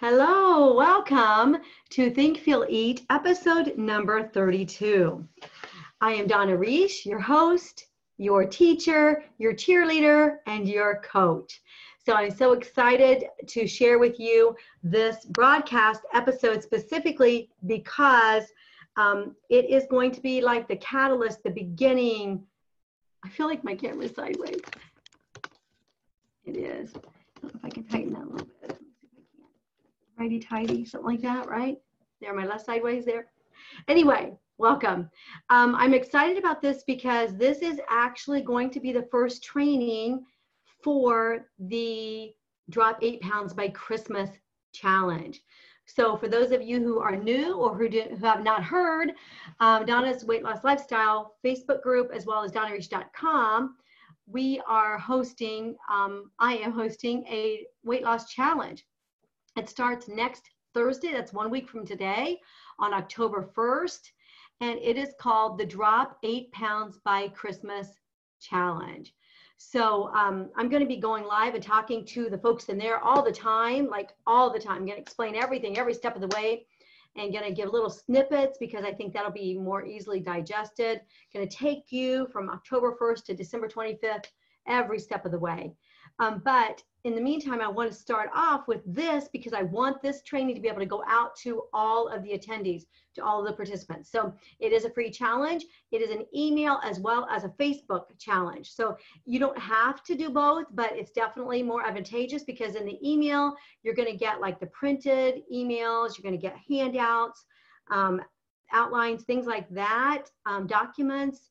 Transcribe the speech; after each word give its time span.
Hello, 0.00 0.74
welcome 0.74 1.58
to 1.90 2.10
Think, 2.10 2.38
Feel, 2.38 2.66
Eat, 2.68 3.06
episode 3.10 3.78
number 3.78 4.24
32. 4.24 5.24
I 6.00 6.12
am 6.12 6.26
Donna 6.26 6.56
Reish, 6.56 7.06
your 7.06 7.20
host, 7.20 7.86
your 8.18 8.44
teacher, 8.44 9.22
your 9.38 9.54
cheerleader, 9.54 10.38
and 10.48 10.68
your 10.68 11.00
coach. 11.02 11.62
So 12.04 12.12
I'm 12.12 12.32
so 12.32 12.52
excited 12.54 13.26
to 13.46 13.68
share 13.68 14.00
with 14.00 14.18
you 14.18 14.56
this 14.82 15.24
broadcast 15.26 16.02
episode 16.12 16.64
specifically 16.64 17.50
because 17.66 18.44
um, 18.96 19.36
it 19.48 19.70
is 19.70 19.84
going 19.88 20.10
to 20.10 20.20
be 20.20 20.40
like 20.40 20.66
the 20.66 20.76
catalyst, 20.76 21.44
the 21.44 21.50
beginning. 21.50 22.42
I 23.24 23.28
feel 23.28 23.46
like 23.46 23.62
my 23.62 23.76
camera 23.76 24.06
is 24.06 24.14
sideways. 24.14 24.60
It 26.44 26.56
is. 26.56 26.92
I 26.96 27.40
don't 27.40 27.54
know 27.54 27.60
if 27.60 27.64
I 27.64 27.70
can 27.70 27.84
tighten 27.84 28.12
that 28.14 28.22
a 28.22 28.28
little 28.28 28.48
bit. 28.60 28.63
Righty 30.18 30.38
tighty, 30.38 30.84
something 30.84 31.10
like 31.10 31.22
that, 31.22 31.48
right? 31.48 31.78
There, 32.20 32.34
my 32.34 32.46
left 32.46 32.66
sideways 32.66 33.04
there. 33.04 33.26
Anyway, 33.88 34.32
welcome. 34.58 35.10
Um, 35.50 35.74
I'm 35.74 35.94
excited 35.94 36.38
about 36.38 36.62
this 36.62 36.84
because 36.86 37.36
this 37.36 37.58
is 37.58 37.80
actually 37.90 38.40
going 38.42 38.70
to 38.70 38.80
be 38.80 38.92
the 38.92 39.08
first 39.10 39.42
training 39.42 40.24
for 40.82 41.46
the 41.58 42.32
Drop 42.70 42.98
Eight 43.02 43.20
Pounds 43.20 43.52
by 43.52 43.68
Christmas 43.68 44.30
challenge. 44.72 45.42
So 45.86 46.16
for 46.16 46.28
those 46.28 46.50
of 46.50 46.62
you 46.62 46.80
who 46.80 47.00
are 47.00 47.16
new 47.16 47.54
or 47.54 47.76
who, 47.76 47.88
did, 47.88 48.12
who 48.12 48.24
have 48.24 48.42
not 48.42 48.62
heard, 48.62 49.12
um, 49.60 49.84
Donna's 49.84 50.24
Weight 50.24 50.42
Loss 50.42 50.64
Lifestyle 50.64 51.34
Facebook 51.44 51.82
group, 51.82 52.10
as 52.14 52.24
well 52.24 52.42
as 52.42 52.52
donnareish.com, 52.52 53.76
we 54.26 54.60
are 54.66 54.96
hosting, 54.98 55.76
um, 55.90 56.30
I 56.38 56.56
am 56.56 56.72
hosting 56.72 57.24
a 57.26 57.66
weight 57.84 58.02
loss 58.02 58.30
challenge. 58.30 58.86
It 59.56 59.68
starts 59.68 60.08
next 60.08 60.50
Thursday, 60.74 61.12
that's 61.12 61.32
one 61.32 61.48
week 61.48 61.68
from 61.68 61.86
today, 61.86 62.40
on 62.80 62.92
October 62.92 63.48
1st, 63.56 64.10
and 64.60 64.80
it 64.80 64.96
is 64.96 65.14
called 65.20 65.58
the 65.58 65.64
Drop 65.64 66.18
8 66.24 66.50
Pounds 66.50 66.98
by 67.04 67.28
Christmas 67.28 68.00
Challenge. 68.40 69.14
So 69.56 70.08
um, 70.08 70.50
I'm 70.56 70.68
going 70.68 70.82
to 70.82 70.88
be 70.88 70.96
going 70.96 71.24
live 71.24 71.54
and 71.54 71.62
talking 71.62 72.04
to 72.06 72.28
the 72.28 72.38
folks 72.38 72.68
in 72.68 72.78
there 72.78 72.98
all 72.98 73.22
the 73.22 73.30
time, 73.30 73.88
like 73.88 74.10
all 74.26 74.52
the 74.52 74.58
time. 74.58 74.78
I'm 74.78 74.86
going 74.86 74.96
to 74.96 75.02
explain 75.02 75.36
everything, 75.36 75.78
every 75.78 75.94
step 75.94 76.16
of 76.16 76.20
the 76.20 76.36
way, 76.36 76.66
and 77.14 77.32
going 77.32 77.46
to 77.46 77.54
give 77.54 77.72
little 77.72 77.90
snippets 77.90 78.58
because 78.58 78.84
I 78.84 78.92
think 78.92 79.12
that'll 79.12 79.30
be 79.30 79.56
more 79.56 79.84
easily 79.84 80.18
digested. 80.18 81.00
Going 81.32 81.48
to 81.48 81.56
take 81.56 81.92
you 81.92 82.26
from 82.32 82.50
October 82.50 82.96
1st 83.00 83.26
to 83.26 83.34
December 83.34 83.68
25th, 83.68 84.26
every 84.66 84.98
step 84.98 85.24
of 85.24 85.30
the 85.30 85.38
way. 85.38 85.72
Um, 86.18 86.42
but 86.44 86.82
in 87.04 87.14
the 87.14 87.20
meantime, 87.20 87.60
I 87.60 87.68
want 87.68 87.92
to 87.92 87.96
start 87.96 88.30
off 88.34 88.66
with 88.66 88.80
this 88.86 89.28
because 89.30 89.52
I 89.52 89.62
want 89.62 90.00
this 90.00 90.22
training 90.22 90.54
to 90.54 90.60
be 90.60 90.68
able 90.68 90.80
to 90.80 90.86
go 90.86 91.04
out 91.06 91.36
to 91.42 91.64
all 91.74 92.08
of 92.08 92.22
the 92.22 92.30
attendees, 92.30 92.84
to 93.14 93.22
all 93.22 93.40
of 93.40 93.46
the 93.46 93.52
participants. 93.52 94.10
So 94.10 94.32
it 94.58 94.72
is 94.72 94.86
a 94.86 94.90
free 94.90 95.10
challenge. 95.10 95.66
It 95.92 96.00
is 96.00 96.08
an 96.08 96.24
email 96.34 96.80
as 96.82 97.00
well 97.00 97.28
as 97.30 97.44
a 97.44 97.50
Facebook 97.50 98.04
challenge. 98.18 98.72
So 98.72 98.96
you 99.26 99.38
don't 99.38 99.58
have 99.58 100.02
to 100.04 100.14
do 100.14 100.30
both, 100.30 100.64
but 100.72 100.92
it's 100.92 101.10
definitely 101.10 101.62
more 101.62 101.86
advantageous 101.86 102.42
because 102.42 102.74
in 102.74 102.86
the 102.86 102.98
email, 103.06 103.54
you're 103.82 103.94
going 103.94 104.10
to 104.10 104.16
get 104.16 104.40
like 104.40 104.58
the 104.58 104.66
printed 104.68 105.42
emails, 105.52 106.16
you're 106.16 106.22
going 106.22 106.32
to 106.32 106.38
get 106.38 106.56
handouts, 106.70 107.44
um, 107.90 108.22
outlines, 108.72 109.24
things 109.24 109.44
like 109.44 109.68
that, 109.68 110.30
um, 110.46 110.66
documents, 110.66 111.50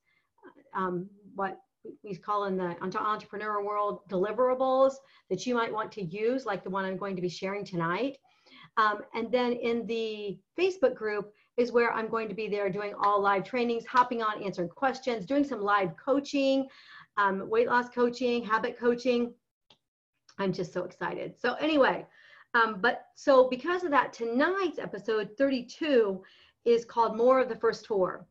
um, 0.74 1.08
what 1.36 1.60
we 2.04 2.16
call 2.16 2.46
in 2.46 2.58
the 2.58 2.76
entrepreneur 2.82 3.64
world 3.64 4.02
deliverables 4.10 4.94
that 5.30 5.46
you 5.46 5.56
might 5.56 5.74
want 5.74 5.92
to 5.94 6.04
use, 6.04 6.46
like 6.46 6.64
the 6.64 6.70
one 6.70 6.86
I'm 6.86 6.98
going 6.98 7.16
to 7.16 7.22
be 7.22 7.30
sharing 7.30 7.66
tonight. 7.66 8.18
Um, 8.78 9.02
and 9.14 9.32
then 9.32 9.54
in 9.54 9.86
the 9.86 10.40
Facebook 10.60 10.96
group 10.96 11.34
is 11.58 11.72
where 11.72 11.92
I'm 11.94 12.08
going 12.08 12.28
to 12.30 12.34
be 12.34 12.48
there 12.48 12.70
doing 12.70 12.94
all 13.00 13.22
live 13.22 13.44
trainings, 13.44 13.86
hopping 13.86 14.24
on, 14.24 14.44
answering 14.44 14.70
questions, 14.70 15.26
doing 15.26 15.44
some 15.44 15.62
live 15.62 15.92
coaching, 16.04 16.68
um, 17.18 17.48
weight 17.50 17.68
loss 17.68 17.90
coaching, 17.90 18.44
habit 18.44 18.80
coaching. 18.80 19.34
I'm 20.40 20.52
just 20.52 20.74
so 20.74 20.84
excited. 20.84 21.36
So 21.40 21.54
anyway, 21.56 22.08
um, 22.56 22.78
but 22.82 23.06
so 23.16 23.48
because 23.50 23.84
of 23.84 23.92
that, 23.92 24.14
tonight's 24.14 24.80
episode 24.80 25.30
32 25.38 26.24
is 26.66 26.86
called 26.86 27.16
More 27.16 27.40
of 27.40 27.50
the 27.50 27.56
First 27.56 27.86
Four 27.88 28.26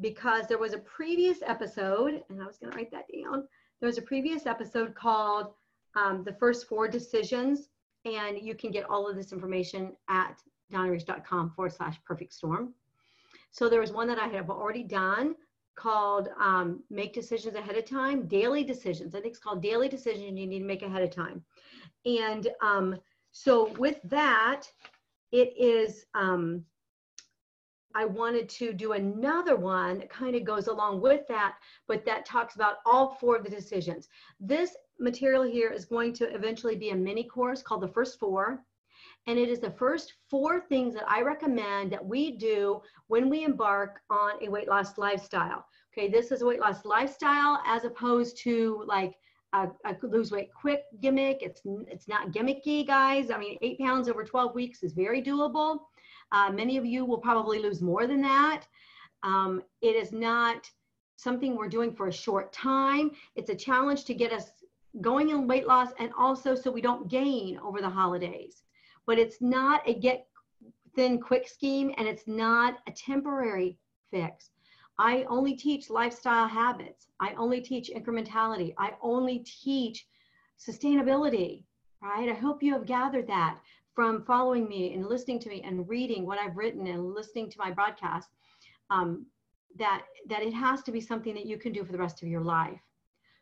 because 0.00 0.46
there 0.46 0.58
was 0.58 0.74
a 0.74 0.78
previous 0.78 1.38
episode, 1.44 2.22
and 2.28 2.42
I 2.42 2.46
was 2.46 2.58
going 2.58 2.72
to 2.72 2.76
write 2.76 2.90
that 2.92 3.06
down. 3.12 3.46
There 3.80 3.86
was 3.86 3.98
a 3.98 4.02
previous 4.02 4.46
episode 4.46 4.94
called 4.94 5.52
um, 5.96 6.22
The 6.24 6.34
First 6.34 6.68
Four 6.68 6.88
Decisions, 6.88 7.68
and 8.04 8.38
you 8.40 8.54
can 8.54 8.70
get 8.70 8.88
all 8.88 9.08
of 9.08 9.16
this 9.16 9.32
information 9.32 9.92
at 10.08 10.40
donnareish.com 10.72 11.50
forward 11.50 11.72
slash 11.72 11.96
perfect 12.04 12.32
storm. 12.32 12.74
So 13.50 13.68
there 13.68 13.80
was 13.80 13.92
one 13.92 14.08
that 14.08 14.18
I 14.18 14.28
have 14.28 14.50
already 14.50 14.82
done 14.82 15.34
called 15.74 16.28
um, 16.40 16.82
Make 16.90 17.14
Decisions 17.14 17.54
Ahead 17.54 17.76
of 17.76 17.84
Time, 17.84 18.26
Daily 18.26 18.64
Decisions. 18.64 19.14
I 19.14 19.20
think 19.20 19.32
it's 19.32 19.42
called 19.42 19.62
Daily 19.62 19.88
Decisions 19.88 20.24
you 20.24 20.46
need 20.46 20.58
to 20.58 20.64
make 20.64 20.82
ahead 20.82 21.02
of 21.02 21.10
time. 21.10 21.42
And 22.04 22.48
um, 22.60 22.98
so 23.30 23.72
with 23.78 23.98
that, 24.04 24.62
it 25.30 25.54
is 25.56 26.04
um, 26.14 26.64
I 27.94 28.04
wanted 28.04 28.48
to 28.50 28.72
do 28.72 28.92
another 28.92 29.56
one 29.56 29.98
that 29.98 30.10
kind 30.10 30.36
of 30.36 30.44
goes 30.44 30.68
along 30.68 31.00
with 31.00 31.26
that, 31.28 31.56
but 31.86 32.04
that 32.04 32.26
talks 32.26 32.54
about 32.54 32.76
all 32.86 33.14
four 33.14 33.36
of 33.36 33.44
the 33.44 33.50
decisions. 33.50 34.08
This 34.40 34.76
material 34.98 35.42
here 35.42 35.70
is 35.70 35.84
going 35.84 36.12
to 36.14 36.34
eventually 36.34 36.76
be 36.76 36.90
a 36.90 36.96
mini 36.96 37.24
course 37.24 37.62
called 37.62 37.82
The 37.82 37.88
First 37.88 38.18
Four. 38.18 38.62
And 39.26 39.38
it 39.38 39.48
is 39.48 39.60
the 39.60 39.70
first 39.70 40.14
four 40.30 40.60
things 40.60 40.94
that 40.94 41.08
I 41.08 41.22
recommend 41.22 41.92
that 41.92 42.04
we 42.04 42.32
do 42.32 42.80
when 43.08 43.28
we 43.28 43.44
embark 43.44 44.00
on 44.10 44.42
a 44.42 44.48
weight 44.48 44.68
loss 44.68 44.96
lifestyle. 44.96 45.66
Okay, 45.92 46.08
this 46.08 46.32
is 46.32 46.42
a 46.42 46.46
weight 46.46 46.60
loss 46.60 46.84
lifestyle 46.84 47.60
as 47.66 47.84
opposed 47.84 48.38
to 48.44 48.84
like 48.86 49.14
a, 49.52 49.68
a, 49.84 49.96
lose 50.02 50.30
weight 50.30 50.50
quick 50.54 50.82
gimmick. 51.00 51.42
It's 51.42 51.62
it's 51.88 52.08
not 52.08 52.32
gimmicky, 52.32 52.86
guys. 52.86 53.30
I 53.30 53.38
mean, 53.38 53.58
eight 53.62 53.78
pounds 53.78 54.08
over 54.08 54.24
12 54.24 54.54
weeks 54.54 54.82
is 54.82 54.92
very 54.92 55.22
doable. 55.22 55.80
Uh, 56.32 56.50
many 56.50 56.76
of 56.76 56.84
you 56.84 57.04
will 57.04 57.18
probably 57.18 57.58
lose 57.58 57.80
more 57.80 58.06
than 58.06 58.20
that. 58.22 58.64
Um, 59.22 59.62
it 59.80 59.96
is 59.96 60.12
not 60.12 60.70
something 61.16 61.56
we're 61.56 61.68
doing 61.68 61.92
for 61.92 62.08
a 62.08 62.12
short 62.12 62.52
time. 62.52 63.10
It's 63.34 63.50
a 63.50 63.54
challenge 63.54 64.04
to 64.04 64.14
get 64.14 64.32
us 64.32 64.50
going 65.00 65.30
in 65.30 65.46
weight 65.46 65.66
loss 65.66 65.90
and 65.98 66.10
also 66.18 66.54
so 66.54 66.70
we 66.70 66.80
don't 66.80 67.08
gain 67.08 67.58
over 67.58 67.80
the 67.80 67.90
holidays. 67.90 68.62
But 69.06 69.18
it's 69.18 69.40
not 69.40 69.82
a 69.86 69.94
get 69.94 70.26
thin 70.94 71.20
quick 71.20 71.48
scheme 71.48 71.92
and 71.96 72.06
it's 72.06 72.26
not 72.26 72.78
a 72.86 72.92
temporary 72.92 73.78
fix. 74.10 74.50
I 74.98 75.24
only 75.28 75.54
teach 75.54 75.90
lifestyle 75.90 76.48
habits. 76.48 77.06
I 77.20 77.34
only 77.34 77.60
teach 77.60 77.90
incrementality. 77.94 78.74
I 78.78 78.94
only 79.00 79.40
teach 79.40 80.06
sustainability, 80.58 81.64
right? 82.02 82.28
I 82.28 82.34
hope 82.34 82.62
you 82.62 82.72
have 82.72 82.86
gathered 82.86 83.28
that 83.28 83.58
from 83.98 84.22
following 84.22 84.68
me 84.68 84.94
and 84.94 85.04
listening 85.04 85.40
to 85.40 85.48
me 85.48 85.60
and 85.64 85.88
reading 85.88 86.24
what 86.24 86.38
I've 86.38 86.56
written 86.56 86.86
and 86.86 87.16
listening 87.16 87.50
to 87.50 87.58
my 87.58 87.72
broadcast, 87.72 88.28
um, 88.90 89.26
that, 89.76 90.04
that 90.28 90.40
it 90.40 90.54
has 90.54 90.84
to 90.84 90.92
be 90.92 91.00
something 91.00 91.34
that 91.34 91.46
you 91.46 91.58
can 91.58 91.72
do 91.72 91.84
for 91.84 91.90
the 91.90 91.98
rest 91.98 92.22
of 92.22 92.28
your 92.28 92.42
life. 92.42 92.78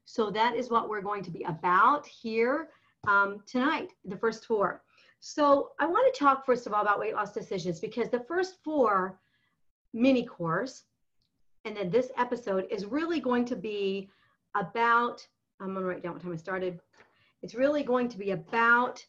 So 0.07 0.31
that 0.31 0.57
is 0.57 0.71
what 0.71 0.89
we're 0.89 1.03
going 1.03 1.23
to 1.25 1.31
be 1.31 1.43
about 1.43 2.07
here 2.07 2.71
um, 3.07 3.43
tonight, 3.47 3.91
the 4.07 4.17
first 4.17 4.47
four. 4.47 4.83
So 5.21 5.73
I 5.79 5.85
want 5.85 6.11
to 6.15 6.19
talk 6.19 6.47
first 6.47 6.67
of 6.67 6.73
all 6.73 6.81
about 6.81 7.01
weight 7.01 7.13
loss 7.13 7.33
decisions 7.33 7.79
because 7.79 8.09
the 8.09 8.25
first 8.27 8.55
four 8.65 9.21
mini 9.93 10.25
course 10.25 10.85
and 11.67 11.77
then 11.77 11.91
this 11.91 12.11
episode 12.17 12.67
is 12.71 12.87
really 12.87 13.21
going 13.21 13.45
to 13.45 13.57
be 13.57 14.09
about, 14.55 15.21
I'm 15.61 15.75
going 15.75 15.81
to 15.81 15.87
write 15.87 16.03
down 16.03 16.15
what 16.15 16.23
time 16.23 16.33
I 16.33 16.37
started. 16.37 16.81
It's 17.43 17.55
really 17.55 17.83
going 17.83 18.09
to 18.09 18.17
be 18.17 18.31
about 18.31 19.05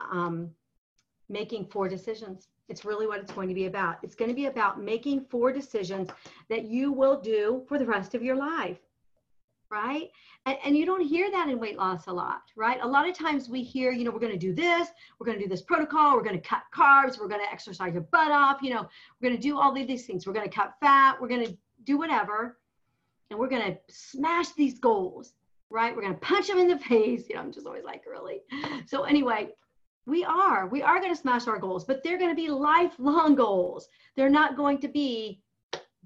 um, 0.00 0.50
making 1.28 1.66
four 1.66 1.88
decisions. 1.88 2.48
It's 2.68 2.84
really 2.84 3.06
what 3.06 3.20
it's 3.20 3.32
going 3.32 3.48
to 3.48 3.54
be 3.54 3.66
about. 3.66 3.98
It's 4.02 4.14
going 4.14 4.30
to 4.30 4.34
be 4.34 4.46
about 4.46 4.80
making 4.80 5.26
four 5.30 5.52
decisions 5.52 6.08
that 6.48 6.64
you 6.64 6.92
will 6.92 7.20
do 7.20 7.64
for 7.68 7.78
the 7.78 7.86
rest 7.86 8.14
of 8.14 8.22
your 8.22 8.36
life, 8.36 8.78
right? 9.70 10.10
And, 10.44 10.58
and 10.64 10.76
you 10.76 10.84
don't 10.84 11.00
hear 11.00 11.30
that 11.30 11.48
in 11.48 11.58
weight 11.58 11.78
loss 11.78 12.06
a 12.06 12.12
lot, 12.12 12.42
right? 12.56 12.78
A 12.82 12.86
lot 12.86 13.08
of 13.08 13.16
times 13.16 13.48
we 13.48 13.62
hear, 13.62 13.90
you 13.90 14.04
know, 14.04 14.10
we're 14.10 14.18
going 14.18 14.32
to 14.32 14.38
do 14.38 14.54
this, 14.54 14.88
we're 15.18 15.26
going 15.26 15.38
to 15.38 15.44
do 15.44 15.48
this 15.48 15.62
protocol, 15.62 16.14
we're 16.14 16.22
going 16.22 16.40
to 16.40 16.46
cut 16.46 16.62
carbs, 16.74 17.18
we're 17.18 17.28
going 17.28 17.40
to 17.40 17.50
exercise 17.50 17.94
your 17.94 18.02
butt 18.02 18.30
off, 18.30 18.58
you 18.62 18.70
know, 18.70 18.88
we're 19.20 19.28
going 19.30 19.40
to 19.40 19.42
do 19.42 19.58
all 19.58 19.74
of 19.76 19.86
these 19.86 20.06
things. 20.06 20.26
We're 20.26 20.34
going 20.34 20.48
to 20.48 20.54
cut 20.54 20.74
fat, 20.80 21.20
we're 21.20 21.28
going 21.28 21.46
to 21.46 21.56
do 21.84 21.96
whatever, 21.96 22.58
and 23.30 23.38
we're 23.38 23.48
going 23.48 23.72
to 23.72 23.78
smash 23.88 24.52
these 24.52 24.78
goals, 24.78 25.32
right? 25.70 25.94
We're 25.94 26.02
going 26.02 26.14
to 26.14 26.20
punch 26.20 26.48
them 26.48 26.58
in 26.58 26.68
the 26.68 26.78
face. 26.78 27.24
You 27.28 27.36
know, 27.36 27.42
I'm 27.42 27.52
just 27.52 27.66
always 27.66 27.84
like, 27.84 28.04
really? 28.06 28.40
So, 28.86 29.04
anyway, 29.04 29.50
we 30.08 30.24
are. 30.24 30.66
We 30.66 30.82
are 30.82 31.00
going 31.00 31.14
to 31.14 31.20
smash 31.20 31.46
our 31.46 31.58
goals, 31.58 31.84
but 31.84 32.02
they're 32.02 32.18
going 32.18 32.30
to 32.30 32.42
be 32.42 32.48
lifelong 32.48 33.34
goals. 33.34 33.88
They're 34.16 34.30
not 34.30 34.56
going 34.56 34.78
to 34.80 34.88
be 34.88 35.42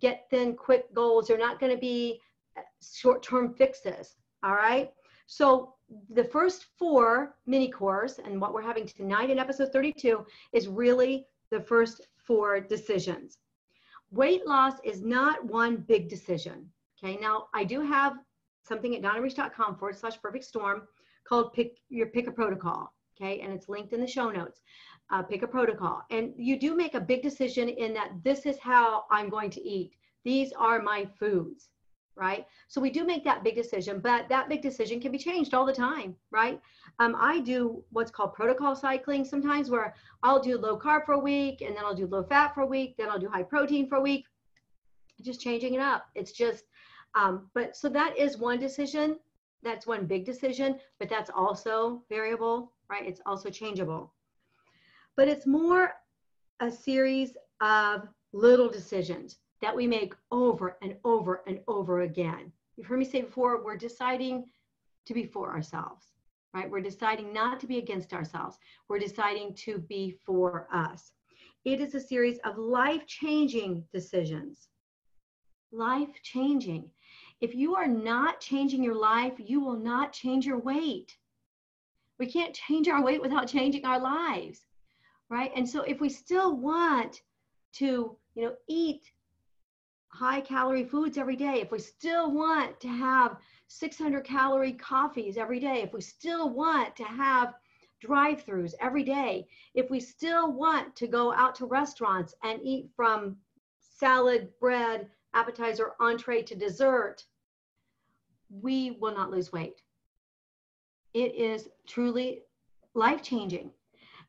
get 0.00 0.26
thin 0.28 0.56
quick 0.56 0.92
goals. 0.92 1.28
They're 1.28 1.38
not 1.38 1.60
going 1.60 1.72
to 1.72 1.80
be 1.80 2.20
uh, 2.58 2.62
short 2.82 3.22
term 3.22 3.54
fixes. 3.54 4.16
All 4.42 4.54
right. 4.54 4.90
So 5.26 5.74
the 6.10 6.24
first 6.24 6.66
four 6.78 7.36
mini 7.46 7.70
course 7.70 8.18
and 8.18 8.40
what 8.40 8.52
we're 8.52 8.62
having 8.62 8.86
tonight 8.86 9.30
in 9.30 9.38
episode 9.38 9.72
32 9.72 10.26
is 10.52 10.66
really 10.66 11.26
the 11.50 11.60
first 11.60 12.08
four 12.16 12.60
decisions. 12.60 13.38
Weight 14.10 14.46
loss 14.46 14.74
is 14.84 15.02
not 15.02 15.44
one 15.44 15.76
big 15.76 16.08
decision. 16.08 16.68
Okay, 17.02 17.18
now 17.20 17.46
I 17.54 17.64
do 17.64 17.80
have 17.80 18.14
something 18.64 18.96
at 18.96 19.02
donnareish.com 19.02 19.76
forward 19.76 19.96
slash 19.96 20.20
perfect 20.20 20.44
storm 20.44 20.82
called 21.28 21.52
pick 21.52 21.78
your 21.88 22.08
pick 22.08 22.26
a 22.26 22.32
protocol. 22.32 22.92
Okay, 23.22 23.40
and 23.40 23.52
it's 23.52 23.68
linked 23.68 23.92
in 23.92 24.00
the 24.00 24.06
show 24.06 24.30
notes. 24.30 24.60
Uh, 25.10 25.22
pick 25.22 25.42
a 25.42 25.46
protocol. 25.46 26.02
And 26.10 26.32
you 26.36 26.58
do 26.58 26.74
make 26.74 26.94
a 26.94 27.00
big 27.00 27.22
decision 27.22 27.68
in 27.68 27.92
that 27.94 28.10
this 28.24 28.46
is 28.46 28.58
how 28.58 29.04
I'm 29.10 29.28
going 29.28 29.50
to 29.50 29.60
eat. 29.60 29.92
These 30.24 30.52
are 30.52 30.80
my 30.82 31.06
foods 31.18 31.68
right? 32.14 32.46
So 32.68 32.78
we 32.78 32.90
do 32.90 33.06
make 33.06 33.24
that 33.24 33.42
big 33.42 33.54
decision, 33.54 33.98
but 33.98 34.28
that 34.28 34.46
big 34.46 34.60
decision 34.60 35.00
can 35.00 35.12
be 35.12 35.16
changed 35.18 35.54
all 35.54 35.64
the 35.64 35.72
time, 35.72 36.14
right? 36.30 36.60
Um, 36.98 37.16
I 37.18 37.40
do 37.40 37.82
what's 37.88 38.10
called 38.10 38.34
protocol 38.34 38.76
cycling 38.76 39.24
sometimes 39.24 39.70
where 39.70 39.94
I'll 40.22 40.38
do 40.38 40.58
low 40.58 40.78
carb 40.78 41.06
for 41.06 41.12
a 41.12 41.18
week 41.18 41.62
and 41.62 41.74
then 41.74 41.86
I'll 41.86 41.94
do 41.94 42.06
low 42.06 42.22
fat 42.22 42.54
for 42.54 42.60
a 42.60 42.66
week, 42.66 42.96
then 42.98 43.08
I'll 43.08 43.18
do 43.18 43.28
high 43.28 43.42
protein 43.42 43.88
for 43.88 43.96
a 43.96 44.00
week, 44.02 44.26
just 45.22 45.40
changing 45.40 45.72
it 45.72 45.80
up. 45.80 46.04
It's 46.14 46.32
just, 46.32 46.64
um, 47.14 47.48
but 47.54 47.78
so 47.78 47.88
that 47.88 48.18
is 48.18 48.36
one 48.36 48.60
decision. 48.60 49.16
That's 49.62 49.86
one 49.86 50.06
big 50.06 50.26
decision, 50.26 50.78
but 50.98 51.08
that's 51.08 51.30
also 51.34 52.02
variable, 52.10 52.72
right? 52.92 53.08
It's 53.08 53.22
also 53.24 53.48
changeable. 53.48 54.12
But 55.16 55.26
it's 55.26 55.46
more 55.46 55.94
a 56.60 56.70
series 56.70 57.38
of 57.62 58.06
little 58.34 58.68
decisions 58.68 59.38
that 59.62 59.74
we 59.74 59.86
make 59.86 60.12
over 60.30 60.76
and 60.82 60.96
over 61.02 61.42
and 61.46 61.60
over 61.68 62.02
again. 62.02 62.52
You've 62.76 62.86
heard 62.86 62.98
me 62.98 63.06
say 63.06 63.22
before, 63.22 63.64
we're 63.64 63.78
deciding 63.78 64.44
to 65.06 65.14
be 65.14 65.24
for 65.24 65.50
ourselves, 65.50 66.04
right? 66.52 66.70
We're 66.70 66.80
deciding 66.80 67.32
not 67.32 67.60
to 67.60 67.66
be 67.66 67.78
against 67.78 68.12
ourselves. 68.12 68.58
We're 68.90 68.98
deciding 68.98 69.54
to 69.64 69.78
be 69.78 70.18
for 70.26 70.68
us. 70.70 71.12
It 71.64 71.80
is 71.80 71.94
a 71.94 72.00
series 72.00 72.38
of 72.44 72.58
life 72.58 73.06
changing 73.06 73.84
decisions. 73.90 74.68
Life 75.72 76.10
changing. 76.22 76.90
If 77.40 77.54
you 77.54 77.74
are 77.74 77.88
not 77.88 78.40
changing 78.40 78.84
your 78.84 78.96
life, 78.96 79.34
you 79.38 79.60
will 79.60 79.78
not 79.78 80.12
change 80.12 80.44
your 80.44 80.58
weight. 80.58 81.16
We 82.22 82.30
can't 82.30 82.54
change 82.54 82.86
our 82.86 83.02
weight 83.02 83.20
without 83.20 83.48
changing 83.48 83.84
our 83.84 83.98
lives, 83.98 84.60
right? 85.28 85.50
And 85.56 85.68
so 85.68 85.82
if 85.82 86.00
we 86.00 86.08
still 86.08 86.56
want 86.56 87.20
to, 87.78 88.16
you 88.36 88.42
know, 88.44 88.54
eat 88.68 89.10
high 90.06 90.40
calorie 90.40 90.84
foods 90.84 91.18
every 91.18 91.34
day, 91.34 91.60
if 91.60 91.72
we 91.72 91.80
still 91.80 92.30
want 92.30 92.78
to 92.78 92.86
have 92.86 93.38
600 93.66 94.22
calorie 94.22 94.74
coffees 94.74 95.36
every 95.36 95.58
day, 95.58 95.82
if 95.82 95.92
we 95.92 96.00
still 96.00 96.48
want 96.48 96.94
to 96.94 97.02
have 97.02 97.54
drive 98.00 98.46
throughs 98.46 98.74
every 98.80 99.02
day, 99.02 99.48
if 99.74 99.90
we 99.90 99.98
still 99.98 100.52
want 100.52 100.94
to 100.94 101.08
go 101.08 101.32
out 101.34 101.56
to 101.56 101.66
restaurants 101.66 102.36
and 102.44 102.60
eat 102.62 102.88
from 102.94 103.36
salad, 103.80 104.48
bread, 104.60 105.10
appetizer, 105.34 105.94
entree 105.98 106.42
to 106.42 106.54
dessert, 106.54 107.24
we 108.48 108.92
will 109.00 109.12
not 109.12 109.32
lose 109.32 109.50
weight. 109.50 109.81
It 111.14 111.34
is 111.34 111.68
truly 111.86 112.42
life 112.94 113.22
changing. 113.22 113.70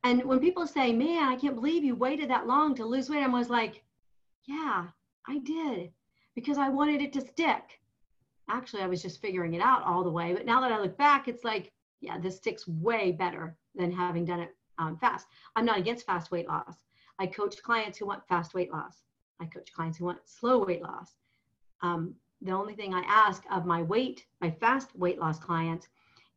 And 0.03 0.23
when 0.25 0.39
people 0.39 0.67
say, 0.67 0.91
man, 0.91 1.31
I 1.31 1.35
can't 1.35 1.55
believe 1.55 1.83
you 1.83 1.95
waited 1.95 2.29
that 2.29 2.47
long 2.47 2.75
to 2.75 2.85
lose 2.85 3.09
weight, 3.09 3.23
I'm 3.23 3.33
always 3.33 3.49
like, 3.49 3.83
yeah, 4.45 4.87
I 5.27 5.37
did 5.39 5.91
because 6.35 6.57
I 6.57 6.69
wanted 6.69 7.01
it 7.01 7.13
to 7.13 7.21
stick. 7.21 7.79
Actually, 8.49 8.83
I 8.83 8.87
was 8.87 9.01
just 9.01 9.21
figuring 9.21 9.53
it 9.53 9.61
out 9.61 9.83
all 9.83 10.03
the 10.03 10.11
way. 10.11 10.33
But 10.33 10.45
now 10.45 10.59
that 10.59 10.71
I 10.71 10.79
look 10.81 10.97
back, 10.97 11.27
it's 11.27 11.45
like, 11.45 11.71
yeah, 12.01 12.19
this 12.19 12.37
sticks 12.37 12.67
way 12.67 13.13
better 13.13 13.55
than 13.75 13.91
having 13.91 14.25
done 14.25 14.41
it 14.41 14.55
um, 14.77 14.97
fast. 14.97 15.27
I'm 15.55 15.65
not 15.65 15.77
against 15.77 16.05
fast 16.05 16.31
weight 16.31 16.47
loss. 16.47 16.83
I 17.19 17.27
coach 17.27 17.61
clients 17.63 17.97
who 17.97 18.05
want 18.05 18.27
fast 18.27 18.53
weight 18.53 18.71
loss. 18.71 19.03
I 19.39 19.45
coach 19.45 19.71
clients 19.73 19.97
who 19.97 20.05
want 20.05 20.19
slow 20.25 20.65
weight 20.65 20.81
loss. 20.81 21.15
Um, 21.81 22.15
the 22.41 22.51
only 22.51 22.75
thing 22.75 22.93
I 22.93 23.03
ask 23.07 23.43
of 23.49 23.65
my 23.65 23.81
weight, 23.83 24.25
my 24.41 24.51
fast 24.51 24.93
weight 24.95 25.19
loss 25.19 25.39
clients, 25.39 25.87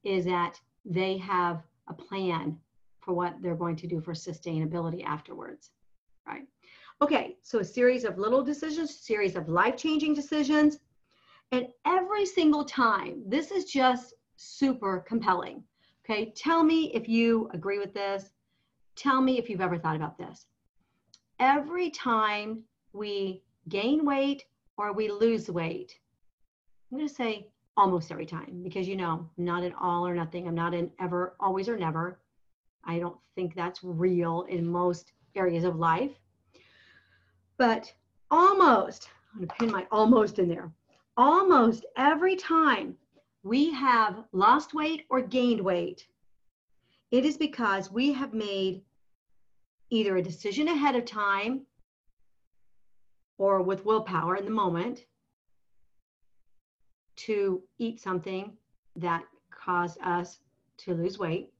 is 0.06 0.24
that 0.24 0.60
they 0.84 1.18
have 1.18 1.64
a 1.88 1.94
plan 1.94 2.56
for 3.00 3.12
what 3.12 3.34
they're 3.42 3.56
going 3.56 3.76
to 3.76 3.88
do 3.88 4.00
for 4.00 4.12
sustainability 4.12 5.04
afterwards, 5.04 5.70
right? 6.26 6.46
Okay, 7.02 7.36
so 7.42 7.58
a 7.58 7.64
series 7.64 8.04
of 8.04 8.16
little 8.16 8.42
decisions, 8.42 8.98
series 8.98 9.34
of 9.34 9.48
life-changing 9.48 10.14
decisions. 10.14 10.78
And 11.50 11.66
every 11.84 12.24
single 12.24 12.64
time, 12.64 13.22
this 13.26 13.50
is 13.50 13.64
just 13.64 14.14
super 14.36 15.04
compelling. 15.06 15.64
Okay, 16.04 16.32
tell 16.36 16.62
me 16.62 16.94
if 16.94 17.08
you 17.08 17.50
agree 17.52 17.80
with 17.80 17.92
this. 17.92 18.30
Tell 18.94 19.20
me 19.20 19.38
if 19.38 19.50
you've 19.50 19.60
ever 19.60 19.76
thought 19.76 19.96
about 19.96 20.16
this. 20.16 20.46
Every 21.40 21.90
time 21.90 22.62
we 22.92 23.42
gain 23.68 24.04
weight 24.04 24.44
or 24.76 24.92
we 24.92 25.10
lose 25.10 25.50
weight, 25.50 25.98
I'm 26.90 26.98
going 26.98 27.08
to 27.08 27.14
say 27.14 27.48
almost 27.76 28.10
every 28.10 28.26
time 28.26 28.62
because 28.62 28.88
you 28.88 28.96
know, 28.96 29.28
not 29.36 29.62
an 29.62 29.74
all 29.80 30.06
or 30.06 30.14
nothing. 30.14 30.48
I'm 30.48 30.54
not 30.54 30.74
an 30.74 30.90
ever, 31.00 31.36
always 31.40 31.68
or 31.68 31.76
never. 31.76 32.18
I 32.84 32.98
don't 32.98 33.16
think 33.34 33.54
that's 33.54 33.82
real 33.82 34.46
in 34.48 34.66
most 34.66 35.12
areas 35.34 35.64
of 35.64 35.76
life 35.76 36.12
but 37.56 37.92
almost, 38.30 39.08
I'm 39.32 39.40
going 39.40 39.48
to 39.48 39.54
pin 39.54 39.70
my 39.70 39.86
almost 39.90 40.38
in 40.38 40.48
there. 40.48 40.70
Almost 41.16 41.86
every 41.96 42.36
time 42.36 42.96
we 43.42 43.70
have 43.72 44.24
lost 44.32 44.74
weight 44.74 45.06
or 45.08 45.22
gained 45.22 45.60
weight, 45.60 46.06
it 47.10 47.24
is 47.24 47.36
because 47.36 47.90
we 47.90 48.12
have 48.12 48.34
made 48.34 48.82
either 49.90 50.16
a 50.16 50.22
decision 50.22 50.68
ahead 50.68 50.96
of 50.96 51.04
time 51.04 51.62
or 53.38 53.62
with 53.62 53.84
willpower 53.84 54.36
in 54.36 54.44
the 54.44 54.50
moment 54.50 55.06
to 57.16 57.62
eat 57.78 58.00
something 58.00 58.52
that 58.96 59.24
caused 59.50 59.98
us 60.02 60.38
to 60.78 60.94
lose 60.94 61.18
weight. 61.18 61.52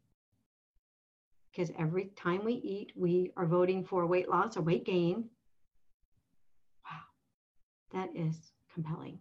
Because 1.50 1.73
every 1.79 2.11
time 2.17 2.44
we 2.44 2.55
eat, 2.55 2.93
we 2.94 3.32
are 3.37 3.47
voting 3.47 3.82
for 3.82 4.06
weight 4.06 4.29
loss 4.29 4.56
or 4.56 4.62
weight 4.62 4.85
gain. 4.85 5.25
Wow, 6.85 7.00
That 7.93 8.11
is 8.14 8.53
compelling. 8.73 9.19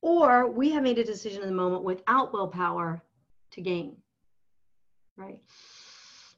Or 0.00 0.50
we 0.50 0.70
have 0.70 0.82
made 0.82 0.98
a 0.98 1.04
decision 1.04 1.42
in 1.42 1.48
the 1.48 1.54
moment 1.54 1.84
without 1.84 2.32
willpower 2.32 3.02
to 3.52 3.60
gain, 3.60 3.96
right? 5.16 5.40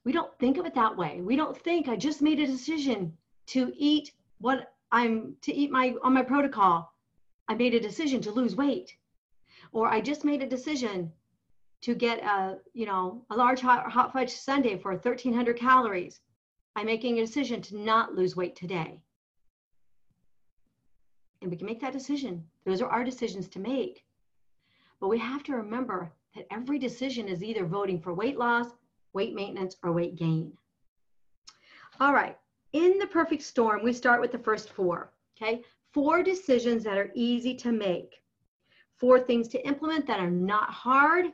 We 0.05 0.13
don't 0.13 0.39
think 0.39 0.59
of 0.59 0.67
it 0.67 0.75
that 0.75 0.97
way. 0.97 1.21
We 1.21 1.35
don't 1.35 1.57
think 1.57 1.89
I 1.89 1.97
just 1.97 2.23
made 2.23 2.39
a 2.39 2.47
decision 2.47 3.13
to 3.47 3.73
eat 3.77 4.13
what 4.39 4.73
I'm 4.93 5.35
to 5.43 5.53
eat 5.53 5.71
my 5.71 5.95
on 6.03 6.13
my 6.13 6.23
protocol. 6.23 6.93
I 7.49 7.55
made 7.55 7.75
a 7.75 7.81
decision 7.81 8.21
to 8.23 8.33
lose 8.33 8.57
weight. 8.57 8.97
Or 9.73 9.89
I 9.89 10.01
just 10.01 10.25
made 10.25 10.43
a 10.43 10.49
decision 10.49 11.13
to 11.83 11.95
get 11.95 12.19
a, 12.23 12.59
you 12.73 12.87
know, 12.87 13.25
a 13.31 13.37
large 13.37 13.61
hot, 13.61 13.91
hot 13.91 14.13
fudge 14.13 14.31
sundae 14.31 14.79
for 14.79 14.93
1300 14.93 15.57
calories. 15.57 16.21
I'm 16.75 16.87
making 16.87 17.19
a 17.19 17.27
decision 17.27 17.63
to 17.63 17.79
not 17.79 18.15
lose 18.15 18.37
weight 18.37 18.57
today 18.57 19.01
and 21.47 21.51
we 21.51 21.57
can 21.57 21.67
make 21.67 21.81
that 21.81 21.93
decision. 21.93 22.45
Those 22.65 22.83
are 22.83 22.91
our 22.91 23.05
decisions 23.05 23.49
to 23.49 23.61
make. 23.61 24.05
But 25.01 25.09
we 25.09 25.19
have 25.19 25.43
to 25.45 25.55
remember 25.55 26.13
that 26.35 26.47
every 26.51 26.79
decision 26.79 27.29
is 27.29 27.45
either 27.45 27.65
voting 27.65 28.01
for 28.01 28.15
weight 28.15 28.37
loss, 28.37 28.67
weight 29.13 29.35
maintenance, 29.35 29.77
or 29.83 29.93
weight 29.93 30.17
gain. 30.17 30.53
All 32.01 32.13
right, 32.13 32.37
in 32.73 32.99
the 32.99 33.07
perfect 33.07 33.43
storm, 33.43 33.83
we 33.83 33.93
start 33.93 34.21
with 34.21 34.33
the 34.33 34.39
first 34.39 34.71
four, 34.71 35.13
okay? 35.37 35.63
Four 35.97 36.23
decisions 36.23 36.85
that 36.85 36.99
are 36.99 37.11
easy 37.15 37.55
to 37.55 37.73
make, 37.73 38.17
four 38.99 39.19
things 39.19 39.49
to 39.49 39.67
implement 39.67 40.07
that 40.07 40.21
are 40.21 40.31
not 40.31 40.69
hard, 40.69 41.33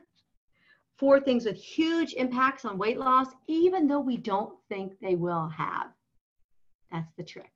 four 0.95 1.19
things 1.19 1.43
with 1.43 1.57
huge 1.57 2.13
impacts 2.13 2.63
on 2.63 2.77
weight 2.77 2.97
loss, 2.97 3.27
even 3.47 3.89
though 3.89 3.99
we 3.99 4.15
don't 4.15 4.57
think 4.69 4.97
they 5.01 5.15
will 5.15 5.49
have. 5.49 5.87
That's 6.93 7.11
the 7.17 7.25
trick. 7.25 7.51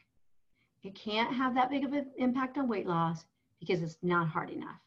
You 0.81 0.91
can't 0.91 1.33
have 1.33 1.55
that 1.55 1.69
big 1.69 1.85
of 1.85 1.93
an 1.93 2.07
impact 2.17 2.57
on 2.57 2.67
weight 2.67 2.87
loss 2.87 3.23
because 3.61 3.81
it's 3.81 3.99
not 4.03 4.27
hard 4.27 4.49
enough. 4.49 4.81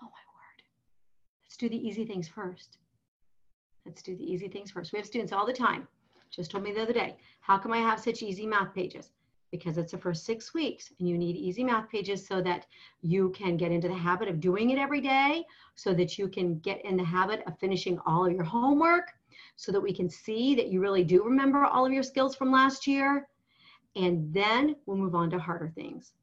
Oh 0.00 0.04
my 0.04 0.10
word. 0.10 0.62
Let's 1.42 1.56
do 1.56 1.68
the 1.68 1.88
easy 1.88 2.04
things 2.04 2.28
first. 2.28 2.78
Let's 3.84 4.00
do 4.00 4.14
the 4.14 4.32
easy 4.32 4.46
things 4.46 4.70
first. 4.70 4.92
We 4.92 5.00
have 5.00 5.06
students 5.06 5.32
all 5.32 5.44
the 5.44 5.52
time. 5.52 5.88
Just 6.30 6.52
told 6.52 6.62
me 6.62 6.70
the 6.70 6.82
other 6.82 6.92
day, 6.92 7.16
how 7.40 7.58
come 7.58 7.72
I 7.72 7.78
have 7.78 7.98
such 7.98 8.22
easy 8.22 8.46
math 8.46 8.72
pages? 8.72 9.10
Because 9.52 9.78
it's 9.78 9.92
the 9.92 9.98
first 9.98 10.24
six 10.24 10.52
weeks 10.54 10.92
and 10.98 11.08
you 11.08 11.16
need 11.16 11.36
easy 11.36 11.62
math 11.62 11.88
pages 11.88 12.26
so 12.26 12.42
that 12.42 12.66
you 13.02 13.30
can 13.30 13.56
get 13.56 13.70
into 13.70 13.86
the 13.86 13.94
habit 13.94 14.28
of 14.28 14.40
doing 14.40 14.70
it 14.70 14.78
every 14.78 15.00
day, 15.00 15.44
so 15.76 15.94
that 15.94 16.18
you 16.18 16.26
can 16.26 16.58
get 16.58 16.84
in 16.84 16.96
the 16.96 17.04
habit 17.04 17.44
of 17.46 17.56
finishing 17.60 17.98
all 18.04 18.26
of 18.26 18.32
your 18.32 18.44
homework, 18.44 19.12
so 19.54 19.70
that 19.70 19.80
we 19.80 19.92
can 19.92 20.08
see 20.08 20.56
that 20.56 20.68
you 20.68 20.80
really 20.80 21.04
do 21.04 21.22
remember 21.22 21.64
all 21.64 21.86
of 21.86 21.92
your 21.92 22.02
skills 22.02 22.34
from 22.34 22.50
last 22.50 22.86
year, 22.86 23.28
and 23.94 24.32
then 24.32 24.74
we'll 24.86 24.96
move 24.96 25.14
on 25.14 25.30
to 25.30 25.38
harder 25.38 25.70
things 25.74 26.14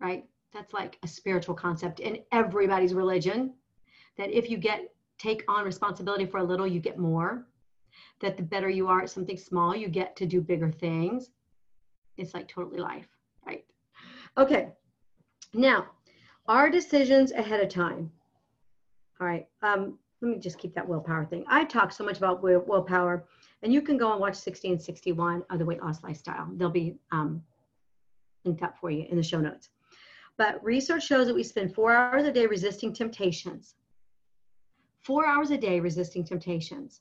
right 0.00 0.26
that's 0.52 0.72
like 0.72 0.96
a 1.02 1.08
spiritual 1.08 1.54
concept 1.54 1.98
in 1.98 2.18
everybody's 2.30 2.94
religion 2.94 3.52
that 4.18 4.30
if 4.30 4.50
you 4.50 4.58
get 4.58 4.92
take 5.18 5.44
on 5.48 5.64
responsibility 5.64 6.26
for 6.26 6.38
a 6.38 6.44
little, 6.44 6.66
you 6.66 6.80
get 6.80 6.98
more. 6.98 7.46
That 8.20 8.36
the 8.36 8.42
better 8.42 8.68
you 8.68 8.88
are 8.88 9.02
at 9.02 9.10
something 9.10 9.36
small, 9.36 9.74
you 9.74 9.88
get 9.88 10.16
to 10.16 10.26
do 10.26 10.40
bigger 10.40 10.70
things. 10.70 11.30
It's 12.18 12.34
like 12.34 12.48
totally 12.48 12.80
life, 12.80 13.06
right? 13.46 13.64
Okay. 14.36 14.68
Now, 15.54 15.86
our 16.46 16.68
decisions 16.68 17.32
ahead 17.32 17.60
of 17.60 17.68
time. 17.68 18.10
All 19.20 19.26
right. 19.26 19.46
Um, 19.62 19.98
let 20.20 20.30
me 20.32 20.38
just 20.38 20.58
keep 20.58 20.74
that 20.74 20.86
willpower 20.86 21.24
thing. 21.24 21.44
I 21.48 21.64
talk 21.64 21.92
so 21.92 22.04
much 22.04 22.18
about 22.18 22.42
will, 22.42 22.64
willpower, 22.66 23.24
and 23.62 23.72
you 23.72 23.80
can 23.80 23.96
go 23.96 24.12
and 24.12 24.20
watch 24.20 24.34
60 24.34 24.72
and 24.72 24.82
61 24.82 25.44
of 25.50 25.58
the 25.58 25.64
weight 25.64 25.82
loss 25.82 26.02
lifestyle. 26.02 26.48
They'll 26.54 26.70
be 26.70 26.96
um, 27.12 27.42
linked 28.44 28.62
up 28.62 28.76
for 28.78 28.90
you 28.90 29.06
in 29.08 29.16
the 29.16 29.22
show 29.22 29.40
notes. 29.40 29.70
But 30.36 30.62
research 30.62 31.06
shows 31.06 31.26
that 31.26 31.34
we 31.34 31.42
spend 31.42 31.74
four 31.74 31.92
hours 31.92 32.24
a 32.24 32.32
day 32.32 32.46
resisting 32.46 32.92
temptations. 32.92 33.74
Four 35.00 35.26
hours 35.26 35.50
a 35.50 35.58
day 35.58 35.80
resisting 35.80 36.24
temptations. 36.24 37.00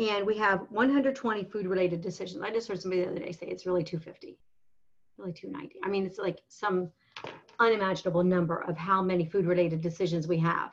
And 0.00 0.26
we 0.26 0.38
have 0.38 0.62
120 0.70 1.44
food 1.44 1.66
related 1.66 2.00
decisions. 2.00 2.42
I 2.42 2.50
just 2.50 2.66
heard 2.66 2.80
somebody 2.80 3.02
the 3.02 3.10
other 3.10 3.18
day 3.18 3.32
say 3.32 3.46
it's 3.46 3.66
really 3.66 3.84
250, 3.84 4.38
really 5.18 5.32
290. 5.34 5.78
I 5.84 5.88
mean, 5.88 6.06
it's 6.06 6.18
like 6.18 6.38
some 6.48 6.88
unimaginable 7.58 8.24
number 8.24 8.64
of 8.66 8.78
how 8.78 9.02
many 9.02 9.26
food 9.26 9.44
related 9.44 9.82
decisions 9.82 10.26
we 10.26 10.38
have. 10.38 10.70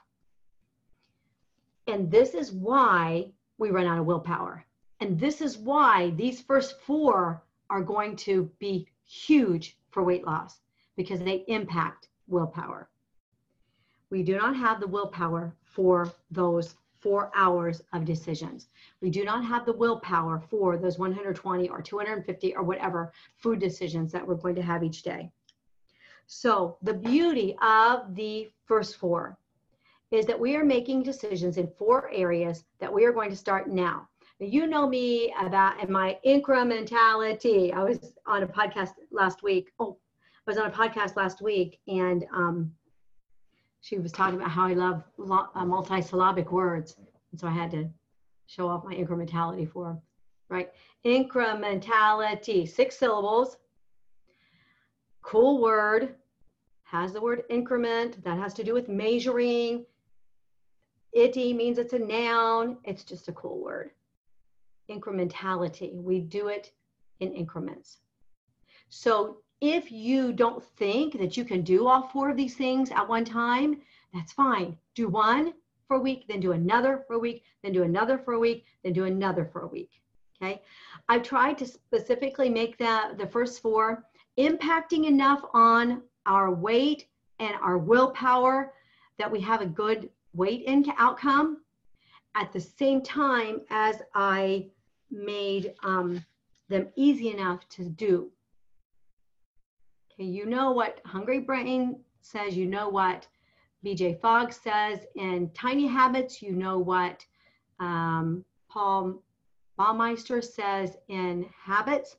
And 1.88 2.10
this 2.10 2.36
is 2.36 2.54
why 2.54 3.30
we 3.58 3.70
run 3.70 3.86
out 3.86 4.00
of 4.00 4.06
willpower. 4.06 4.66
And 5.02 5.20
this 5.20 5.42
is 5.42 5.58
why 5.58 6.12
these 6.12 6.42
first 6.42 6.80
four 6.80 7.44
are 7.70 7.82
going 7.82 8.16
to 8.16 8.50
be 8.60 8.88
huge 9.06 9.78
for 9.92 10.04
weight 10.04 10.26
loss 10.26 10.62
because 10.96 11.20
they 11.20 11.44
impact 11.50 12.08
willpower. 12.28 12.88
We 14.10 14.24
do 14.24 14.38
not 14.38 14.56
have 14.56 14.80
the 14.80 14.88
willpower 14.88 15.54
for 15.66 16.14
those 16.32 16.76
four 17.08 17.32
hours 17.36 17.82
of 17.94 18.04
decisions. 18.04 18.68
We 19.00 19.10
do 19.10 19.24
not 19.24 19.46
have 19.46 19.66
the 19.66 19.72
willpower 19.72 20.44
for 20.50 20.78
those 20.78 21.00
120 21.00 21.70
or 21.70 21.82
250 21.82 22.54
or 22.54 22.64
whatever 22.64 23.14
food 23.38 23.60
decisions 23.60 24.12
that 24.12 24.28
we're 24.28 24.36
going 24.36 24.56
to 24.56 24.62
have 24.62 24.84
each 24.84 25.04
day. 25.04 25.32
So, 26.26 26.76
the 26.82 26.94
beauty 26.94 27.56
of 27.62 28.14
the 28.14 28.52
first 28.66 28.98
four 28.98 29.38
is 30.12 30.26
that 30.26 30.38
we 30.38 30.58
are 30.58 30.66
making 30.66 31.04
decisions 31.04 31.56
in 31.56 31.72
four 31.78 32.10
areas 32.12 32.66
that 32.80 32.94
we 32.94 33.06
are 33.06 33.14
going 33.14 33.30
to 33.30 33.38
start 33.38 33.70
now. 33.70 34.10
you 34.40 34.68
know 34.68 34.86
me 34.86 35.34
about 35.40 35.80
and 35.80 35.90
my 35.90 36.18
incrementality. 36.26 37.74
I 37.74 37.86
was 37.86 38.16
on 38.26 38.44
a 38.44 38.48
podcast 38.48 38.96
last 39.12 39.44
week. 39.44 39.72
Oh, 39.80 39.96
I 40.46 40.52
was 40.52 40.58
on 40.58 40.68
a 40.68 40.78
podcast 40.82 41.16
last 41.16 41.42
week, 41.42 41.80
and 41.88 42.26
um, 42.34 42.74
she 43.82 44.00
was 44.00 44.12
talking 44.12 44.36
about 44.36 44.52
how 44.52 44.66
I 44.66 44.74
love 44.74 45.04
uh, 45.20 45.66
multisyllabic 45.66 46.52
words, 46.52 46.96
and 47.32 47.40
so 47.40 47.48
I 47.48 47.52
had 47.52 47.72
to 47.72 47.90
show 48.48 48.68
off 48.68 48.84
my 48.84 48.96
incrementality 48.96 49.70
for. 49.70 50.00
Right, 50.50 50.70
incrementality, 51.06 52.68
six 52.68 52.98
syllables. 52.98 53.58
Cool 55.22 55.62
word, 55.62 56.16
has 56.84 57.12
the 57.12 57.20
word 57.20 57.44
increment. 57.50 58.24
That 58.24 58.38
has 58.38 58.54
to 58.56 58.64
do 58.64 58.74
with 58.74 58.88
measuring. 58.88 59.86
Itty 61.12 61.54
means 61.54 61.78
it's 61.78 61.94
a 61.94 62.00
noun. 62.00 62.78
It's 62.86 63.04
just 63.04 63.28
a 63.28 63.34
cool 63.34 63.62
word. 63.62 63.92
Incrementality. 64.90 66.02
We 66.02 66.22
do 66.22 66.48
it 66.48 66.72
in 67.20 67.34
increments. 67.34 67.98
So 68.90 69.38
if 69.62 69.92
you 69.92 70.34
don't 70.34 70.64
think 70.64 71.18
that 71.20 71.36
you 71.36 71.44
can 71.44 71.62
do 71.62 71.88
all 71.88 72.04
four 72.10 72.30
of 72.30 72.38
these 72.38 72.56
things 72.56 72.92
at 72.92 73.08
one 73.08 73.26
time, 73.26 73.82
that's 74.14 74.34
fine. 74.34 74.78
Do 74.96 75.08
one 75.08 75.54
for 75.88 75.98
a 75.98 76.02
week, 76.02 76.26
then 76.28 76.40
do 76.40 76.52
another 76.52 77.04
for 77.08 77.14
a 77.16 77.20
week, 77.20 77.44
then 77.64 77.74
do 77.74 77.84
another 77.84 78.18
for 78.18 78.34
a 78.34 78.40
week, 78.40 78.66
then 78.84 78.94
do 78.94 79.06
another 79.06 79.46
for 79.46 79.62
a 79.62 79.68
week. 79.68 79.90
Okay. 80.42 80.62
I've 81.10 81.24
tried 81.24 81.58
to 81.60 81.66
specifically 81.66 82.50
make 82.50 82.78
that 82.78 83.18
the 83.18 83.26
first 83.28 83.62
four 83.62 84.04
impacting 84.38 85.06
enough 85.06 85.42
on 85.54 86.04
our 86.28 86.54
weight 86.54 87.08
and 87.40 87.56
our 87.62 87.78
willpower 87.78 88.74
that 89.18 89.32
we 89.32 89.42
have 89.42 89.62
a 89.62 89.66
good 89.66 90.10
weight 90.34 90.64
in 90.66 90.86
outcome 90.98 91.62
at 92.36 92.54
the 92.54 92.60
same 92.60 93.02
time 93.02 93.62
as 93.72 94.02
I 94.14 94.68
made 95.10 95.74
um, 95.84 96.24
them 96.70 96.90
easy 96.96 97.30
enough 97.32 97.68
to 97.70 97.86
do. 97.86 98.32
You 100.18 100.48
know 100.48 100.72
what 100.72 101.00
Hungry 101.06 101.40
Brain 101.40 102.00
says, 102.22 102.58
you 102.58 102.66
know 102.66 102.90
what 102.90 103.28
BJ 103.86 104.20
Fogg 104.20 104.52
says 104.52 105.06
in 105.16 105.52
Tiny 105.54 105.86
Habits, 105.86 106.42
you 106.42 106.54
know 106.54 106.80
what 106.80 107.24
um, 107.80 108.44
Paul 108.68 109.22
Baumeister 109.78 110.44
says 110.44 110.98
in 111.08 111.46
Habits, 111.64 112.16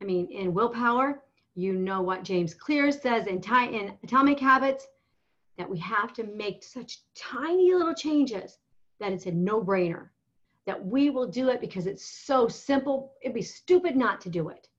I 0.00 0.04
mean, 0.04 0.30
in 0.30 0.54
Willpower. 0.54 1.22
You 1.54 1.74
know 1.74 2.00
what 2.00 2.24
James 2.24 2.54
Clear 2.54 2.90
says 2.90 3.26
in, 3.26 3.36
in 3.36 3.92
Atomic 4.02 4.40
Habits 4.40 4.86
that 5.58 5.68
we 5.68 5.78
have 5.78 6.14
to 6.14 6.24
make 6.24 6.62
such 6.62 7.02
tiny 7.14 7.74
little 7.74 7.92
changes 7.92 8.56
that 8.98 9.12
it's 9.12 9.26
a 9.26 9.32
no 9.32 9.62
brainer, 9.62 10.08
that 10.64 10.82
we 10.82 11.10
will 11.10 11.26
do 11.26 11.50
it 11.50 11.60
because 11.60 11.86
it's 11.86 12.06
so 12.06 12.48
simple. 12.48 13.12
It'd 13.20 13.34
be 13.34 13.42
stupid 13.42 13.94
not 13.94 14.22
to 14.22 14.30
do 14.30 14.48
it. 14.48 14.69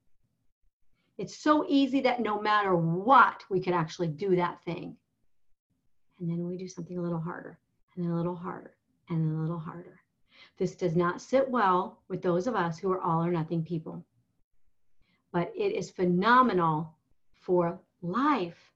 It's 1.22 1.38
so 1.38 1.66
easy 1.68 2.02
that 2.02 2.22
no 2.22 2.42
matter 2.42 2.76
what, 2.76 3.44
we 3.50 3.62
could 3.62 3.74
actually 3.74 4.08
do 4.08 4.36
that 4.36 4.64
thing. 4.64 4.98
And 6.20 6.30
then 6.30 6.48
we 6.48 6.58
do 6.58 6.68
something 6.68 6.98
a 6.98 7.02
little 7.02 7.20
harder, 7.20 7.60
and 7.96 8.04
then 8.04 8.12
a 8.12 8.18
little 8.18 8.36
harder, 8.36 8.76
and 9.10 9.20
then 9.20 9.36
a 9.36 9.42
little 9.42 9.60
harder. 9.60 10.00
This 10.58 10.76
does 10.76 10.96
not 10.96 11.22
sit 11.22 11.50
well 11.50 12.00
with 12.10 12.22
those 12.22 12.48
of 12.48 12.56
us 12.56 12.78
who 12.78 12.92
are 12.92 13.02
all 13.02 13.24
or 13.24 13.32
nothing 13.32 13.64
people. 13.64 14.04
But 15.32 15.52
it 15.56 15.74
is 15.74 15.90
phenomenal 15.90 16.96
for 17.42 17.80
life 18.02 18.72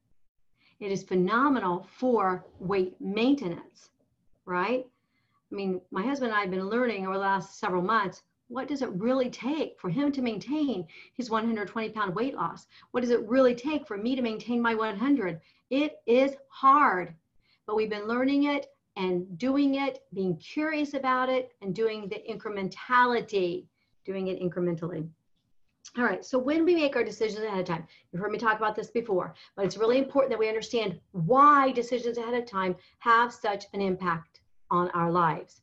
it 0.79 0.91
is 0.91 1.03
phenomenal 1.03 1.87
for 1.89 2.45
weight 2.59 2.99
maintenance, 2.99 3.89
right? 4.45 4.85
I 5.51 5.55
mean, 5.55 5.79
my 5.91 6.03
husband 6.03 6.31
and 6.31 6.37
I 6.37 6.41
have 6.41 6.51
been 6.51 6.69
learning 6.69 7.05
over 7.05 7.15
the 7.15 7.21
last 7.21 7.59
several 7.59 7.81
months 7.81 8.23
what 8.47 8.67
does 8.67 8.81
it 8.81 8.89
really 8.89 9.29
take 9.29 9.79
for 9.79 9.89
him 9.89 10.11
to 10.11 10.21
maintain 10.21 10.87
his 11.15 11.29
120 11.29 11.89
pound 11.89 12.15
weight 12.15 12.35
loss? 12.35 12.67
What 12.91 13.01
does 13.01 13.09
it 13.09 13.27
really 13.27 13.55
take 13.55 13.87
for 13.87 13.97
me 13.97 14.15
to 14.15 14.21
maintain 14.21 14.61
my 14.61 14.75
100? 14.75 15.41
It 15.69 15.97
is 16.05 16.35
hard, 16.49 17.15
but 17.65 17.75
we've 17.75 17.89
been 17.89 18.07
learning 18.07 18.43
it 18.43 18.67
and 18.95 19.37
doing 19.37 19.75
it, 19.75 20.03
being 20.13 20.37
curious 20.37 20.93
about 20.93 21.29
it, 21.29 21.51
and 21.61 21.73
doing 21.73 22.07
the 22.07 22.23
incrementality, 22.31 23.65
doing 24.05 24.27
it 24.27 24.39
incrementally. 24.39 25.09
All 25.97 26.03
right, 26.03 26.23
so 26.25 26.37
when 26.37 26.65
we 26.65 26.75
make 26.75 26.95
our 26.95 27.03
decisions 27.03 27.45
ahead 27.45 27.59
of 27.59 27.65
time, 27.65 27.87
you've 28.11 28.21
heard 28.21 28.31
me 28.31 28.37
talk 28.37 28.57
about 28.57 28.75
this 28.75 28.91
before, 28.91 29.33
but 29.55 29.65
it's 29.65 29.77
really 29.77 29.97
important 29.97 30.29
that 30.31 30.39
we 30.39 30.47
understand 30.47 30.99
why 31.11 31.71
decisions 31.71 32.17
ahead 32.17 32.33
of 32.33 32.45
time 32.45 32.75
have 32.99 33.33
such 33.33 33.65
an 33.73 33.81
impact 33.81 34.41
on 34.71 34.89
our 34.91 35.11
lives. 35.11 35.61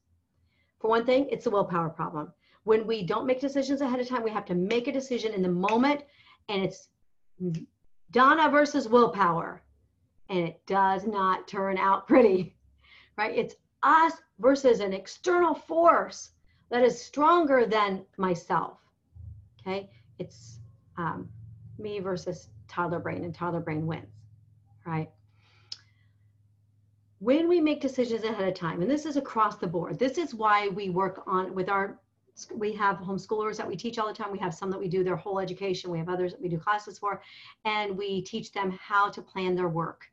For 0.81 0.89
one 0.89 1.05
thing, 1.05 1.29
it's 1.31 1.45
the 1.45 1.51
willpower 1.51 1.91
problem. 1.91 2.33
When 2.65 2.87
we 2.87 3.03
don't 3.03 3.27
make 3.27 3.41
decisions 3.41 3.81
ahead 3.81 4.01
of 4.01 4.09
time, 4.09 4.23
we 4.23 4.31
have 4.31 4.45
to 4.47 4.55
make 4.55 4.87
a 4.87 4.93
decision 4.93 5.33
in 5.33 5.43
the 5.43 5.49
moment, 5.49 6.03
and 6.49 6.63
it's 6.63 6.89
Donna 8.11 8.49
versus 8.51 8.89
willpower, 8.89 9.63
and 10.29 10.39
it 10.39 10.65
does 10.67 11.07
not 11.07 11.49
turn 11.49 11.77
out 11.79 12.07
pretty, 12.09 12.57
right? 13.17 13.37
It's 13.37 13.57
us 13.83 14.13
versus 14.39 14.81
an 14.81 14.93
external 14.93 15.55
force 15.55 16.31
that 16.71 16.85
is 16.85 17.01
stronger 17.01 17.67
than 17.67 18.05
myself, 18.17 18.79
okay? 19.61 19.91
it's 20.23 20.61
um, 20.97 21.29
me 21.79 21.99
versus 21.99 22.49
toddler 22.69 23.01
brain 23.01 23.25
and 23.25 23.35
toddler 23.35 23.61
brain 23.61 23.87
wins 23.87 24.07
right 24.87 25.11
when 27.19 27.49
we 27.49 27.61
make 27.61 27.81
decisions 27.81 28.25
ahead 28.25 28.49
of 28.49 28.55
time 28.55 28.83
and 28.83 28.91
this 28.91 29.05
is 29.05 29.17
across 29.17 29.57
the 29.57 29.67
board 29.67 29.99
this 29.99 30.17
is 30.17 30.35
why 30.35 30.69
we 30.69 30.91
work 30.91 31.23
on 31.27 31.55
with 31.55 31.69
our 31.69 31.99
we 32.55 32.73
have 32.73 32.97
homeschoolers 32.99 33.57
that 33.57 33.69
we 33.69 33.77
teach 33.77 33.99
all 33.99 34.09
the 34.09 34.15
time. 34.15 34.33
We 34.33 34.39
have 34.39 34.55
some 34.55 34.71
that 34.71 34.79
we 34.79 34.89
do 34.89 35.05
their 35.05 35.17
whole 35.17 35.39
education. 35.39 35.91
We 35.91 35.99
have 35.99 36.09
others 36.09 36.33
that 36.33 36.41
we 36.41 36.49
do 36.49 36.59
classes 36.59 36.99
for. 36.99 37.23
And 37.65 37.97
we 37.97 38.23
teach 38.23 38.53
them 38.53 38.77
how 38.81 39.11
to 39.11 39.23
plan 39.23 39.55
their 39.55 39.69
work. 39.69 40.11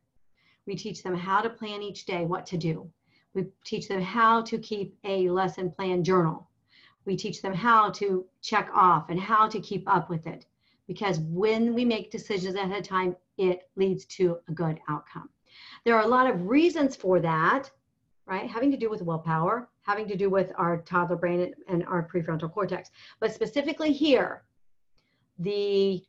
We 0.66 0.76
teach 0.76 1.02
them 1.02 1.16
how 1.16 1.40
to 1.40 1.50
plan 1.50 1.82
each 1.82 2.04
day 2.04 2.24
what 2.24 2.46
to 2.46 2.56
do. 2.56 2.88
We 3.34 3.46
teach 3.64 3.88
them 3.88 4.02
how 4.02 4.42
to 4.42 4.58
keep 4.58 4.96
a 5.04 5.28
lesson 5.30 5.70
plan 5.70 6.04
journal. 6.04 6.48
We 7.06 7.16
teach 7.16 7.40
them 7.40 7.54
how 7.54 7.90
to 7.92 8.26
check 8.42 8.68
off 8.74 9.08
and 9.08 9.18
how 9.18 9.48
to 9.48 9.60
keep 9.60 9.88
up 9.88 10.10
with 10.10 10.26
it. 10.26 10.46
Because 10.86 11.20
when 11.20 11.74
we 11.74 11.84
make 11.84 12.10
decisions 12.10 12.54
ahead 12.54 12.80
of 12.80 12.86
time, 12.86 13.16
it 13.38 13.70
leads 13.76 14.04
to 14.06 14.38
a 14.48 14.52
good 14.52 14.78
outcome. 14.88 15.30
There 15.84 15.96
are 15.96 16.04
a 16.04 16.08
lot 16.08 16.28
of 16.28 16.48
reasons 16.48 16.94
for 16.96 17.20
that, 17.20 17.70
right? 18.26 18.50
Having 18.50 18.72
to 18.72 18.76
do 18.76 18.90
with 18.90 19.02
willpower, 19.02 19.69
having 19.82 20.06
to 20.08 20.16
do 20.16 20.30
with 20.30 20.52
our 20.56 20.78
toddler 20.78 21.16
brain 21.16 21.54
and 21.68 21.84
our 21.86 22.06
prefrontal 22.06 22.52
cortex. 22.52 22.90
But 23.18 23.32
specifically 23.32 23.92
here, 23.92 24.42
the 25.38 26.02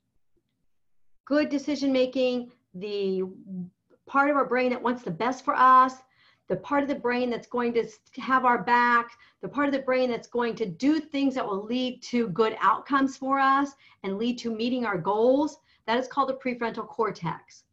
good 1.25 1.49
decision 1.49 1.91
making, 1.91 2.51
the 2.73 3.23
part 4.05 4.29
of 4.29 4.35
our 4.35 4.45
brain 4.45 4.69
that 4.71 4.81
wants 4.81 5.03
the 5.03 5.11
best 5.11 5.45
for 5.45 5.55
us, 5.55 5.95
the 6.49 6.57
part 6.57 6.83
of 6.83 6.89
the 6.89 6.95
brain 6.95 7.29
that's 7.29 7.47
going 7.47 7.73
to 7.73 7.87
have 8.17 8.43
our 8.43 8.61
back, 8.61 9.11
the 9.41 9.47
part 9.47 9.67
of 9.67 9.73
the 9.73 9.79
brain 9.79 10.09
that's 10.09 10.27
going 10.27 10.53
to 10.55 10.65
do 10.65 10.99
things 10.99 11.33
that 11.35 11.45
will 11.45 11.63
lead 11.63 12.01
to 12.03 12.27
good 12.29 12.57
outcomes 12.59 13.15
for 13.15 13.39
us 13.39 13.71
and 14.03 14.17
lead 14.17 14.37
to 14.39 14.53
meeting 14.53 14.85
our 14.85 14.97
goals, 14.97 15.59
that 15.87 15.97
is 15.97 16.09
called 16.09 16.27
the 16.27 16.33
prefrontal 16.33 16.85
cortex. 16.85 17.63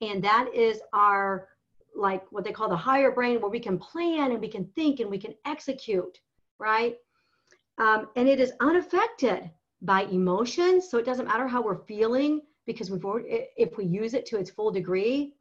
And 0.00 0.22
that 0.24 0.48
is 0.52 0.80
our, 0.92 1.48
like 1.96 2.24
what 2.30 2.44
they 2.44 2.52
call 2.52 2.68
the 2.68 2.76
higher 2.76 3.10
brain, 3.10 3.40
where 3.40 3.50
we 3.50 3.60
can 3.60 3.78
plan 3.78 4.32
and 4.32 4.40
we 4.40 4.48
can 4.48 4.64
think 4.74 5.00
and 5.00 5.10
we 5.10 5.18
can 5.18 5.34
execute, 5.44 6.20
right? 6.58 6.96
Um, 7.78 8.08
and 8.16 8.28
it 8.28 8.40
is 8.40 8.52
unaffected 8.60 9.50
by 9.82 10.02
emotions. 10.04 10.90
So 10.90 10.98
it 10.98 11.04
doesn't 11.04 11.26
matter 11.26 11.46
how 11.46 11.62
we're 11.62 11.84
feeling 11.84 12.40
because 12.66 12.90
we've 12.90 13.04
already, 13.04 13.46
if 13.56 13.76
we 13.76 13.84
use 13.84 14.14
it 14.14 14.26
to 14.26 14.38
its 14.38 14.50
full 14.50 14.70
degree, 14.70 15.34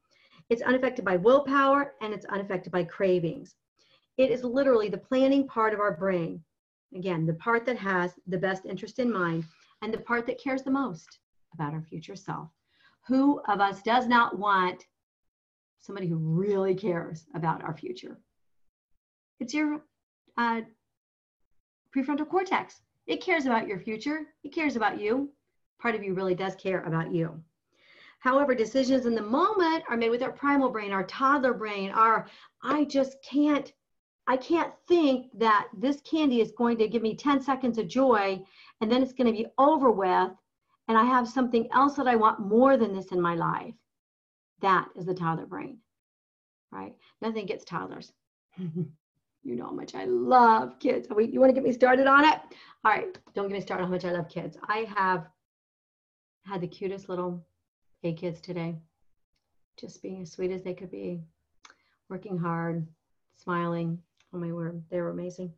it's 0.49 0.61
unaffected 0.61 1.05
by 1.05 1.17
willpower 1.17 1.93
and 2.01 2.13
it's 2.13 2.25
unaffected 2.25 2.71
by 2.71 2.83
cravings. 2.83 3.55
It 4.17 4.31
is 4.31 4.43
literally 4.43 4.89
the 4.89 4.97
planning 4.97 5.47
part 5.47 5.73
of 5.73 5.79
our 5.79 5.97
brain. 5.97 6.43
Again, 6.95 7.25
the 7.25 7.33
part 7.33 7.65
that 7.65 7.77
has 7.77 8.13
the 8.27 8.37
best 8.37 8.65
interest 8.65 8.99
in 8.99 9.11
mind 9.11 9.43
and 9.81 9.93
the 9.93 9.97
part 9.97 10.25
that 10.27 10.41
cares 10.41 10.63
the 10.63 10.71
most 10.71 11.19
about 11.53 11.73
our 11.73 11.81
future 11.81 12.15
self. 12.15 12.49
Who 13.07 13.41
of 13.47 13.59
us 13.59 13.81
does 13.81 14.07
not 14.07 14.37
want 14.37 14.85
somebody 15.85 16.07
who 16.07 16.17
really 16.17 16.75
cares 16.75 17.25
about 17.35 17.63
our 17.63 17.75
future? 17.75 18.17
It's 19.39 19.53
your 19.53 19.81
uh, 20.37 20.61
prefrontal 21.95 22.27
cortex. 22.27 22.81
It 23.07 23.21
cares 23.21 23.45
about 23.45 23.67
your 23.67 23.79
future. 23.79 24.27
It 24.43 24.53
cares 24.53 24.75
about 24.75 24.99
you. 24.99 25.29
Part 25.79 25.95
of 25.95 26.03
you 26.03 26.13
really 26.13 26.35
does 26.35 26.55
care 26.55 26.81
about 26.83 27.13
you. 27.13 27.41
However, 28.19 28.55
decisions 28.55 29.05
in 29.05 29.13
the 29.13 29.21
moment 29.21 29.83
are 29.87 29.97
made 29.97 30.09
with 30.09 30.23
our 30.23 30.31
primal 30.31 30.69
brain, 30.69 30.91
our 30.91 31.03
toddler 31.03 31.53
brain, 31.53 31.91
our 31.91 32.27
I 32.63 32.85
just 32.85 33.21
can't 33.21 33.71
I 34.27 34.37
can't 34.37 34.73
think 34.87 35.27
that 35.37 35.67
this 35.77 36.01
candy 36.01 36.41
is 36.41 36.51
going 36.51 36.79
to 36.79 36.87
give 36.87 37.03
me 37.03 37.15
10 37.15 37.39
seconds 37.39 37.77
of 37.77 37.87
joy 37.87 38.43
and 38.81 38.91
then 38.91 39.03
it's 39.03 39.13
going 39.13 39.27
to 39.27 39.43
be 39.43 39.45
over 39.59 39.91
with 39.91 40.31
and 40.87 40.97
I 40.97 41.03
have 41.03 41.27
something 41.27 41.67
else 41.71 41.95
that 41.97 42.07
I 42.07 42.15
want 42.15 42.39
more 42.39 42.77
than 42.77 42.95
this 42.95 43.11
in 43.11 43.21
my 43.21 43.35
life. 43.35 43.75
That 44.65 44.87
is 44.95 45.05
the 45.05 45.13
toddler 45.13 45.45
brain. 45.45 45.77
Right? 46.71 46.95
Nothing 47.21 47.45
gets 47.45 47.63
toddlers. 47.63 48.11
you 48.57 48.87
know 49.43 49.65
how 49.65 49.71
much 49.71 49.93
I 49.93 50.05
love 50.05 50.79
kids. 50.79 51.07
Wait, 51.11 51.31
you 51.31 51.39
want 51.39 51.51
to 51.51 51.53
get 51.53 51.63
me 51.63 51.71
started 51.71 52.07
on 52.07 52.25
it? 52.25 52.39
All 52.83 52.91
right, 52.91 53.15
don't 53.35 53.47
get 53.47 53.53
me 53.53 53.61
started 53.61 53.83
on 53.83 53.89
how 53.89 53.93
much 53.93 54.05
I 54.05 54.11
love 54.11 54.27
kids. 54.27 54.57
I 54.67 54.91
have 54.97 55.27
had 56.47 56.61
the 56.61 56.67
cutest 56.67 57.09
little 57.09 57.45
Hey 58.01 58.13
kids 58.13 58.41
today. 58.41 58.75
Just 59.77 60.01
being 60.01 60.23
as 60.23 60.31
sweet 60.31 60.49
as 60.49 60.63
they 60.63 60.73
could 60.73 60.89
be, 60.89 61.21
working 62.09 62.35
hard, 62.35 62.87
smiling. 63.37 63.99
Oh 64.33 64.39
my 64.39 64.51
word, 64.51 64.81
they 64.89 64.99
were 64.99 65.11
amazing. 65.11 65.53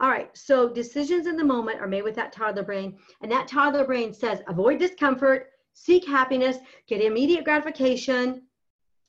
All 0.00 0.08
right, 0.08 0.30
so 0.34 0.70
decisions 0.70 1.26
in 1.26 1.36
the 1.36 1.44
moment 1.44 1.80
are 1.80 1.86
made 1.86 2.02
with 2.02 2.14
that 2.14 2.32
toddler 2.32 2.62
brain, 2.62 2.98
and 3.20 3.30
that 3.30 3.46
toddler 3.46 3.84
brain 3.84 4.14
says 4.14 4.40
avoid 4.48 4.78
discomfort, 4.78 5.50
seek 5.74 6.06
happiness, 6.06 6.58
get 6.86 7.02
immediate 7.02 7.44
gratification. 7.44 8.42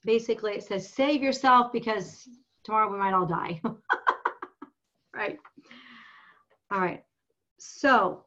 Basically, 0.05 0.53
it 0.53 0.63
says 0.63 0.87
save 0.87 1.21
yourself 1.21 1.71
because 1.71 2.27
tomorrow 2.63 2.91
we 2.91 2.97
might 2.97 3.13
all 3.13 3.25
die. 3.25 3.61
right? 5.13 5.37
All 6.71 6.79
right, 6.79 7.03
so 7.57 8.25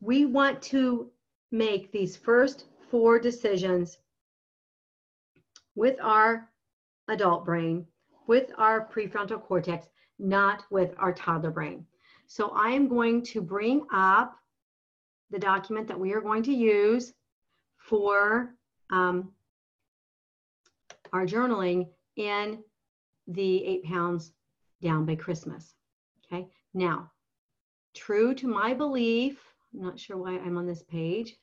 we 0.00 0.24
want 0.24 0.62
to 0.62 1.10
make 1.50 1.90
these 1.90 2.16
first 2.16 2.66
four 2.90 3.18
decisions 3.18 3.98
with 5.74 5.96
our 6.00 6.48
adult 7.08 7.44
brain, 7.44 7.86
with 8.26 8.50
our 8.56 8.88
prefrontal 8.88 9.42
cortex, 9.42 9.88
not 10.18 10.64
with 10.70 10.94
our 10.98 11.12
toddler 11.12 11.50
brain. 11.50 11.84
So 12.26 12.50
I 12.50 12.70
am 12.70 12.88
going 12.88 13.22
to 13.24 13.40
bring 13.40 13.86
up 13.92 14.36
the 15.30 15.38
document 15.38 15.88
that 15.88 15.98
we 15.98 16.12
are 16.12 16.20
going 16.20 16.42
to 16.44 16.52
use 16.52 17.12
for 17.86 18.54
um, 18.90 19.32
our 21.12 21.24
journaling 21.24 21.88
in 22.16 22.58
the 23.28 23.64
eight 23.64 23.84
pounds 23.84 24.32
down 24.82 25.06
by 25.06 25.14
Christmas. 25.14 25.74
Okay, 26.26 26.48
now, 26.74 27.10
true 27.94 28.34
to 28.34 28.48
my 28.48 28.74
belief, 28.74 29.38
I'm 29.72 29.82
not 29.82 30.00
sure 30.00 30.16
why 30.16 30.32
I'm 30.32 30.58
on 30.58 30.66
this 30.66 30.82
page. 30.82 31.36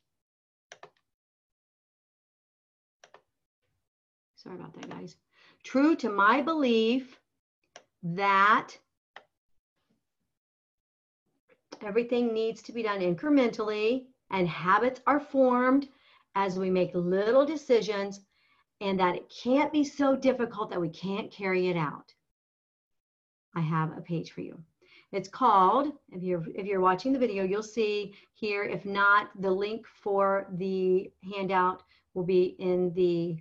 Sorry 4.35 4.55
about 4.55 4.73
that, 4.73 4.89
guys. 4.89 5.15
True 5.63 5.95
to 5.95 6.09
my 6.09 6.41
belief 6.41 7.17
that 8.03 8.77
everything 11.81 12.33
needs 12.33 12.61
to 12.63 12.73
be 12.73 12.83
done 12.83 12.99
incrementally 12.99 14.03
and 14.29 14.47
habits 14.47 14.99
are 15.07 15.21
formed 15.21 15.87
as 16.35 16.57
we 16.57 16.69
make 16.69 16.91
little 16.93 17.45
decisions 17.45 18.21
and 18.81 18.99
that 18.99 19.15
it 19.15 19.31
can't 19.43 19.71
be 19.71 19.83
so 19.83 20.15
difficult 20.15 20.69
that 20.69 20.81
we 20.81 20.89
can't 20.89 21.31
carry 21.31 21.67
it 21.67 21.77
out. 21.77 22.13
I 23.55 23.61
have 23.61 23.97
a 23.97 24.01
page 24.01 24.31
for 24.31 24.41
you. 24.41 24.59
It's 25.11 25.29
called, 25.29 25.93
if 26.11 26.23
you're 26.23 26.43
if 26.55 26.65
you're 26.65 26.81
watching 26.81 27.13
the 27.13 27.19
video, 27.19 27.43
you'll 27.43 27.61
see 27.61 28.15
here. 28.33 28.63
If 28.63 28.83
not, 28.83 29.29
the 29.39 29.51
link 29.51 29.85
for 29.85 30.47
the 30.53 31.11
handout 31.35 31.83
will 32.15 32.23
be 32.23 32.55
in 32.57 32.91
the 32.95 33.37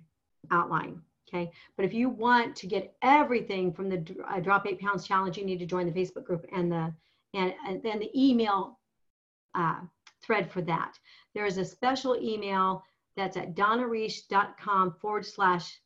outline. 0.51 1.01
Okay. 1.27 1.51
But 1.75 1.85
if 1.85 1.93
you 1.93 2.09
want 2.09 2.55
to 2.57 2.67
get 2.67 2.95
everything 3.01 3.73
from 3.73 3.89
the 3.89 4.05
uh, 4.29 4.39
Drop 4.39 4.67
Eight 4.67 4.79
Pounds 4.79 5.07
Challenge, 5.07 5.35
you 5.35 5.45
need 5.45 5.57
to 5.59 5.65
join 5.65 5.91
the 5.91 5.99
Facebook 5.99 6.25
group 6.25 6.45
and 6.53 6.71
the 6.71 6.93
and, 7.33 7.53
and 7.67 7.81
then 7.81 7.97
the 7.99 8.11
email 8.15 8.79
uh, 9.55 9.79
thread 10.23 10.51
for 10.51 10.61
that. 10.61 10.97
There 11.33 11.45
is 11.45 11.57
a 11.57 11.65
special 11.65 12.15
email 12.21 12.83
that's 13.15 13.37
at 13.37 13.55
donnareish.com 13.55 14.95
forward 14.99 15.25
slash 15.25 15.79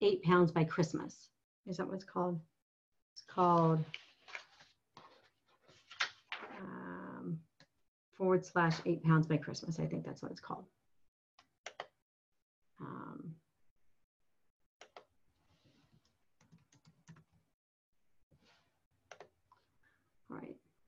eight 0.00 0.22
pounds 0.22 0.50
by 0.50 0.64
Christmas. 0.64 1.30
Is 1.66 1.76
that 1.76 1.86
what 1.86 1.96
it's 1.96 2.04
called? 2.04 2.40
It's 3.14 3.24
called 3.26 3.84
um, 6.60 7.38
forward 8.16 8.44
slash 8.46 8.76
eight 8.86 9.02
pounds 9.04 9.26
by 9.26 9.36
Christmas. 9.36 9.78
I 9.78 9.86
think 9.86 10.04
that's 10.04 10.22
what 10.22 10.32
it's 10.32 10.40
called. 10.40 10.64
Um, 12.80 13.34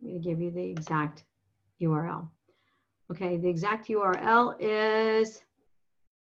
I'm 0.03 0.09
going 0.09 0.23
to 0.23 0.29
give 0.29 0.41
you 0.41 0.51
the 0.51 0.63
exact 0.63 1.25
URL. 1.81 2.29
Okay, 3.11 3.37
the 3.37 3.49
exact 3.49 3.89
URL 3.89 4.55
is 4.61 5.43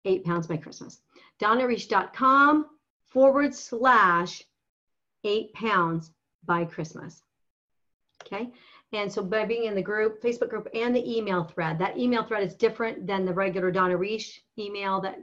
eight 0.06 0.24
pounds 0.24 0.48
by 0.48 0.58
Christmas. 0.58 1.02
DonnaReish.com 1.42 2.66
forward 3.06 3.54
slash 3.54 4.44
eight 5.24 5.54
pounds 5.54 6.12
by 6.46 6.64
Christmas. 6.64 7.24
Okay, 8.24 8.52
and 8.94 9.12
so 9.12 9.22
by 9.22 9.46
being 9.46 9.66
in 9.66 9.76
the 9.76 9.82
group, 9.82 10.22
Facebook 10.22 10.50
group, 10.50 10.68
and 10.74 10.96
the 10.96 11.18
email 11.18 11.44
thread, 11.44 11.78
that 11.80 11.98
email 11.98 12.24
thread 12.24 12.44
is 12.44 12.56
different 12.56 13.06
than 13.06 13.26
the 13.26 13.34
regular 13.34 13.70
Donna 13.70 13.98
Reish 13.98 14.40
email 14.58 15.02
that 15.02 15.20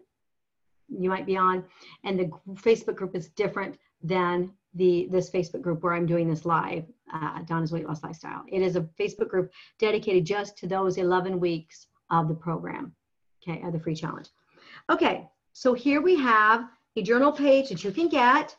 you 0.88 1.08
might 1.08 1.26
be 1.26 1.36
on, 1.36 1.64
and 2.04 2.18
the 2.18 2.30
Facebook 2.54 2.96
group 2.96 3.16
is 3.16 3.28
different 3.28 3.78
than 4.02 4.52
the 4.74 5.08
this 5.10 5.30
Facebook 5.30 5.62
group 5.62 5.82
where 5.82 5.94
I'm 5.94 6.06
doing 6.06 6.28
this 6.28 6.44
live, 6.44 6.84
uh, 7.12 7.42
Donna's 7.42 7.72
Weight 7.72 7.86
Loss 7.86 8.02
Lifestyle. 8.02 8.44
It 8.48 8.62
is 8.62 8.76
a 8.76 8.82
Facebook 8.98 9.28
group 9.28 9.52
dedicated 9.78 10.24
just 10.24 10.58
to 10.58 10.66
those 10.66 10.98
11 10.98 11.38
weeks 11.38 11.86
of 12.10 12.28
the 12.28 12.34
program, 12.34 12.94
okay, 13.42 13.62
of 13.62 13.72
the 13.72 13.80
free 13.80 13.94
challenge. 13.94 14.28
Okay, 14.90 15.28
so 15.52 15.74
here 15.74 16.02
we 16.02 16.16
have 16.16 16.68
a 16.96 17.02
journal 17.02 17.32
page 17.32 17.68
that 17.68 17.84
you 17.84 17.90
can 17.90 18.08
get. 18.08 18.56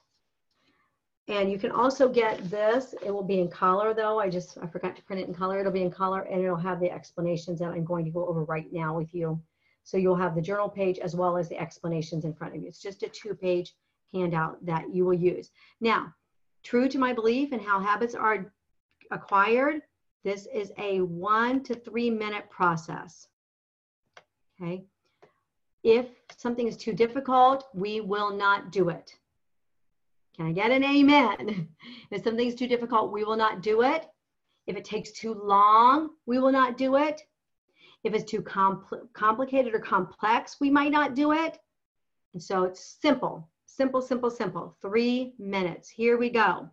And 1.28 1.52
you 1.52 1.58
can 1.58 1.72
also 1.72 2.08
get 2.08 2.52
this. 2.52 2.94
It 3.04 3.10
will 3.10 3.24
be 3.24 3.40
in 3.40 3.50
color 3.50 3.96
though. 3.96 4.20
I 4.20 4.30
just, 4.30 4.60
I 4.62 4.68
forgot 4.68 4.96
to 4.96 5.04
print 5.04 5.22
it 5.22 5.28
in 5.28 5.34
color. 5.34 5.60
It'll 5.60 5.72
be 5.72 5.82
in 5.82 5.90
color 5.90 6.22
and 6.22 6.44
it'll 6.44 6.56
have 6.56 6.80
the 6.80 6.92
explanations 6.92 7.60
that 7.60 7.70
I'm 7.70 7.84
going 7.84 8.06
to 8.06 8.12
go 8.12 8.28
over 8.28 8.44
right 8.44 8.72
now 8.72 8.96
with 8.96 9.14
you. 9.14 9.42
So 9.84 9.98
you'll 9.98 10.16
have 10.16 10.36
the 10.36 10.42
journal 10.42 10.70
page 10.70 11.00
as 11.00 11.16
well 11.16 11.38
as 11.38 11.50
the 11.50 11.60
explanations 11.60 12.26
in 12.26 12.34
front 12.34 12.56
of 12.56 12.62
you. 12.62 12.68
It's 12.68 12.82
just 12.82 13.02
a 13.02 13.10
two 13.10 13.34
page 13.34 13.74
handout 14.14 14.64
that 14.66 14.94
you 14.94 15.06
will 15.06 15.14
use. 15.14 15.52
Now, 15.82 16.14
true 16.64 16.88
to 16.90 16.98
my 16.98 17.14
belief 17.14 17.52
and 17.52 17.62
how 17.62 17.80
habits 17.80 18.16
are 18.16 18.52
acquired, 19.12 19.82
this 20.24 20.48
is 20.48 20.72
a 20.78 21.02
one 21.02 21.62
to 21.64 21.76
three 21.76 22.10
minute 22.10 22.50
process. 22.50 23.28
Okay. 24.62 24.86
If 25.84 26.08
something 26.38 26.68
is 26.68 26.78
too 26.78 26.94
difficult, 26.94 27.68
we 27.74 28.02
will 28.02 28.32
not 28.32 28.72
do 28.72 28.90
it. 28.90 29.16
Can 30.36 30.48
I 30.48 30.52
get 30.52 30.72
an 30.72 30.84
amen? 30.84 31.70
If 32.12 32.24
something's 32.24 32.56
too 32.56 32.68
difficult, 32.68 33.12
we 33.12 33.24
will 33.24 33.36
not 33.36 33.62
do 33.62 33.82
it. 33.82 34.08
If 34.68 34.78
it 34.78 34.86
takes 34.86 35.12
too 35.12 35.34
long, 35.34 36.12
we 36.26 36.40
will 36.40 36.52
not 36.52 36.78
do 36.78 36.96
it. 36.96 37.22
If 38.04 38.14
it's 38.14 38.30
too 38.30 38.42
compl 38.42 39.12
complicated 39.14 39.74
or 39.74 39.80
complex, 39.80 40.58
we 40.60 40.70
might 40.70 40.92
not 40.92 41.16
do 41.16 41.32
it. 41.34 41.58
And 42.34 42.42
so 42.42 42.64
it's 42.64 42.98
simple 43.02 43.50
Simple, 43.76 44.02
simple, 44.02 44.30
simple. 44.30 44.78
Three 44.82 45.34
minutes. 45.38 45.90
Here 45.90 46.18
we 46.18 46.30
go. 46.30 46.70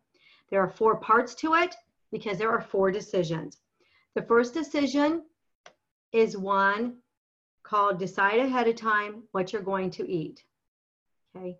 There 0.51 0.61
are 0.61 0.71
four 0.71 1.01
parts 1.01 1.35
to 1.37 1.55
it 1.55 1.75
because 2.12 2.38
there 2.38 2.51
are 2.51 2.61
four 2.61 2.93
decisions. 2.93 3.59
The 4.15 4.23
first 4.23 4.55
decision 4.55 5.25
is 6.12 6.37
one 6.37 6.99
called 7.65 7.99
decide 7.99 8.38
ahead 8.38 8.69
of 8.69 8.77
time 8.77 9.25
what 9.33 9.53
you're 9.53 9.62
going 9.62 9.91
to 9.91 10.09
eat. 10.09 10.45
Okay. 11.35 11.59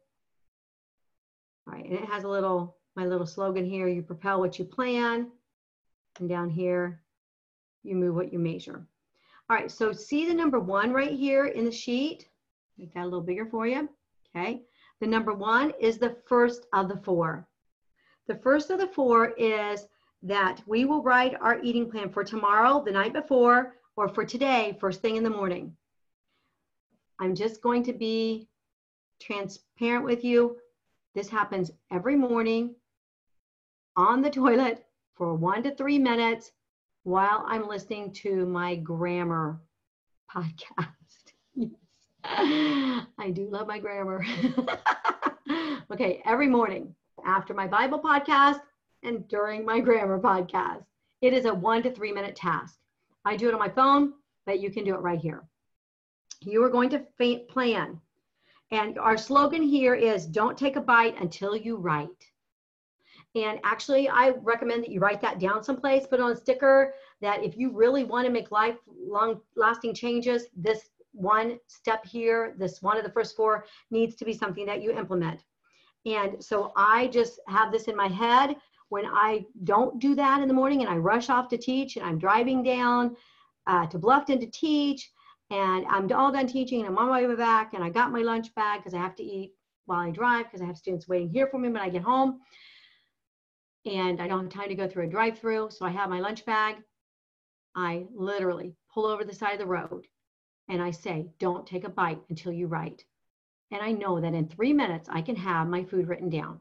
All 1.66 1.74
right, 1.74 1.87
and 1.87 1.94
it 1.94 2.05
has 2.05 2.22
a 2.22 2.28
little, 2.28 2.76
my 2.94 3.05
little 3.05 3.26
slogan 3.26 3.64
here, 3.64 3.88
you 3.88 4.02
propel 4.02 4.38
what 4.38 4.61
you 4.61 4.64
plan. 4.64 5.28
And 6.20 6.28
down 6.28 6.50
here, 6.50 7.02
you 7.83 7.96
move 7.96 8.14
what 8.14 8.33
you 8.33 8.38
measure. 8.38 8.87
All 9.50 9.57
right, 9.57 9.72
so 9.72 9.92
see 9.92 10.28
the 10.28 10.35
number 10.35 10.61
one 10.61 10.92
right 10.92 11.12
here 11.12 11.46
in 11.46 11.64
the 11.64 11.72
sheet? 11.72 12.28
Make 12.78 12.94
that 12.94 13.02
a 13.02 13.05
little 13.05 13.22
bigger 13.22 13.46
for 13.46 13.66
you, 13.66 13.88
okay? 14.37 14.62
The 15.02 15.08
number 15.08 15.32
one 15.34 15.72
is 15.80 15.98
the 15.98 16.16
first 16.26 16.68
of 16.72 16.88
the 16.88 16.96
four. 16.96 17.44
The 18.28 18.36
first 18.36 18.70
of 18.70 18.78
the 18.78 18.86
four 18.86 19.30
is 19.30 19.88
that 20.22 20.62
we 20.64 20.84
will 20.84 21.02
write 21.02 21.34
our 21.40 21.60
eating 21.60 21.90
plan 21.90 22.08
for 22.08 22.22
tomorrow, 22.22 22.84
the 22.84 22.92
night 22.92 23.12
before, 23.12 23.74
or 23.96 24.06
for 24.06 24.24
today, 24.24 24.76
first 24.78 25.02
thing 25.02 25.16
in 25.16 25.24
the 25.24 25.28
morning. 25.28 25.76
I'm 27.18 27.34
just 27.34 27.60
going 27.62 27.82
to 27.82 27.92
be 27.92 28.46
transparent 29.20 30.04
with 30.04 30.22
you. 30.22 30.58
This 31.16 31.28
happens 31.28 31.72
every 31.90 32.14
morning 32.14 32.76
on 33.96 34.22
the 34.22 34.30
toilet 34.30 34.84
for 35.14 35.34
one 35.34 35.64
to 35.64 35.74
three 35.74 35.98
minutes 35.98 36.52
while 37.02 37.42
I'm 37.48 37.66
listening 37.66 38.12
to 38.22 38.46
my 38.46 38.76
grammar 38.76 39.60
podcast. 40.32 41.01
I 42.24 43.30
do 43.32 43.48
love 43.50 43.66
my 43.66 43.78
grammar. 43.78 44.24
okay, 45.92 46.22
every 46.24 46.46
morning 46.46 46.94
after 47.26 47.52
my 47.52 47.66
Bible 47.66 47.98
podcast 48.00 48.61
and 49.02 49.26
during 49.28 49.64
my 49.64 49.80
grammar 49.80 50.20
podcast. 50.20 50.85
It 51.20 51.32
is 51.32 51.44
a 51.44 51.54
one 51.54 51.82
to 51.82 51.90
three 51.90 52.12
minute 52.12 52.37
task. 52.37 52.78
I 53.24 53.37
do 53.37 53.48
it 53.48 53.54
on 53.54 53.61
my 53.61 53.68
phone, 53.68 54.12
but 54.46 54.61
you 54.61 54.70
can 54.70 54.85
do 54.85 54.94
it 54.94 55.00
right 55.00 55.20
here. 55.20 55.44
You 56.40 56.62
are 56.64 56.70
going 56.70 56.90
to 56.90 57.06
plan. 57.48 58.00
And 58.70 58.98
our 58.98 59.16
slogan 59.16 59.62
here 59.62 59.94
is 59.94 60.26
don't 60.26 60.56
take 60.56 60.76
a 60.76 60.80
bite 60.80 61.20
until 61.20 61.56
you 61.56 61.76
write. 61.76 62.08
And 63.35 63.61
actually, 63.64 64.08
I 64.08 64.30
recommend 64.42 64.85
that 64.85 64.90
you 64.90 65.00
write 65.00 65.20
that 65.22 65.38
down 65.38 65.62
someplace, 65.62 66.06
put 66.06 66.20
on 66.20 66.32
a 66.32 66.37
sticker 66.37 66.94
that 67.20 67.42
if 67.42 67.56
you 67.56 67.70
really 67.70 68.04
want 68.04 68.26
to 68.26 68.32
make 68.32 68.50
lifelong 68.50 69.40
lasting 69.56 69.94
changes, 69.94 70.46
this 70.56 70.90
one 71.12 71.59
step 71.66 72.05
here, 72.05 72.55
this 72.59 72.83
one 72.83 72.96
of 72.96 73.05
the 73.05 73.12
first 73.12 73.37
four 73.37 73.64
needs 73.90 74.16
to 74.16 74.25
be 74.25 74.33
something 74.33 74.66
that 74.66 74.83
you 74.83 74.92
implement. 74.92 75.44
And 76.07 76.42
so 76.42 76.72
I 76.77 77.09
just 77.09 77.38
have 77.48 77.70
this 77.70 77.85
in 77.85 77.96
my 77.96 78.09
head 78.09 78.57
when 78.88 79.07
I 79.07 79.46
don't 79.64 79.98
do 80.01 80.14
that 80.16 80.42
in 80.42 80.48
the 80.48 80.55
morning 80.55 80.83
and 80.83 80.90
I 80.90 80.96
rush 80.96 81.31
off 81.31 81.48
to 81.48 81.57
teach 81.57 81.96
and 81.96 82.05
I'm 82.05 82.18
driving 82.18 82.62
down 82.62 83.16
uh, 83.66 83.87
to 83.87 83.98
Bluffton 83.98 84.40
to 84.40 84.51
teach 84.51 85.11
and 85.51 85.87
I'm 85.88 86.11
all 86.12 86.33
done 86.33 86.46
teaching 86.46 86.81
and 86.81 86.88
I'm 86.88 86.98
on 86.98 87.09
my 87.09 87.27
way 87.27 87.35
back 87.35 87.75
and 87.75 87.85
I 87.85 87.90
got 87.90 88.11
my 88.11 88.20
lunch 88.20 88.55
bag 88.55 88.81
because 88.81 88.94
I 88.94 88.98
have 88.98 89.14
to 89.16 89.22
eat 89.22 89.53
while 89.87 90.01
I 90.01 90.11
drive 90.11 90.46
because 90.46 90.61
I 90.61 90.66
have 90.66 90.77
students 90.77 91.09
waiting 91.09 91.31
here 91.31 91.46
for 91.46 91.59
me 91.59 91.68
when 91.68 91.81
I 91.81 91.88
get 91.88 92.03
home. 92.03 92.40
And 93.85 94.20
I 94.20 94.29
don't 94.29 94.44
have 94.44 94.53
time 94.53 94.68
to 94.68 94.75
go 94.75 94.88
through 94.88 95.05
a 95.05 95.11
drive 95.11 95.38
through. 95.38 95.70
So 95.70 95.85
I 95.85 95.90
have 95.90 96.09
my 96.09 96.20
lunch 96.20 96.44
bag. 96.44 96.77
I 97.75 98.05
literally 98.14 98.77
pull 98.92 99.07
over 99.07 99.25
the 99.25 99.35
side 99.35 99.55
of 99.55 99.59
the 99.59 99.66
road 99.66 100.07
and 100.68 100.83
I 100.83 100.90
say, 100.90 101.27
don't 101.38 101.66
take 101.66 101.85
a 101.85 101.88
bite 101.88 102.22
until 102.29 102.53
you 102.53 102.66
write. 102.66 103.05
And 103.70 103.83
I 103.83 103.92
know 103.92 104.20
that 104.20 104.35
in 104.35 104.48
three 104.48 104.72
minutes, 104.72 105.09
I 105.11 105.22
can 105.22 105.37
have 105.37 105.66
my 105.66 105.85
food 105.85 106.09
written 106.09 106.29
down. 106.29 106.61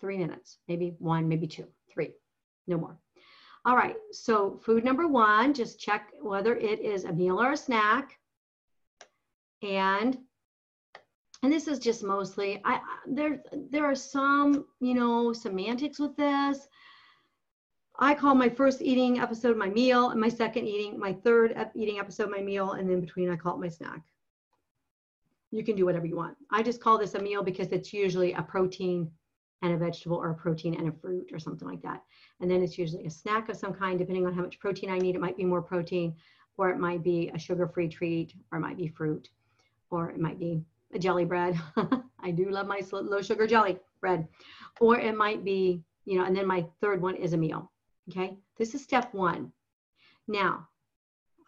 Three 0.00 0.18
minutes, 0.18 0.58
maybe 0.68 0.94
one, 0.98 1.28
maybe 1.28 1.46
two, 1.46 1.66
three, 1.90 2.12
no 2.66 2.76
more. 2.76 2.98
All 3.64 3.74
right, 3.74 3.96
so 4.12 4.60
food 4.64 4.84
number 4.84 5.08
one, 5.08 5.54
just 5.54 5.80
check 5.80 6.12
whether 6.20 6.54
it 6.54 6.80
is 6.80 7.04
a 7.04 7.12
meal 7.12 7.40
or 7.40 7.52
a 7.52 7.56
snack. 7.56 8.18
And 9.62 10.18
and 11.42 11.52
this 11.52 11.68
is 11.68 11.78
just 11.78 12.02
mostly 12.02 12.60
I 12.64 12.80
there 13.06 13.42
there 13.70 13.84
are 13.84 13.94
some, 13.94 14.66
you 14.80 14.94
know, 14.94 15.32
semantics 15.32 15.98
with 15.98 16.16
this. 16.16 16.68
I 17.98 18.14
call 18.14 18.34
my 18.34 18.50
first 18.50 18.82
eating 18.82 19.20
episode 19.20 19.56
my 19.56 19.70
meal, 19.70 20.10
and 20.10 20.20
my 20.20 20.28
second 20.28 20.66
eating, 20.66 20.98
my 20.98 21.14
third 21.14 21.56
eating 21.74 21.98
episode 21.98 22.30
my 22.30 22.40
meal, 22.40 22.72
and 22.72 22.90
then 22.90 23.00
between 23.00 23.30
I 23.30 23.36
call 23.36 23.54
it 23.54 23.60
my 23.60 23.68
snack. 23.68 24.02
You 25.50 25.64
can 25.64 25.76
do 25.76 25.86
whatever 25.86 26.04
you 26.04 26.16
want. 26.16 26.36
I 26.50 26.62
just 26.62 26.80
call 26.80 26.98
this 26.98 27.14
a 27.14 27.22
meal 27.22 27.42
because 27.42 27.68
it's 27.68 27.94
usually 27.94 28.34
a 28.34 28.42
protein 28.42 29.10
and 29.62 29.72
a 29.72 29.78
vegetable 29.78 30.18
or 30.18 30.30
a 30.30 30.34
protein 30.34 30.74
and 30.74 30.88
a 30.88 30.92
fruit 30.92 31.30
or 31.32 31.38
something 31.38 31.66
like 31.66 31.80
that. 31.82 32.02
And 32.40 32.50
then 32.50 32.62
it's 32.62 32.76
usually 32.76 33.06
a 33.06 33.10
snack 33.10 33.48
of 33.48 33.56
some 33.56 33.72
kind, 33.72 33.98
depending 33.98 34.26
on 34.26 34.34
how 34.34 34.42
much 34.42 34.58
protein 34.58 34.90
I 34.90 34.98
need. 34.98 35.14
It 35.14 35.20
might 35.20 35.38
be 35.38 35.44
more 35.46 35.62
protein, 35.62 36.14
or 36.58 36.68
it 36.68 36.78
might 36.78 37.02
be 37.02 37.30
a 37.34 37.38
sugar-free 37.38 37.88
treat, 37.88 38.34
or 38.52 38.58
it 38.58 38.62
might 38.62 38.76
be 38.76 38.88
fruit, 38.88 39.30
or 39.88 40.10
it 40.10 40.20
might 40.20 40.38
be 40.38 40.62
a 40.92 40.98
jelly 40.98 41.24
bread. 41.24 41.58
I 42.20 42.30
do 42.30 42.50
love 42.50 42.66
my 42.66 42.82
low 42.92 43.22
sugar 43.22 43.46
jelly 43.46 43.78
bread. 44.02 44.28
Or 44.80 44.98
it 44.98 45.16
might 45.16 45.44
be, 45.44 45.82
you 46.04 46.18
know, 46.18 46.26
and 46.26 46.36
then 46.36 46.46
my 46.46 46.66
third 46.82 47.00
one 47.00 47.14
is 47.14 47.32
a 47.32 47.38
meal. 47.38 47.72
Okay, 48.10 48.36
this 48.56 48.74
is 48.74 48.82
step 48.82 49.12
one. 49.12 49.52
Now, 50.28 50.68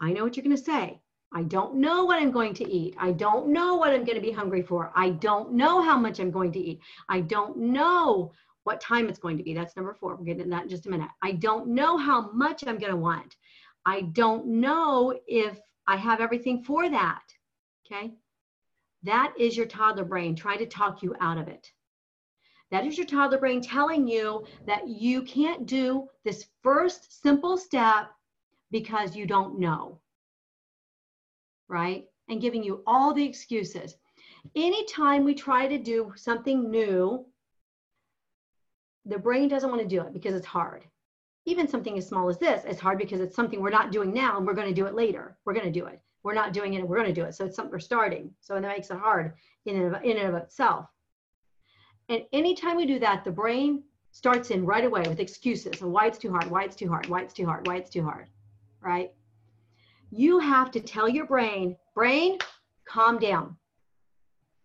I 0.01 0.13
know 0.13 0.25
what 0.25 0.37
you're 0.37 0.45
going 0.45 0.57
to 0.57 0.63
say. 0.63 1.01
I 1.33 1.43
don't 1.43 1.77
know 1.77 2.05
what 2.05 2.21
I'm 2.21 2.31
going 2.31 2.55
to 2.55 2.71
eat. 2.71 2.95
I 2.99 3.13
don't 3.13 3.49
know 3.49 3.77
what 3.77 3.93
I'm 3.93 4.05
going 4.05 4.17
to 4.17 4.27
be 4.27 4.33
hungry 4.33 4.63
for. 4.63 4.91
I 4.97 5.11
don't 5.11 5.53
know 5.53 5.83
how 5.83 5.99
much 5.99 6.21
I'm 6.21 6.31
going 6.31 6.53
to 6.53 6.59
eat. 6.59 6.81
I 7.09 7.21
don't 7.21 7.57
know 7.59 8.33
what 8.65 8.81
time 8.81 9.09
it's 9.09 9.19
going 9.19 9.37
to 9.37 9.43
be. 9.43 9.55
That's 9.55 9.77
number 9.77 9.95
four. 9.95 10.15
We'll 10.15 10.25
get 10.25 10.39
into 10.39 10.51
that 10.51 10.65
in 10.65 10.69
just 10.69 10.87
a 10.87 10.91
minute. 10.91 11.11
I 11.23 11.33
don't 11.33 11.69
know 11.69 11.97
how 11.97 12.31
much 12.33 12.65
I'm 12.67 12.79
going 12.79 12.93
to 12.93 12.97
want. 12.97 13.37
I 13.85 14.03
don't 14.03 14.47
know 14.47 15.19
if 15.27 15.59
I 15.87 15.97
have 15.97 16.21
everything 16.21 16.63
for 16.65 16.89
that. 16.89 17.23
Okay. 17.87 18.15
That 19.03 19.33
is 19.39 19.57
your 19.57 19.67
toddler 19.67 20.05
brain 20.05 20.35
trying 20.35 20.59
to 20.59 20.67
talk 20.67 21.03
you 21.03 21.15
out 21.21 21.39
of 21.39 21.49
it. 21.49 21.71
That 22.71 22.87
is 22.87 22.99
your 22.99 23.07
toddler 23.07 23.39
brain 23.39 23.61
telling 23.61 24.07
you 24.07 24.45
that 24.67 24.89
you 24.89 25.23
can't 25.23 25.67
do 25.67 26.09
this 26.25 26.47
first 26.63 27.23
simple 27.23 27.57
step 27.57 28.11
because 28.71 29.17
you 29.17 29.27
don't 29.27 29.59
know 29.59 30.01
right? 31.69 32.07
And 32.29 32.41
giving 32.41 32.63
you 32.63 32.83
all 32.87 33.15
the 33.15 33.25
excuses. 33.25 33.97
Anytime 34.57 35.25
we 35.25 35.35
try 35.35 35.69
to 35.69 35.79
do 35.79 36.13
something 36.17 36.71
new, 36.71 37.25
the 39.05 39.19
brain 39.19 39.49
doesn't 39.49 39.71
want 39.71 39.83
to 39.83 39.89
do 39.89 40.03
it 40.03 40.13
because 40.13 40.35
it's 40.35 40.47
hard. 40.47 40.85
Even 41.47 41.69
something 41.69 41.97
as 41.97 42.07
small 42.07 42.29
as 42.29 42.39
this 42.39 42.65
is 42.65 42.79
hard 42.79 42.99
because 42.99 43.21
it's 43.21 43.37
something 43.37 43.61
we're 43.61 43.71
not 43.71 43.93
doing 43.93 44.13
now 44.13 44.37
and 44.37 44.47
we're 44.47 44.55
going 44.55 44.69
to 44.69 44.75
do 44.75 44.87
it 44.87 44.95
later. 44.95 45.37
We're 45.45 45.55
going 45.55 45.73
to 45.73 45.81
do 45.81 45.87
it. 45.87 46.01
We're 46.23 46.35
not 46.35 46.53
doing 46.53 46.75
it 46.75 46.81
and 46.81 46.89
we're 46.89 46.97
going 46.97 47.15
to 47.15 47.21
do 47.21 47.25
it. 47.25 47.35
So 47.35 47.47
it's 47.47 47.57
something 47.57 47.73
we're 47.73 47.79
starting. 47.79 48.31
So 48.41 48.55
that 48.55 48.63
makes 48.63 48.91
it 48.91 48.99
hard 48.99 49.35
in 49.65 49.77
and 49.77 49.95
of, 49.95 50.03
in 50.03 50.19
and 50.19 50.29
of 50.29 50.43
itself. 50.43 50.87
And 52.09 52.23
anytime 52.33 52.77
we 52.77 52.87
do 52.87 52.99
that, 53.01 53.25
the 53.25 53.31
brain 53.31 53.83
starts 54.13 54.51
in 54.51 54.65
right 54.65 54.85
away 54.85 55.03
with 55.07 55.21
excuses 55.21 55.83
and 55.83 55.93
why 55.93 56.07
it's 56.07 56.19
too 56.19 56.31
hard, 56.31 56.51
why 56.51 56.65
it's 56.65 56.77
too 56.77 56.89
hard, 56.89 57.07
why 57.07 57.23
it's 57.23 57.35
too 57.35 57.47
hard, 57.47 57.67
why 57.67 57.77
it's 57.77 57.91
too 57.91 58.03
hard, 58.03 58.29
right? 58.81 59.13
you 60.11 60.39
have 60.39 60.71
to 60.71 60.81
tell 60.81 61.09
your 61.09 61.27
brain, 61.27 61.77
brain, 61.95 62.39
calm 62.87 63.19
down. 63.19 63.57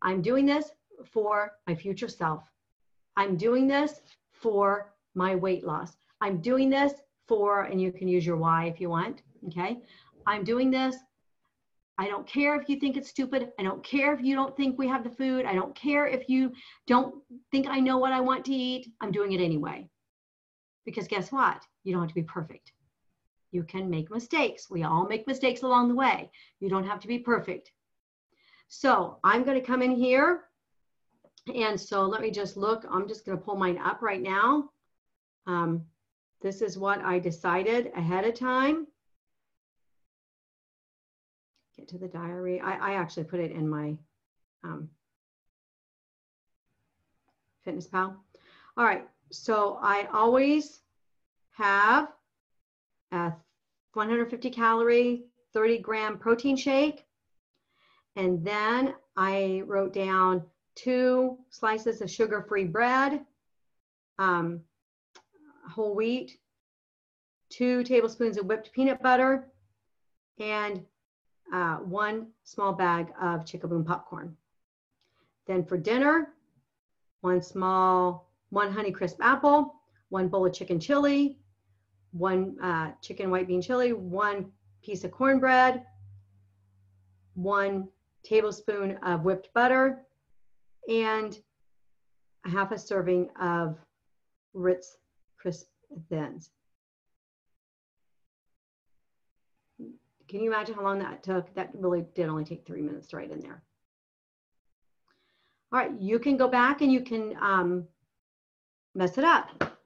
I'm 0.02 0.22
doing 0.22 0.46
this 0.46 0.72
for 1.06 1.52
my 1.68 1.76
future 1.76 2.08
self. 2.08 2.44
I'm 3.18 3.36
doing 3.36 3.68
this 3.68 4.02
for 4.32 4.94
my 5.16 5.36
weight 5.36 5.66
loss. 5.66 5.96
I'm 6.22 6.40
doing 6.40 6.70
this 6.70 6.94
for, 7.28 7.64
and 7.64 7.82
you 7.82 7.92
can 7.92 8.08
use 8.08 8.26
your 8.26 8.38
why 8.38 8.66
if 8.66 8.80
you 8.80 8.90
want, 8.90 9.22
okay? 9.48 9.80
I'm 10.26 10.44
doing 10.44 10.72
this. 10.72 10.96
I 11.98 12.08
don't 12.08 12.26
care 12.26 12.60
if 12.60 12.68
you 12.68 12.80
think 12.80 12.98
it's 12.98 13.10
stupid. 13.10 13.52
I 13.60 13.64
don't 13.64 13.84
care 13.84 14.14
if 14.14 14.22
you 14.22 14.36
don't 14.36 14.56
think 14.58 14.78
we 14.78 14.88
have 14.88 15.04
the 15.04 15.12
food. 15.12 15.46
I 15.46 15.54
don't 15.54 15.76
care 15.76 16.08
if 16.08 16.28
you 16.28 16.52
don't 16.88 17.16
think 17.52 17.68
I 17.68 17.80
know 17.80 17.98
what 17.98 18.14
I 18.14 18.20
want 18.20 18.46
to 18.46 18.54
eat. 18.54 18.92
I'm 19.00 19.12
doing 19.12 19.32
it 19.34 19.42
anyway. 19.42 19.88
Because 20.86 21.08
guess 21.08 21.32
what? 21.32 21.64
You 21.84 21.94
don't 21.94 22.02
have 22.02 22.10
to 22.10 22.16
be 22.16 22.24
perfect. 22.24 22.74
You 23.52 23.64
can 23.64 23.90
make 23.90 24.10
mistakes. 24.10 24.70
We 24.72 24.84
all 24.84 25.08
make 25.08 25.28
mistakes 25.28 25.62
along 25.62 25.90
the 25.90 25.96
way. 25.96 26.32
You 26.60 26.70
don't 26.70 26.88
have 26.88 27.00
to 27.02 27.08
be 27.08 27.20
perfect. 27.20 27.72
So 28.68 29.20
I'm 29.24 29.44
going 29.44 29.60
to 29.60 29.66
come 29.66 29.84
in 29.84 29.92
here. 29.92 30.46
And 31.54 31.80
so 31.80 32.06
let 32.06 32.22
me 32.22 32.32
just 32.32 32.58
look. 32.58 32.86
I'm 32.90 33.08
just 33.08 33.26
going 33.26 33.38
to 33.38 33.44
pull 33.44 33.56
mine 33.56 33.78
up 33.78 34.02
right 34.02 34.22
now. 34.22 34.72
Um, 35.46 35.86
this 36.42 36.62
is 36.62 36.78
what 36.78 37.02
I 37.02 37.20
decided 37.20 37.92
ahead 37.96 38.26
of 38.26 38.34
time. 38.34 38.88
Get 41.84 41.90
to 41.90 41.98
the 41.98 42.08
diary. 42.08 42.62
I, 42.62 42.92
I 42.92 42.94
actually 42.94 43.26
put 43.26 43.42
it 43.42 43.52
in 43.52 43.68
my 43.68 43.98
um, 44.64 44.88
Fitness 47.66 47.88
Pal. 47.88 48.16
All 48.78 48.86
right. 48.86 49.06
So 49.32 49.80
I 49.82 50.08
always 50.14 50.80
have 51.58 52.08
a 53.12 53.34
150 53.96 54.50
calorie, 54.50 55.26
30 55.54 55.80
gram 55.80 56.18
protein 56.18 56.56
shake. 56.56 57.06
And 58.16 58.46
then 58.46 58.94
I 59.18 59.64
wrote 59.66 59.92
down 59.92 60.44
two 60.76 61.38
slices 61.50 62.00
of 62.00 62.10
sugar-free 62.10 62.66
bread, 62.66 63.26
um, 64.20 64.62
whole 65.70 65.96
wheat, 65.96 66.38
two 67.50 67.84
tablespoons 67.84 68.38
of 68.38 68.46
whipped 68.46 68.72
peanut 68.72 69.04
butter, 69.04 69.50
and 70.40 70.86
uh, 71.52 71.78
one 71.78 72.28
small 72.44 72.74
bag 72.74 73.08
of 73.22 73.46
Chick-A-Boom 73.46 73.84
popcorn. 73.84 74.36
Then 75.48 75.66
for 75.66 75.78
dinner, 75.78 76.30
one 77.22 77.42
small, 77.42 78.30
one 78.50 78.74
Honeycrisp 78.74 79.18
apple, 79.22 79.76
one 80.10 80.28
bowl 80.28 80.46
of 80.46 80.54
chicken 80.54 80.80
chili, 80.80 81.40
one 82.12 82.56
uh, 82.62 82.92
chicken 83.02 83.32
white 83.32 83.48
bean 83.48 83.62
chili, 83.62 83.94
one 83.94 84.52
piece 84.84 85.04
of 85.04 85.12
cornbread, 85.12 85.84
one 87.34 87.88
tablespoon 88.24 88.98
of 89.04 89.24
whipped 89.24 89.52
butter, 89.54 90.06
and 90.88 91.40
a 92.46 92.50
half 92.50 92.72
a 92.72 92.78
serving 92.78 93.30
of 93.42 93.78
Ritz 94.54 94.98
crisp 95.38 95.68
thins. 96.10 96.52
Can 100.34 100.42
you 100.42 100.50
imagine 100.50 100.74
how 100.74 100.82
long 100.82 100.98
that 100.98 101.22
took? 101.22 101.54
That 101.54 101.70
really 101.76 102.06
did 102.16 102.28
only 102.28 102.44
take 102.44 102.66
three 102.66 102.82
minutes 102.82 103.06
to 103.10 103.18
write 103.18 103.30
in 103.30 103.40
there. 103.40 103.62
All 105.72 105.78
right, 105.78 105.92
you 106.00 106.18
can 106.18 106.38
go 106.38 106.48
back 106.48 106.82
and 106.82 106.92
you 106.92 107.02
can 107.02 107.38
um, 107.40 107.88
mess 108.96 109.20
it 109.20 109.24
up, 109.24 109.78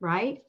right? 0.00 0.42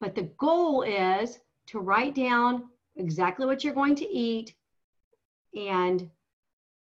But 0.00 0.14
the 0.14 0.30
goal 0.36 0.82
is 0.82 1.38
to 1.68 1.78
write 1.78 2.14
down 2.14 2.64
exactly 2.96 3.46
what 3.46 3.64
you're 3.64 3.72
going 3.72 3.94
to 3.94 4.06
eat 4.06 4.54
and, 5.56 6.10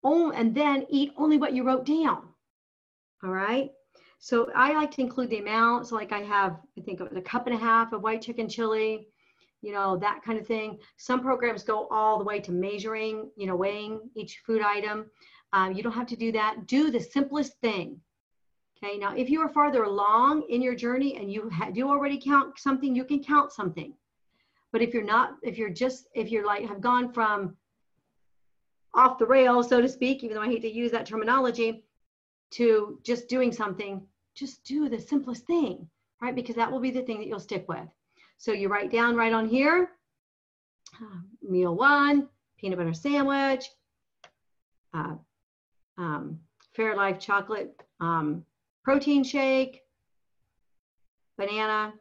oh, 0.03 0.31
and 0.31 0.55
then 0.55 0.87
eat 0.89 1.13
only 1.17 1.37
what 1.37 1.53
you 1.53 1.61
wrote 1.61 1.85
down. 1.85 2.29
All 3.23 3.29
right. 3.29 3.69
So 4.17 4.49
I 4.55 4.73
like 4.73 4.89
to 4.95 5.01
include 5.01 5.29
the 5.29 5.37
amounts. 5.37 5.89
So 5.89 5.97
like 5.97 6.11
I 6.11 6.21
have, 6.21 6.57
I 6.79 6.81
think 6.81 6.99
a 6.99 7.21
cup 7.21 7.45
and 7.45 7.55
a 7.55 7.59
half 7.59 7.93
of 7.93 8.01
white 8.01 8.23
chicken 8.23 8.49
chili, 8.49 9.09
you 9.65 9.71
know, 9.71 9.97
that 9.97 10.21
kind 10.23 10.37
of 10.37 10.45
thing. 10.45 10.77
Some 10.97 11.21
programs 11.21 11.63
go 11.63 11.87
all 11.87 12.19
the 12.19 12.23
way 12.23 12.39
to 12.39 12.51
measuring, 12.51 13.31
you 13.35 13.47
know, 13.47 13.55
weighing 13.55 13.99
each 14.15 14.43
food 14.45 14.61
item. 14.61 15.07
Um, 15.53 15.73
you 15.73 15.81
don't 15.81 15.91
have 15.91 16.05
to 16.07 16.15
do 16.15 16.31
that. 16.33 16.67
Do 16.67 16.91
the 16.91 16.99
simplest 16.99 17.59
thing. 17.61 17.99
Okay, 18.77 18.99
now 18.99 19.15
if 19.15 19.27
you 19.27 19.41
are 19.41 19.49
farther 19.49 19.83
along 19.83 20.43
in 20.49 20.61
your 20.61 20.75
journey 20.75 21.17
and 21.17 21.31
you 21.31 21.49
do 21.73 21.89
already 21.89 22.21
count 22.23 22.59
something, 22.59 22.95
you 22.95 23.05
can 23.05 23.23
count 23.23 23.51
something. 23.51 23.95
But 24.71 24.83
if 24.83 24.93
you're 24.93 25.03
not, 25.03 25.37
if 25.41 25.57
you're 25.57 25.71
just, 25.71 26.09
if 26.13 26.29
you're 26.29 26.45
like 26.45 26.67
have 26.67 26.81
gone 26.81 27.11
from 27.11 27.57
off 28.93 29.17
the 29.17 29.25
rails, 29.25 29.67
so 29.67 29.81
to 29.81 29.89
speak, 29.89 30.23
even 30.23 30.35
though 30.35 30.43
I 30.43 30.47
hate 30.47 30.61
to 30.61 30.71
use 30.71 30.91
that 30.91 31.07
terminology, 31.07 31.85
to 32.51 32.99
just 33.01 33.27
doing 33.27 33.51
something, 33.51 34.05
just 34.35 34.63
do 34.63 34.89
the 34.89 34.99
simplest 34.99 35.47
thing, 35.47 35.87
right? 36.21 36.35
Because 36.35 36.55
that 36.55 36.71
will 36.71 36.81
be 36.81 36.91
the 36.91 37.01
thing 37.01 37.17
that 37.17 37.27
you'll 37.27 37.39
stick 37.39 37.65
with. 37.67 37.89
So 38.37 38.51
you 38.51 38.67
write 38.67 38.91
down 38.91 39.15
right 39.15 39.33
on 39.33 39.47
here, 39.47 39.89
uh, 41.01 41.17
meal 41.41 41.75
one, 41.75 42.27
peanut 42.57 42.77
butter 42.77 42.93
sandwich, 42.93 43.65
uh, 44.93 45.15
um, 45.97 46.39
Fairlife 46.77 47.19
chocolate 47.19 47.81
um, 47.99 48.43
protein 48.83 49.23
shake, 49.23 49.81
banana, 51.37 51.93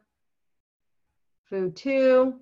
food 1.49 1.75
two. 1.75 2.35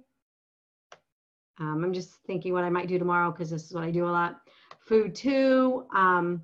Um, 1.59 1.83
I'm 1.83 1.93
just 1.93 2.15
thinking 2.25 2.53
what 2.53 2.63
I 2.63 2.69
might 2.69 2.87
do 2.87 2.97
tomorrow 2.97 3.31
because 3.31 3.51
this 3.51 3.65
is 3.65 3.73
what 3.73 3.83
I 3.83 3.91
do 3.91 4.05
a 4.05 4.09
lot. 4.09 4.41
Food 4.79 5.13
two. 5.13 5.85
Um, 5.95 6.41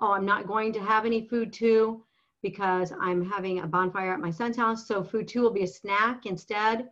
oh, 0.00 0.12
I'm 0.12 0.26
not 0.26 0.46
going 0.46 0.72
to 0.72 0.80
have 0.80 1.06
any 1.06 1.26
food 1.28 1.52
two 1.52 2.04
because 2.42 2.92
I'm 3.00 3.28
having 3.28 3.60
a 3.60 3.66
bonfire 3.66 4.12
at 4.12 4.20
my 4.20 4.30
son's 4.30 4.56
house. 4.56 4.86
So 4.86 5.02
food 5.02 5.28
two 5.28 5.42
will 5.42 5.52
be 5.52 5.64
a 5.64 5.68
snack 5.68 6.26
instead. 6.26 6.88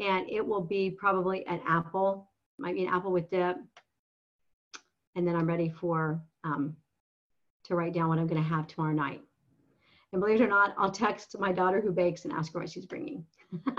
And 0.00 0.28
it 0.30 0.46
will 0.46 0.60
be 0.60 0.90
probably 0.90 1.46
an 1.46 1.60
apple, 1.66 2.30
might 2.58 2.74
be 2.74 2.84
an 2.84 2.94
apple 2.94 3.12
with 3.12 3.30
dip. 3.30 3.56
And 5.16 5.26
then 5.26 5.34
I'm 5.34 5.46
ready 5.46 5.68
for 5.68 6.22
um, 6.44 6.76
to 7.64 7.74
write 7.74 7.92
down 7.92 8.08
what 8.08 8.18
I'm 8.18 8.28
going 8.28 8.42
to 8.42 8.48
have 8.48 8.66
tomorrow 8.66 8.94
night. 8.94 9.22
And 10.12 10.20
believe 10.20 10.40
it 10.40 10.44
or 10.44 10.48
not, 10.48 10.74
I'll 10.78 10.90
text 10.90 11.36
my 11.38 11.52
daughter 11.52 11.80
who 11.80 11.90
bakes 11.90 12.24
and 12.24 12.32
ask 12.32 12.52
her 12.52 12.60
what 12.60 12.70
she's 12.70 12.86
bringing. 12.86 13.26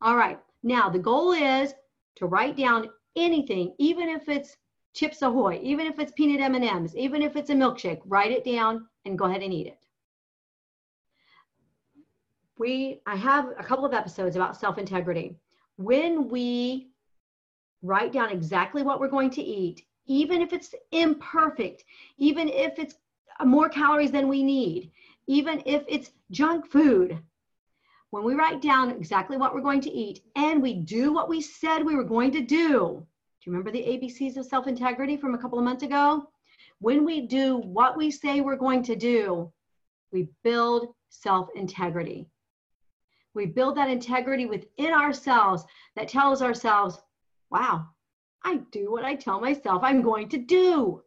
All 0.00 0.16
right. 0.16 0.38
Now 0.62 0.88
the 0.88 0.98
goal 0.98 1.32
is 1.32 1.74
to 2.16 2.26
write 2.26 2.56
down 2.56 2.88
anything, 3.16 3.74
even 3.78 4.08
if 4.08 4.28
it's 4.28 4.56
Chips 4.94 5.22
Ahoy, 5.22 5.58
even 5.62 5.86
if 5.86 5.98
it's 5.98 6.12
peanut 6.12 6.40
M&Ms, 6.40 6.96
even 6.96 7.20
if 7.20 7.36
it's 7.36 7.50
a 7.50 7.54
milkshake, 7.54 8.00
write 8.06 8.30
it 8.30 8.44
down 8.44 8.86
and 9.04 9.18
go 9.18 9.26
ahead 9.26 9.42
and 9.42 9.52
eat 9.52 9.66
it. 9.66 9.78
We, 12.58 13.00
I 13.06 13.16
have 13.16 13.48
a 13.58 13.64
couple 13.64 13.84
of 13.84 13.92
episodes 13.92 14.36
about 14.36 14.56
self-integrity. 14.56 15.36
When 15.76 16.28
we 16.28 16.90
write 17.82 18.12
down 18.12 18.30
exactly 18.30 18.82
what 18.82 19.00
we're 19.00 19.08
going 19.08 19.30
to 19.30 19.42
eat, 19.42 19.82
even 20.06 20.40
if 20.40 20.52
it's 20.52 20.74
imperfect, 20.92 21.84
even 22.18 22.48
if 22.48 22.78
it's 22.78 22.94
more 23.44 23.68
calories 23.68 24.12
than 24.12 24.28
we 24.28 24.42
need, 24.42 24.90
even 25.26 25.62
if 25.66 25.82
it's 25.88 26.12
junk 26.30 26.66
food, 26.66 27.18
when 28.10 28.22
we 28.22 28.34
write 28.34 28.62
down 28.62 28.90
exactly 28.90 29.36
what 29.36 29.54
we're 29.54 29.60
going 29.60 29.80
to 29.80 29.90
eat 29.90 30.20
and 30.36 30.62
we 30.62 30.74
do 30.74 31.12
what 31.12 31.28
we 31.28 31.40
said 31.40 31.84
we 31.84 31.96
were 31.96 32.04
going 32.04 32.30
to 32.30 32.40
do, 32.40 33.04
do 33.44 33.50
you 33.50 33.52
remember 33.52 33.72
the 33.72 33.82
ABCs 33.82 34.36
of 34.36 34.46
self 34.46 34.68
integrity 34.68 35.16
from 35.16 35.34
a 35.34 35.38
couple 35.38 35.58
of 35.58 35.64
months 35.64 35.82
ago? 35.82 36.28
When 36.80 37.04
we 37.04 37.22
do 37.22 37.56
what 37.56 37.96
we 37.96 38.10
say 38.10 38.40
we're 38.40 38.56
going 38.56 38.82
to 38.84 38.96
do, 38.96 39.52
we 40.12 40.28
build 40.42 40.94
self 41.08 41.48
integrity. 41.54 42.28
We 43.34 43.46
build 43.46 43.76
that 43.76 43.90
integrity 43.90 44.46
within 44.46 44.92
ourselves 44.92 45.64
that 45.96 46.08
tells 46.08 46.40
ourselves, 46.40 47.00
wow, 47.50 47.88
I 48.44 48.56
do 48.70 48.92
what 48.92 49.04
I 49.04 49.14
tell 49.14 49.40
myself 49.40 49.82
I'm 49.82 50.02
going 50.02 50.28
to 50.30 50.38
do. 50.38 51.02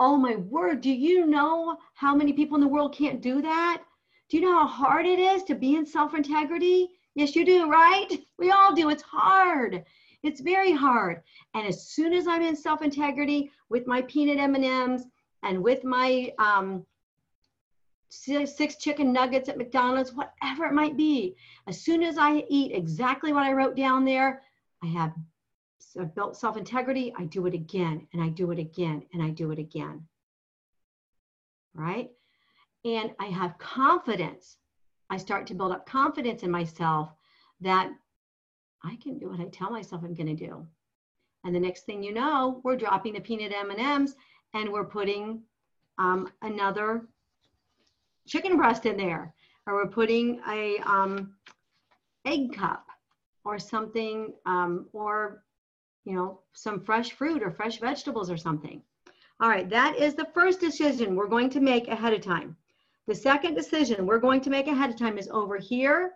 Oh 0.00 0.16
my 0.16 0.36
word, 0.36 0.80
do 0.80 0.90
you 0.90 1.26
know 1.26 1.76
how 1.94 2.14
many 2.14 2.32
people 2.32 2.54
in 2.56 2.60
the 2.60 2.68
world 2.68 2.94
can't 2.94 3.20
do 3.20 3.42
that? 3.42 3.82
Do 4.28 4.36
you 4.36 4.42
know 4.42 4.58
how 4.60 4.66
hard 4.66 5.06
it 5.06 5.18
is 5.18 5.42
to 5.44 5.54
be 5.54 5.76
in 5.76 5.86
self 5.86 6.14
integrity? 6.14 6.88
Yes, 7.14 7.34
you 7.34 7.44
do, 7.44 7.68
right? 7.68 8.08
We 8.38 8.52
all 8.52 8.72
do. 8.72 8.88
It's 8.88 9.02
hard. 9.02 9.84
It's 10.22 10.40
very 10.40 10.72
hard. 10.72 11.22
And 11.54 11.66
as 11.66 11.88
soon 11.88 12.12
as 12.12 12.26
I'm 12.26 12.42
in 12.42 12.56
self 12.56 12.82
integrity 12.82 13.50
with 13.68 13.86
my 13.86 14.02
peanut 14.02 14.38
M&Ms 14.38 15.06
and 15.42 15.62
with 15.62 15.84
my 15.84 16.32
um, 16.38 16.84
six 18.08 18.76
chicken 18.76 19.12
nuggets 19.12 19.48
at 19.48 19.58
McDonald's, 19.58 20.12
whatever 20.12 20.66
it 20.66 20.72
might 20.72 20.96
be, 20.96 21.36
as 21.66 21.80
soon 21.80 22.02
as 22.02 22.18
I 22.18 22.44
eat 22.48 22.72
exactly 22.72 23.32
what 23.32 23.44
I 23.44 23.52
wrote 23.52 23.76
down 23.76 24.04
there, 24.04 24.42
I 24.82 24.86
have 24.86 25.12
I've 25.98 26.14
built 26.14 26.36
self 26.36 26.56
integrity, 26.56 27.12
I 27.16 27.24
do 27.24 27.46
it 27.46 27.54
again 27.54 28.06
and 28.12 28.22
I 28.22 28.28
do 28.28 28.50
it 28.50 28.58
again 28.58 29.04
and 29.12 29.22
I 29.22 29.30
do 29.30 29.50
it 29.50 29.58
again. 29.58 30.06
Right? 31.74 32.10
And 32.84 33.12
I 33.18 33.26
have 33.26 33.58
confidence. 33.58 34.58
I 35.10 35.16
start 35.16 35.46
to 35.46 35.54
build 35.54 35.72
up 35.72 35.86
confidence 35.86 36.42
in 36.42 36.50
myself 36.50 37.12
that 37.60 37.90
I 38.84 38.96
can 39.02 39.18
do 39.18 39.28
what 39.28 39.40
I 39.40 39.46
tell 39.46 39.70
myself 39.70 40.02
I'm 40.04 40.14
going 40.14 40.36
to 40.36 40.46
do. 40.46 40.66
And 41.44 41.54
the 41.54 41.60
next 41.60 41.86
thing 41.86 42.02
you 42.02 42.12
know, 42.12 42.60
we're 42.64 42.76
dropping 42.76 43.14
the 43.14 43.20
peanut 43.20 43.52
M&Ms 43.52 44.14
and 44.54 44.72
we're 44.72 44.84
putting 44.84 45.42
um, 45.98 46.28
another 46.42 47.06
chicken 48.26 48.56
breast 48.56 48.86
in 48.86 48.96
there, 48.96 49.34
or 49.66 49.74
we're 49.74 49.88
putting 49.88 50.40
a 50.48 50.78
um, 50.78 51.34
egg 52.24 52.54
cup 52.54 52.86
or 53.44 53.58
something, 53.58 54.32
um, 54.46 54.86
or 54.92 55.42
you 56.04 56.14
know, 56.14 56.40
some 56.52 56.80
fresh 56.80 57.12
fruit 57.12 57.42
or 57.42 57.50
fresh 57.50 57.78
vegetables 57.80 58.30
or 58.30 58.36
something. 58.36 58.82
All 59.40 59.48
right, 59.48 59.68
that 59.70 59.96
is 59.96 60.14
the 60.14 60.28
first 60.34 60.60
decision 60.60 61.14
we're 61.14 61.28
going 61.28 61.50
to 61.50 61.60
make 61.60 61.88
ahead 61.88 62.12
of 62.12 62.22
time. 62.22 62.56
The 63.06 63.14
second 63.14 63.54
decision 63.54 64.06
we're 64.06 64.18
going 64.18 64.40
to 64.42 64.50
make 64.50 64.66
ahead 64.66 64.90
of 64.90 64.98
time 64.98 65.18
is 65.18 65.28
over 65.28 65.58
here. 65.58 66.12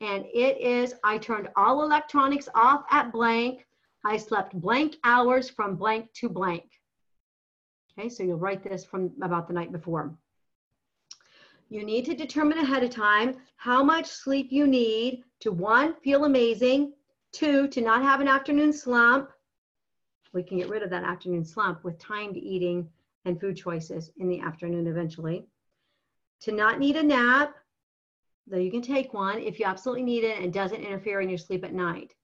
And 0.00 0.24
it 0.32 0.58
is, 0.60 0.94
I 1.04 1.18
turned 1.18 1.48
all 1.56 1.82
electronics 1.82 2.48
off 2.54 2.84
at 2.90 3.12
blank. 3.12 3.66
I 4.04 4.16
slept 4.16 4.58
blank 4.58 4.96
hours 5.04 5.50
from 5.50 5.76
blank 5.76 6.12
to 6.14 6.28
blank. 6.28 6.64
Okay, 7.98 8.08
so 8.08 8.22
you'll 8.22 8.38
write 8.38 8.62
this 8.62 8.84
from 8.84 9.10
about 9.22 9.46
the 9.46 9.52
night 9.54 9.72
before. 9.72 10.16
You 11.68 11.84
need 11.84 12.06
to 12.06 12.14
determine 12.14 12.58
ahead 12.58 12.82
of 12.82 12.90
time 12.90 13.36
how 13.56 13.84
much 13.84 14.06
sleep 14.06 14.48
you 14.50 14.66
need 14.66 15.22
to 15.40 15.52
one, 15.52 15.94
feel 16.02 16.24
amazing, 16.24 16.94
Two, 17.32 17.68
to 17.68 17.80
not 17.80 18.02
have 18.02 18.20
an 18.20 18.28
afternoon 18.28 18.72
slump. 18.72 19.30
We 20.32 20.42
can 20.42 20.58
get 20.58 20.68
rid 20.68 20.82
of 20.82 20.90
that 20.90 21.04
afternoon 21.04 21.44
slump 21.44 21.84
with 21.84 21.98
timed 21.98 22.36
eating 22.36 22.88
and 23.24 23.40
food 23.40 23.56
choices 23.56 24.10
in 24.18 24.28
the 24.28 24.40
afternoon 24.40 24.86
eventually. 24.88 25.46
To 26.40 26.52
not 26.52 26.78
need 26.80 26.96
a 26.96 27.02
nap, 27.02 27.54
though 28.50 28.58
you 28.58 28.70
can 28.70 28.82
take 28.82 29.14
one 29.14 29.38
if 29.38 29.58
you 29.58 29.64
absolutely 29.64 30.02
need 30.02 30.24
it 30.24 30.42
and 30.42 30.52
doesn't 30.52 30.82
interfere 30.82 31.20
in 31.20 31.28
your 31.28 31.38
sleep 31.38 31.64
at 31.64 31.72
night. 31.72 32.14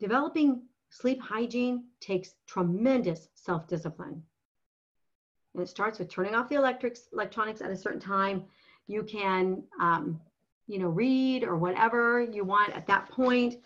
Developing 0.00 0.62
sleep 0.88 1.20
hygiene 1.20 1.84
takes 2.00 2.34
tremendous 2.46 3.28
self-discipline. 3.34 4.22
And 5.54 5.62
it 5.62 5.68
starts 5.68 5.98
with 5.98 6.10
turning 6.10 6.34
off 6.34 6.48
the 6.48 6.56
electrics, 6.56 7.08
electronics 7.12 7.60
at 7.60 7.70
a 7.70 7.76
certain 7.76 8.00
time. 8.00 8.44
You 8.86 9.02
can, 9.02 9.62
um, 9.78 10.18
you 10.66 10.78
know, 10.78 10.88
read 10.88 11.44
or 11.44 11.56
whatever 11.56 12.22
you 12.22 12.44
want 12.44 12.74
at 12.74 12.86
that 12.86 13.10
point, 13.10 13.56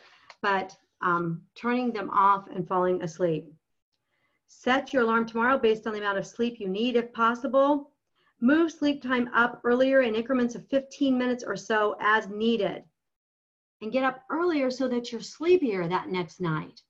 but 0.43 0.77
um, 1.03 1.43
turning 1.55 1.93
them 1.93 2.11
off 2.11 2.49
and 2.53 2.67
falling 2.67 3.03
asleep. 3.03 3.53
Set 4.49 4.93
your 4.93 5.03
alarm 5.03 5.27
tomorrow 5.27 5.59
based 5.59 5.87
on 5.87 5.93
the 5.93 6.01
amount 6.01 6.19
of 6.19 6.27
sleep 6.27 6.59
you 6.59 6.69
need 6.69 6.97
if 6.97 7.13
possible. 7.13 7.93
Move 8.41 8.71
sleep 8.71 9.03
time 9.03 9.31
up 9.35 9.61
earlier 9.65 10.03
in 10.03 10.15
increments 10.15 10.55
of 10.55 10.69
15 10.69 11.17
minutes 11.17 11.43
or 11.47 11.57
so 11.57 11.97
as 12.01 12.29
needed. 12.29 12.85
And 13.81 13.93
get 13.93 14.05
up 14.05 14.23
earlier 14.31 14.71
so 14.71 14.89
that 14.89 15.11
you're 15.11 15.21
sleepier 15.21 15.89
that 15.89 16.09
next 16.09 16.41
night. 16.41 16.81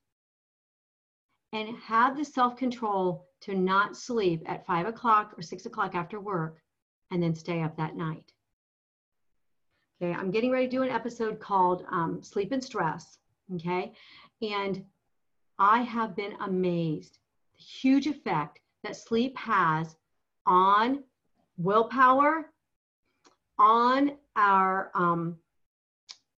And 1.53 1.77
have 1.77 2.17
the 2.17 2.25
self 2.25 2.57
control 2.57 3.27
to 3.41 3.55
not 3.55 3.95
sleep 3.95 4.43
at 4.45 4.65
five 4.65 4.87
o'clock 4.87 5.33
or 5.37 5.41
six 5.41 5.65
o'clock 5.65 5.95
after 5.95 6.19
work 6.19 6.61
and 7.11 7.21
then 7.23 7.35
stay 7.35 7.61
up 7.61 7.77
that 7.77 7.95
night. 7.95 8.33
Okay, 10.01 10.13
I'm 10.13 10.31
getting 10.31 10.51
ready 10.51 10.65
to 10.67 10.71
do 10.71 10.83
an 10.83 10.89
episode 10.89 11.39
called 11.39 11.85
um, 11.89 12.21
Sleep 12.21 12.51
and 12.51 12.63
Stress. 12.63 13.17
Okay, 13.55 13.93
and 14.41 14.83
I 15.57 15.81
have 15.81 16.15
been 16.15 16.33
amazed 16.41 17.19
the 17.57 17.63
huge 17.63 18.05
effect 18.07 18.59
that 18.83 18.95
sleep 18.95 19.37
has 19.37 19.95
on 20.45 21.03
willpower, 21.57 22.51
on 23.59 24.11
our 24.35 24.91
um, 24.93 25.37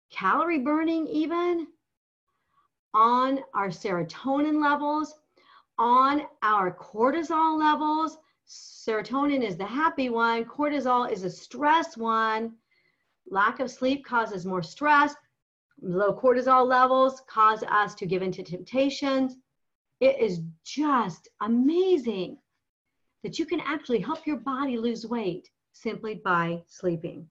calorie 0.09 0.59
burning, 0.59 1.05
even 1.07 1.67
on 2.93 3.39
our 3.53 3.69
serotonin 3.69 4.61
levels, 4.61 5.13
on 5.77 6.23
our 6.41 6.71
cortisol 6.71 7.59
levels. 7.59 8.17
Serotonin 8.47 9.43
is 9.43 9.57
the 9.57 9.65
happy 9.65 10.09
one, 10.09 10.45
cortisol 10.45 11.11
is 11.11 11.23
a 11.23 11.29
stress 11.29 11.97
one. 11.97 12.53
Lack 13.29 13.59
of 13.59 13.69
sleep 13.69 14.03
causes 14.05 14.45
more 14.45 14.63
stress. 14.63 15.13
Low 15.81 16.13
cortisol 16.13 16.67
levels 16.67 17.21
cause 17.27 17.63
us 17.63 17.93
to 17.95 18.05
give 18.05 18.23
into 18.23 18.43
temptations. 18.43 19.35
It 19.99 20.19
is 20.19 20.41
just 20.63 21.29
amazing 21.41 22.37
that 23.23 23.39
you 23.39 23.45
can 23.45 23.59
actually 23.61 23.99
help 23.99 24.25
your 24.25 24.37
body 24.37 24.77
lose 24.77 25.05
weight 25.05 25.49
simply 25.73 26.15
by 26.15 26.61
sleeping. 26.67 27.27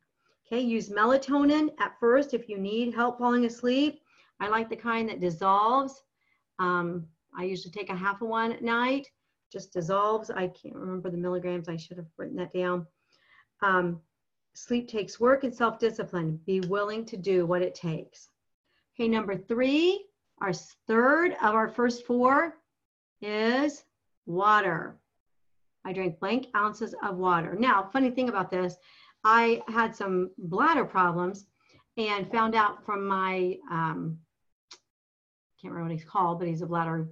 Okay, 0.47 0.61
use 0.61 0.89
melatonin 0.89 1.71
at 1.79 1.99
first 2.01 2.33
if 2.33 2.49
you 2.49 2.59
need 2.59 2.95
help 2.95 3.19
falling 3.19 3.45
asleep. 3.45 4.01
I 4.41 4.49
like 4.49 4.71
the 4.71 4.77
kind 4.77 5.09
that 5.09 5.21
dissolves. 5.21 6.03
Um, 6.59 7.07
I 7.37 7.45
usually 7.45 7.73
take 7.73 7.91
a 7.91 7.97
half 7.97 8.23
of 8.23 8.29
one 8.29 8.53
at 8.53 8.63
night, 8.63 9.09
just 9.53 9.73
dissolves. 9.73 10.31
I 10.31 10.49
can't 10.49 10.75
remember 10.75 11.11
the 11.11 11.17
milligrams. 11.17 11.69
I 11.69 11.77
should 11.77 11.97
have 11.99 12.07
written 12.17 12.37
that 12.37 12.53
down. 12.53 12.87
Um, 13.63 14.01
sleep 14.55 14.89
takes 14.89 15.21
work 15.21 15.45
and 15.45 15.55
self 15.55 15.79
discipline. 15.79 16.41
Be 16.47 16.61
willing 16.61 17.05
to 17.07 17.17
do 17.17 17.47
what 17.47 17.63
it 17.63 17.75
takes. 17.75 18.29
Okay, 18.95 19.09
number 19.09 19.37
three, 19.37 20.07
our 20.41 20.53
third 20.53 21.33
of 21.43 21.55
our 21.55 21.69
first 21.69 22.07
four 22.07 22.57
is 23.21 23.85
water. 24.27 24.99
I 25.89 25.93
drank 25.95 26.21
blank 26.21 26.49
ounces 26.55 26.95
of 27.03 27.17
water. 27.17 27.57
Now, 27.59 27.89
funny 27.93 28.11
thing 28.11 28.29
about 28.29 28.51
this, 28.51 28.77
I 29.25 29.63
had 29.69 29.97
some 29.97 30.31
bladder 30.37 30.85
problems 30.85 31.47
and 31.97 32.31
found 32.31 32.55
out 32.55 32.85
from 32.85 33.07
my 33.07 33.57
um, 33.71 34.19
can't 35.61 35.73
remember 35.73 35.91
what 35.91 35.99
he's 35.99 36.09
called, 36.09 36.39
but 36.39 36.49
he's 36.49 36.63
a 36.63 36.67
bladder 36.67 37.09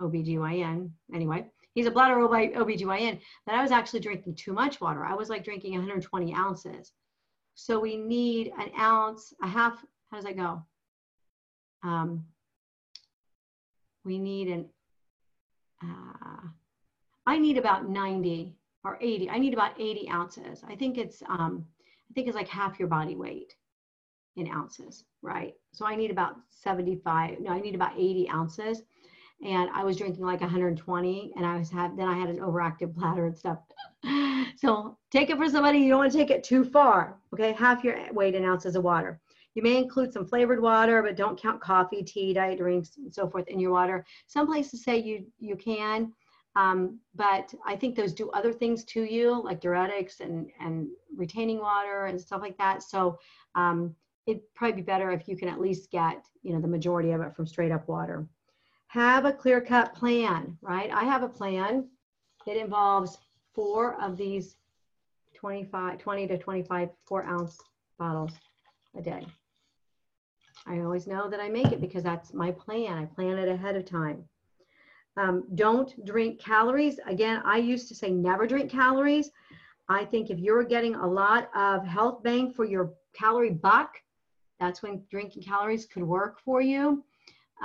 OBGYN. 0.00 0.90
Anyway, 1.14 1.46
he's 1.74 1.86
a 1.86 1.90
bladder 1.90 2.16
OBGYN 2.16 3.20
that 3.46 3.54
I 3.54 3.62
was 3.62 3.70
actually 3.70 4.00
drinking 4.00 4.34
too 4.34 4.52
much 4.52 4.80
water. 4.80 5.04
I 5.04 5.14
was 5.14 5.30
like 5.30 5.44
drinking 5.44 5.72
120 5.72 6.34
ounces. 6.34 6.92
So 7.54 7.80
we 7.80 7.96
need 7.96 8.52
an 8.58 8.70
ounce, 8.78 9.32
a 9.42 9.46
half, 9.46 9.82
how 10.10 10.18
does 10.18 10.24
that 10.24 10.36
go? 10.36 10.62
Um, 11.82 12.24
we 14.04 14.18
need 14.18 14.48
an, 14.48 14.68
uh, 15.82 16.48
I 17.26 17.38
need 17.38 17.58
about 17.58 17.88
90 17.88 18.54
or 18.84 18.98
80. 19.00 19.30
I 19.30 19.38
need 19.38 19.52
about 19.52 19.80
80 19.80 20.08
ounces. 20.10 20.62
I 20.66 20.76
think 20.76 20.96
it's, 20.96 21.22
um, 21.28 21.64
I 22.10 22.14
think 22.14 22.28
it's 22.28 22.36
like 22.36 22.48
half 22.48 22.78
your 22.78 22.88
body 22.88 23.16
weight 23.16 23.54
in 24.36 24.48
ounces, 24.48 25.04
right? 25.22 25.54
So 25.72 25.86
I 25.86 25.96
need 25.96 26.10
about 26.10 26.36
75, 26.50 27.40
no, 27.40 27.50
I 27.50 27.60
need 27.60 27.74
about 27.74 27.94
80 27.96 28.28
ounces. 28.30 28.82
And 29.44 29.68
I 29.74 29.84
was 29.84 29.96
drinking 29.96 30.24
like 30.24 30.40
120 30.40 31.32
and 31.36 31.44
I 31.44 31.58
was 31.58 31.70
have 31.70 31.96
then 31.96 32.08
I 32.08 32.16
had 32.16 32.30
an 32.30 32.38
overactive 32.38 32.94
bladder 32.94 33.26
and 33.26 33.36
stuff. 33.36 33.58
so 34.56 34.96
take 35.10 35.30
it 35.30 35.36
for 35.36 35.48
somebody, 35.48 35.78
you 35.78 35.90
don't 35.90 35.98
want 35.98 36.12
to 36.12 36.18
take 36.18 36.30
it 36.30 36.44
too 36.44 36.64
far. 36.64 37.18
Okay, 37.34 37.52
half 37.52 37.84
your 37.84 37.98
weight 38.12 38.34
in 38.34 38.44
ounces 38.44 38.76
of 38.76 38.84
water. 38.84 39.20
You 39.54 39.62
may 39.62 39.78
include 39.78 40.12
some 40.12 40.26
flavored 40.26 40.60
water, 40.60 41.02
but 41.02 41.16
don't 41.16 41.40
count 41.40 41.60
coffee, 41.60 42.02
tea, 42.02 42.34
diet 42.34 42.58
drinks, 42.58 42.98
and 42.98 43.12
so 43.12 43.28
forth 43.28 43.48
in 43.48 43.58
your 43.58 43.72
water. 43.72 44.04
Some 44.26 44.46
places 44.46 44.84
say 44.84 44.98
you 44.98 45.26
you 45.38 45.56
can, 45.56 46.12
um, 46.56 46.98
but 47.14 47.52
I 47.66 47.76
think 47.76 47.94
those 47.94 48.14
do 48.14 48.30
other 48.30 48.52
things 48.52 48.82
to 48.84 49.02
you, 49.02 49.42
like 49.44 49.60
diuretics 49.60 50.20
and 50.20 50.50
and 50.58 50.88
retaining 51.14 51.60
water 51.60 52.06
and 52.06 52.20
stuff 52.20 52.40
like 52.40 52.56
that. 52.56 52.82
So 52.82 53.18
um, 53.54 53.94
it'd 54.26 54.42
probably 54.54 54.76
be 54.76 54.82
better 54.82 55.10
if 55.10 55.28
you 55.28 55.36
can 55.36 55.48
at 55.48 55.60
least 55.60 55.90
get, 55.90 56.24
you 56.42 56.54
know, 56.54 56.60
the 56.60 56.66
majority 56.66 57.12
of 57.12 57.20
it 57.20 57.36
from 57.36 57.46
straight 57.46 57.72
up 57.72 57.86
water. 57.86 58.26
Have 58.88 59.26
a 59.26 59.32
clear 59.32 59.60
cut 59.60 59.94
plan, 59.94 60.56
right? 60.62 60.90
I 60.90 61.04
have 61.04 61.22
a 61.22 61.28
plan. 61.28 61.88
It 62.46 62.56
involves 62.56 63.18
four 63.54 64.00
of 64.00 64.16
these 64.16 64.56
25, 65.34 65.98
20 65.98 66.26
to 66.26 66.38
25 66.38 66.88
four 67.04 67.24
ounce 67.24 67.60
bottles 67.98 68.32
a 68.96 69.02
day. 69.02 69.26
I 70.66 70.80
always 70.80 71.06
know 71.06 71.28
that 71.28 71.40
I 71.40 71.50
make 71.50 71.70
it 71.72 71.82
because 71.82 72.02
that's 72.02 72.32
my 72.32 72.50
plan. 72.50 72.96
I 72.96 73.04
plan 73.04 73.36
it 73.36 73.48
ahead 73.48 73.76
of 73.76 73.84
time. 73.84 74.24
Um, 75.16 75.44
don't 75.54 76.04
drink 76.04 76.38
calories. 76.38 77.00
Again, 77.06 77.42
I 77.44 77.58
used 77.58 77.88
to 77.88 77.94
say 77.94 78.10
never 78.10 78.46
drink 78.46 78.70
calories. 78.70 79.30
I 79.88 80.04
think 80.04 80.30
if 80.30 80.38
you're 80.38 80.64
getting 80.64 80.94
a 80.94 81.06
lot 81.06 81.50
of 81.54 81.86
health 81.86 82.22
bang 82.22 82.52
for 82.52 82.64
your 82.64 82.92
calorie 83.14 83.50
buck, 83.50 83.96
that's 84.60 84.82
when 84.82 85.02
drinking 85.10 85.42
calories 85.42 85.86
could 85.86 86.02
work 86.02 86.40
for 86.40 86.60
you. 86.60 87.04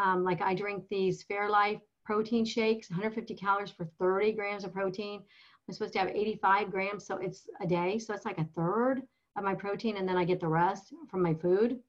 Um, 0.01 0.23
like 0.23 0.41
I 0.41 0.53
drink 0.53 0.85
these 0.89 1.23
Fairlife 1.23 1.81
protein 2.05 2.45
shakes, 2.45 2.89
150 2.89 3.35
calories 3.35 3.71
for 3.71 3.85
30 3.99 4.33
grams 4.33 4.63
of 4.63 4.73
protein. 4.73 5.21
I'm 5.67 5.73
supposed 5.73 5.93
to 5.93 5.99
have 5.99 6.09
85 6.09 6.71
grams, 6.71 7.05
so 7.05 7.17
it's 7.17 7.47
a 7.61 7.67
day. 7.67 7.99
So 7.99 8.13
it's 8.13 8.25
like 8.25 8.39
a 8.39 8.47
third 8.55 9.01
of 9.37 9.43
my 9.43 9.55
protein, 9.55 9.97
and 9.97 10.07
then 10.07 10.17
I 10.17 10.25
get 10.25 10.39
the 10.39 10.47
rest 10.47 10.93
from 11.09 11.21
my 11.21 11.33
food. 11.33 11.79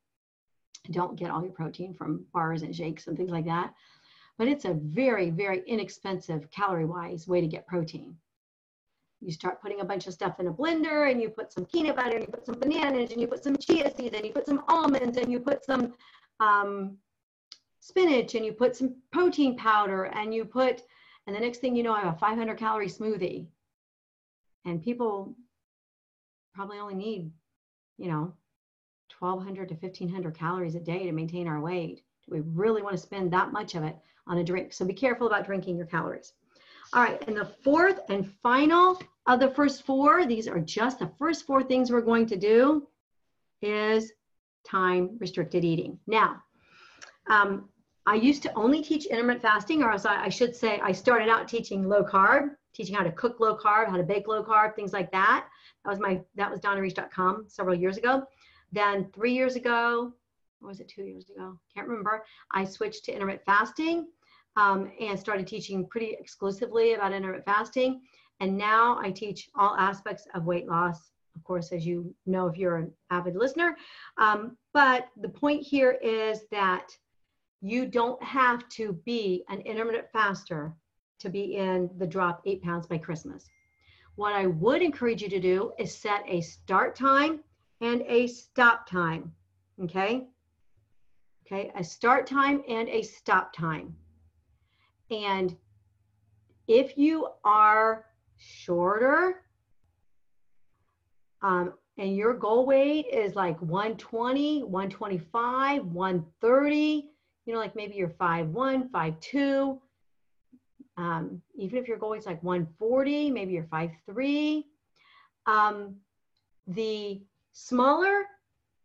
Don't 0.91 1.19
get 1.19 1.31
all 1.31 1.43
your 1.43 1.53
protein 1.53 1.95
from 1.95 2.25
bars 2.33 2.63
and 2.63 2.75
shakes 2.75 3.07
and 3.07 3.17
things 3.17 3.31
like 3.31 3.47
that. 3.47 3.73
But 4.39 4.49
it's 4.49 4.65
a 4.65 4.75
very, 4.75 5.31
very 5.31 5.63
inexpensive 5.67 6.51
calorie 6.51 6.85
wise 6.85 7.29
way 7.29 7.41
to 7.41 7.47
get 7.47 7.67
protein. 7.67 8.17
You 9.21 9.31
start 9.31 9.63
putting 9.63 9.81
a 9.81 9.85
bunch 9.85 10.07
of 10.07 10.15
stuff 10.15 10.41
in 10.41 10.49
a 10.49 10.53
blender 10.53 11.11
and 11.11 11.21
you 11.21 11.29
put 11.29 11.53
some 11.53 11.65
peanut 11.65 11.95
butter 11.95 12.17
and 12.17 12.27
you 12.27 12.33
put 12.33 12.45
some 12.45 12.59
bananas 12.59 13.13
and 13.13 13.21
you 13.21 13.29
put 13.29 13.45
some 13.45 13.57
chia 13.57 13.93
seeds 13.95 14.17
and 14.17 14.27
you 14.27 14.33
put 14.33 14.47
some 14.47 14.65
almonds 14.69 15.17
and 15.17 15.31
you 15.31 15.39
put 15.39 15.65
some 15.65 15.95
um, 16.41 16.97
spinach 17.83 18.35
and 18.35 18.45
you 18.45 18.53
put 18.53 18.75
some 18.77 18.97
protein 19.13 19.57
powder 19.57 20.05
and 20.05 20.35
you 20.35 20.45
put 20.45 20.83
and 21.27 21.37
the 21.37 21.41
next 21.41 21.59
thing 21.59 21.77
you 21.77 21.83
know 21.83 21.93
i 21.93 22.01
have 22.01 22.15
a 22.15 22.19
500 22.19 22.57
calorie 22.57 22.89
smoothie. 22.89 23.47
And 24.65 24.83
people 24.83 25.37
probably 26.55 26.79
only 26.79 26.95
need 26.95 27.31
you 27.99 28.09
know 28.09 28.35
1200 29.19 29.69
to 29.69 29.75
1500 29.75 30.35
calories 30.35 30.75
a 30.75 30.81
day 30.81 31.07
to 31.07 31.13
maintain 31.13 31.47
our 31.47 31.61
weight 31.61 32.03
do 32.27 32.35
we 32.35 32.41
really 32.41 32.83
want 32.83 32.95
to 32.95 33.03
spend 33.03 33.33
that 33.33 33.53
much 33.53 33.75
of 33.75 33.83
it 33.85 33.97
on 34.27 34.39
a 34.39 34.45
drink 34.45 34.73
so 34.73 34.85
be 34.85 34.93
careful 34.93 35.27
about 35.27 35.45
drinking 35.45 35.77
your 35.77 35.87
calories 35.87 36.33
all 36.95 37.03
right, 37.03 37.23
and 37.27 37.35
the 37.35 37.47
fourth 37.47 38.01
and 38.11 38.31
final 38.43 39.01
of 39.27 39.41
the 39.41 39.51
first 39.51 39.85
four, 39.85 40.27
these 40.27 40.47
are 40.47 40.61
just 40.61 40.99
the 40.99 41.11
first 41.19 41.47
four 41.47 41.63
things 41.63 41.91
we're 41.91 42.03
going 42.03 42.27
to 42.27 42.37
do, 42.37 42.87
is 43.63 44.13
time 44.67 45.17
restricted 45.19 45.65
eating. 45.65 45.99
Now, 46.07 46.43
um, 47.29 47.71
I 48.05 48.17
used 48.17 48.43
to 48.43 48.53
only 48.55 48.83
teach 48.83 49.07
intermittent 49.07 49.41
fasting, 49.43 49.83
or 49.83 49.91
as 49.91 50.05
I, 50.05 50.25
I 50.25 50.29
should 50.29 50.55
say, 50.55 50.81
I 50.83 50.93
started 50.93 51.31
out 51.31 51.49
teaching 51.49 51.89
low 51.89 52.05
carb, 52.05 52.51
teaching 52.75 52.95
how 52.95 53.05
to 53.05 53.13
cook 53.13 53.41
low 53.41 53.57
carb, 53.57 53.89
how 53.89 53.97
to 53.97 54.03
bake 54.03 54.29
low 54.29 54.45
carb, 54.45 54.77
things 54.77 54.93
like 54.93 55.11
that. 55.13 55.47
That 55.85 55.91
was 55.91 55.99
my 55.99 56.21
that 56.35 56.51
was 56.51 56.61
donnareish.com 56.61 57.45
several 57.49 57.75
years 57.75 57.97
ago. 57.97 58.25
Then 58.71 59.09
three 59.15 59.33
years 59.33 59.57
ago, 59.57 60.13
or 60.63 60.69
was 60.69 60.81
it 60.81 60.89
two 60.89 61.03
years 61.03 61.29
ago? 61.31 61.59
Can't 61.75 61.89
remember. 61.89 62.25
I 62.51 62.65
switched 62.65 63.05
to 63.05 63.13
intermittent 63.13 63.45
fasting 63.45 64.09
um, 64.57 64.91
and 65.01 65.19
started 65.19 65.47
teaching 65.47 65.87
pretty 65.87 66.17
exclusively 66.19 66.95
about 66.95 67.13
intermittent 67.13 67.45
fasting. 67.45 68.03
And 68.41 68.57
now 68.57 68.99
I 69.01 69.11
teach 69.11 69.51
all 69.55 69.77
aspects 69.77 70.27
of 70.35 70.45
weight 70.45 70.69
loss, 70.69 71.11
of 71.37 71.45
course, 71.45 71.73
as 71.73 71.87
you 71.87 72.15
know 72.27 72.47
if 72.47 72.57
you're 72.57 72.77
an 72.77 72.93
avid 73.11 73.37
listener. 73.37 73.77
Um, 74.19 74.57
but 74.73 75.09
the 75.21 75.29
point 75.29 75.63
here 75.63 75.99
is 76.03 76.41
that 76.51 76.89
you 77.61 77.87
don't 77.87 78.23
have 78.23 78.69
to 78.71 78.95
be 79.05 79.45
an 79.49 79.61
intermittent 79.61 80.11
faster 80.13 80.75
to 81.21 81.31
be 81.31 81.57
in 81.57 81.89
the 81.99 82.07
drop 82.07 82.43
eight 82.45 82.63
pounds 82.63 82.87
by 82.87 82.99
Christmas. 82.99 83.49
What 84.17 84.35
I 84.35 84.47
would 84.47 84.83
encourage 84.83 85.23
you 85.23 85.29
to 85.29 85.41
do 85.41 85.73
is 85.79 85.95
set 85.95 86.25
a 86.27 86.41
start 86.41 86.97
time 86.97 87.41
and 87.81 88.03
a 88.03 88.27
stop 88.27 88.89
time. 88.89 89.33
Okay. 89.83 90.27
Okay. 91.53 91.71
A 91.77 91.85
start 91.85 92.27
time 92.27 92.63
and 92.67 92.89
a 92.89 93.03
stop 93.03 93.53
time. 93.53 93.95
And 95.11 95.55
if 96.67 96.97
you 96.97 97.29
are 97.45 98.07
shorter 98.39 99.43
um, 101.43 101.75
and 101.99 102.17
your 102.17 102.33
goal 102.33 102.65
weight 102.65 103.07
is 103.13 103.35
like 103.35 103.61
120, 103.61 104.63
125, 104.63 105.85
130, 105.85 107.11
you 107.45 107.53
know, 107.53 107.59
like 107.59 107.77
maybe 107.77 107.97
you're 107.97 108.09
5'1, 108.09 108.91
5'2, 108.91 109.79
um, 110.97 111.43
even 111.55 111.77
if 111.77 111.87
your 111.87 111.99
goal 111.99 112.15
is 112.15 112.25
like 112.25 112.43
140, 112.43 113.31
maybe 113.31 113.53
you're 113.53 113.65
5'3. 113.65 114.65
Um, 115.45 115.97
the 116.67 117.21
smaller 117.53 118.25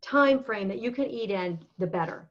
time 0.01 0.43
frame 0.43 0.68
that 0.68 0.80
you 0.80 0.91
can 0.91 1.05
eat 1.05 1.32
in, 1.32 1.59
the 1.78 1.88
better. 1.88 2.30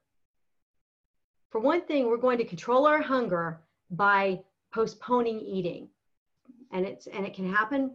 For 1.49 1.59
one 1.59 1.81
thing, 1.81 2.07
we're 2.07 2.17
going 2.17 2.37
to 2.37 2.45
control 2.45 2.85
our 2.85 3.01
hunger 3.01 3.61
by 3.91 4.41
postponing 4.73 5.39
eating. 5.39 5.89
And 6.71 6.85
it's 6.85 7.07
and 7.07 7.25
it 7.25 7.33
can 7.33 7.51
happen, 7.51 7.91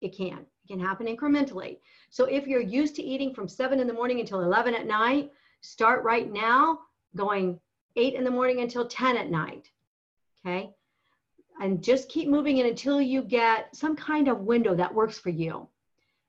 it 0.00 0.16
can. 0.16 0.38
It 0.38 0.68
can 0.68 0.80
happen 0.80 1.06
incrementally. 1.06 1.78
So 2.10 2.24
if 2.24 2.46
you're 2.46 2.60
used 2.60 2.96
to 2.96 3.02
eating 3.02 3.34
from 3.34 3.48
7 3.48 3.78
in 3.78 3.86
the 3.86 3.92
morning 3.92 4.20
until 4.20 4.40
11 4.40 4.74
at 4.74 4.86
night, 4.86 5.30
start 5.60 6.02
right 6.04 6.32
now 6.32 6.80
going 7.14 7.60
8 7.96 8.14
in 8.14 8.24
the 8.24 8.30
morning 8.30 8.60
until 8.60 8.86
10 8.86 9.16
at 9.18 9.30
night. 9.30 9.70
Okay? 10.40 10.70
And 11.60 11.84
just 11.84 12.08
keep 12.08 12.28
moving 12.28 12.58
it 12.58 12.66
until 12.66 13.00
you 13.00 13.22
get 13.22 13.76
some 13.76 13.94
kind 13.94 14.28
of 14.28 14.40
window 14.40 14.74
that 14.74 14.94
works 14.94 15.18
for 15.18 15.30
you. 15.30 15.68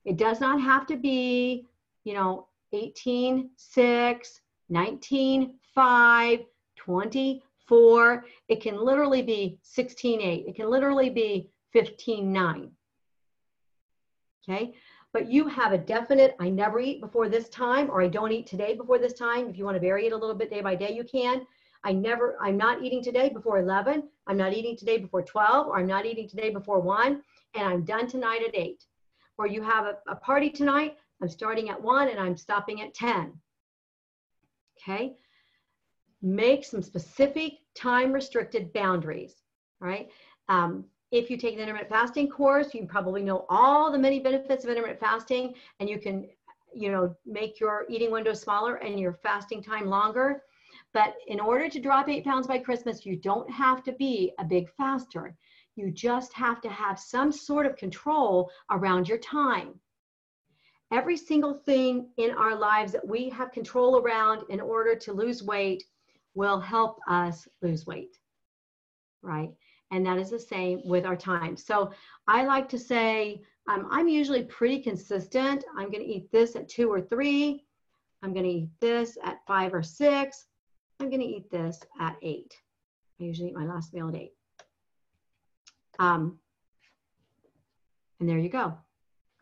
It 0.03 0.17
does 0.17 0.39
not 0.39 0.61
have 0.61 0.85
to 0.87 0.97
be, 0.97 1.65
you 2.03 2.13
know, 2.13 2.47
18, 2.73 3.49
6, 3.55 4.41
19, 4.69 5.55
5, 5.73 6.39
24. 6.85 8.25
It 8.47 8.61
can 8.61 8.77
literally 8.77 9.21
be 9.21 9.57
16, 9.63 10.21
8. 10.21 10.45
It 10.47 10.55
can 10.55 10.69
literally 10.69 11.09
be 11.09 11.49
15, 11.73 12.31
9. 12.31 12.71
Okay. 14.47 14.75
But 15.11 15.29
you 15.31 15.47
have 15.47 15.71
a 15.71 15.77
definite, 15.77 16.35
I 16.39 16.49
never 16.49 16.79
eat 16.79 17.01
before 17.01 17.29
this 17.29 17.49
time, 17.49 17.89
or 17.89 18.01
I 18.01 18.07
don't 18.07 18.31
eat 18.31 18.47
today 18.47 18.75
before 18.75 18.99
this 18.99 19.13
time. 19.13 19.49
If 19.49 19.57
you 19.57 19.65
want 19.65 19.75
to 19.75 19.81
vary 19.81 20.05
it 20.07 20.13
a 20.13 20.17
little 20.17 20.35
bit 20.35 20.49
day 20.49 20.61
by 20.61 20.75
day, 20.75 20.93
you 20.93 21.03
can. 21.03 21.47
I 21.83 21.93
never, 21.93 22.37
I'm 22.41 22.57
not 22.57 22.83
eating 22.83 23.03
today 23.03 23.29
before 23.29 23.59
11. 23.59 24.03
I'm 24.27 24.37
not 24.37 24.53
eating 24.53 24.75
today 24.75 24.97
before 24.97 25.21
12, 25.21 25.67
or 25.67 25.79
I'm 25.79 25.87
not 25.87 26.05
eating 26.05 26.27
today 26.27 26.49
before 26.49 26.79
1, 26.79 27.21
and 27.55 27.67
I'm 27.67 27.85
done 27.85 28.07
tonight 28.07 28.41
at 28.47 28.55
8. 28.55 28.83
Or 29.37 29.47
you 29.47 29.61
have 29.61 29.85
a, 29.85 29.97
a 30.07 30.15
party 30.15 30.49
tonight, 30.49 30.97
I'm 31.21 31.29
starting 31.29 31.69
at 31.69 31.81
1 31.81 32.09
and 32.09 32.19
I'm 32.19 32.35
stopping 32.35 32.81
at 32.81 32.93
10. 32.93 33.33
Okay? 34.81 35.15
Make 36.25 36.65
some 36.65 36.81
specific 36.81 37.59
time 37.75 38.11
restricted 38.11 38.73
boundaries, 38.73 39.43
right? 39.79 40.09
Um, 40.49 40.85
if 41.11 41.29
you 41.29 41.37
take 41.37 41.55
the 41.55 41.61
intermittent 41.61 41.91
fasting 41.91 42.29
course, 42.29 42.73
you 42.73 42.87
probably 42.87 43.21
know 43.21 43.45
all 43.47 43.91
the 43.91 43.99
many 43.99 44.19
benefits 44.19 44.63
of 44.63 44.71
intermittent 44.71 44.99
fasting 44.99 45.53
and 45.79 45.87
you 45.87 45.99
can, 45.99 46.27
you 46.73 46.91
know, 46.91 47.15
make 47.27 47.59
your 47.59 47.85
eating 47.89 48.09
window 48.09 48.33
smaller 48.33 48.77
and 48.77 48.99
your 48.99 49.13
fasting 49.13 49.61
time 49.61 49.85
longer. 49.85 50.41
But 50.93 51.13
in 51.27 51.39
order 51.39 51.69
to 51.69 51.79
drop 51.79 52.09
eight 52.09 52.23
pounds 52.23 52.47
by 52.47 52.57
Christmas, 52.57 53.05
you 53.05 53.17
don't 53.17 53.49
have 53.51 53.83
to 53.83 53.91
be 53.91 54.33
a 54.39 54.43
big 54.43 54.67
faster. 54.71 55.37
You 55.75 55.91
just 55.91 56.33
have 56.33 56.59
to 56.61 56.69
have 56.69 56.97
some 56.99 57.31
sort 57.31 57.67
of 57.67 57.75
control 57.75 58.49
around 58.71 59.07
your 59.07 59.19
time. 59.19 59.79
Every 60.91 61.17
single 61.17 61.53
thing 61.53 62.09
in 62.17 62.31
our 62.31 62.55
lives 62.55 62.93
that 62.93 63.07
we 63.07 63.29
have 63.29 63.51
control 63.51 63.99
around 63.99 64.41
in 64.49 64.59
order 64.59 64.95
to 64.95 65.13
lose 65.13 65.43
weight 65.43 65.83
will 66.35 66.59
help 66.59 66.99
us 67.07 67.47
lose 67.61 67.87
weight, 67.87 68.17
right? 69.21 69.51
And 69.91 70.05
that 70.05 70.17
is 70.17 70.29
the 70.29 70.39
same 70.39 70.81
with 70.85 71.05
our 71.05 71.15
time. 71.15 71.57
So 71.57 71.91
I 72.27 72.45
like 72.45 72.69
to 72.69 72.79
say, 72.79 73.41
um, 73.67 73.87
I'm 73.89 74.07
usually 74.07 74.43
pretty 74.43 74.81
consistent. 74.81 75.63
I'm 75.75 75.91
going 75.91 76.03
to 76.03 76.09
eat 76.09 76.31
this 76.31 76.55
at 76.55 76.69
two 76.69 76.91
or 76.91 77.01
three. 77.01 77.65
I'm 78.21 78.33
going 78.33 78.45
to 78.45 78.51
eat 78.51 78.69
this 78.79 79.17
at 79.23 79.45
five 79.47 79.73
or 79.73 79.81
six. 79.81 80.45
I'm 80.99 81.09
going 81.09 81.21
to 81.21 81.27
eat 81.27 81.49
this 81.49 81.79
at 81.99 82.15
eight. 82.21 82.55
I 83.19 83.23
usually 83.23 83.49
eat 83.49 83.55
my 83.55 83.65
last 83.65 83.93
meal 83.93 84.09
at 84.09 84.15
eight. 84.15 84.33
Um, 85.99 86.39
and 88.19 88.27
there 88.27 88.37
you 88.37 88.49
go. 88.49 88.77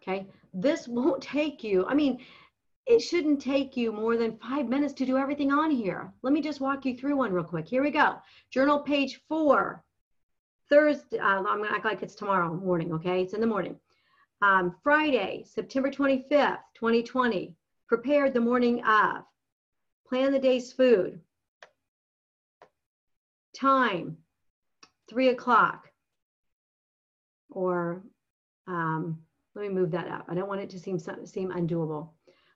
Okay. 0.01 0.27
This 0.53 0.87
won't 0.87 1.21
take 1.21 1.63
you, 1.63 1.85
I 1.87 1.93
mean, 1.93 2.19
it 2.85 2.99
shouldn't 2.99 3.41
take 3.41 3.77
you 3.77 3.91
more 3.91 4.17
than 4.17 4.37
five 4.37 4.67
minutes 4.67 4.93
to 4.93 5.05
do 5.05 5.17
everything 5.17 5.51
on 5.51 5.71
here. 5.71 6.11
Let 6.21 6.33
me 6.33 6.41
just 6.41 6.61
walk 6.61 6.85
you 6.85 6.95
through 6.95 7.17
one 7.17 7.31
real 7.31 7.43
quick. 7.43 7.67
Here 7.67 7.81
we 7.83 7.91
go. 7.91 8.17
Journal 8.49 8.79
page 8.79 9.21
four. 9.27 9.83
Thursday, 10.69 11.19
uh, 11.19 11.25
I'm 11.25 11.43
gonna 11.43 11.69
act 11.69 11.85
like 11.85 12.01
it's 12.01 12.15
tomorrow 12.15 12.53
morning, 12.53 12.93
okay? 12.93 13.21
It's 13.21 13.33
in 13.33 13.41
the 13.41 13.47
morning. 13.47 13.77
Um, 14.41 14.75
Friday, 14.83 15.43
September 15.45 15.89
25th, 15.89 16.59
2020. 16.75 17.55
Prepared 17.87 18.33
the 18.33 18.41
morning 18.41 18.83
of. 18.83 19.23
Plan 20.07 20.31
the 20.31 20.39
day's 20.39 20.73
food 20.73 21.19
time, 23.53 24.17
three 25.09 25.29
o'clock, 25.29 25.89
or 27.49 28.03
um, 28.67 29.19
let 29.55 29.63
me 29.63 29.69
move 29.69 29.91
that 29.91 30.07
up. 30.07 30.25
I 30.27 30.33
don't 30.33 30.47
want 30.47 30.61
it 30.61 30.69
to 30.71 30.79
seem 30.79 30.99
seem 30.99 31.51
undoable. 31.51 32.09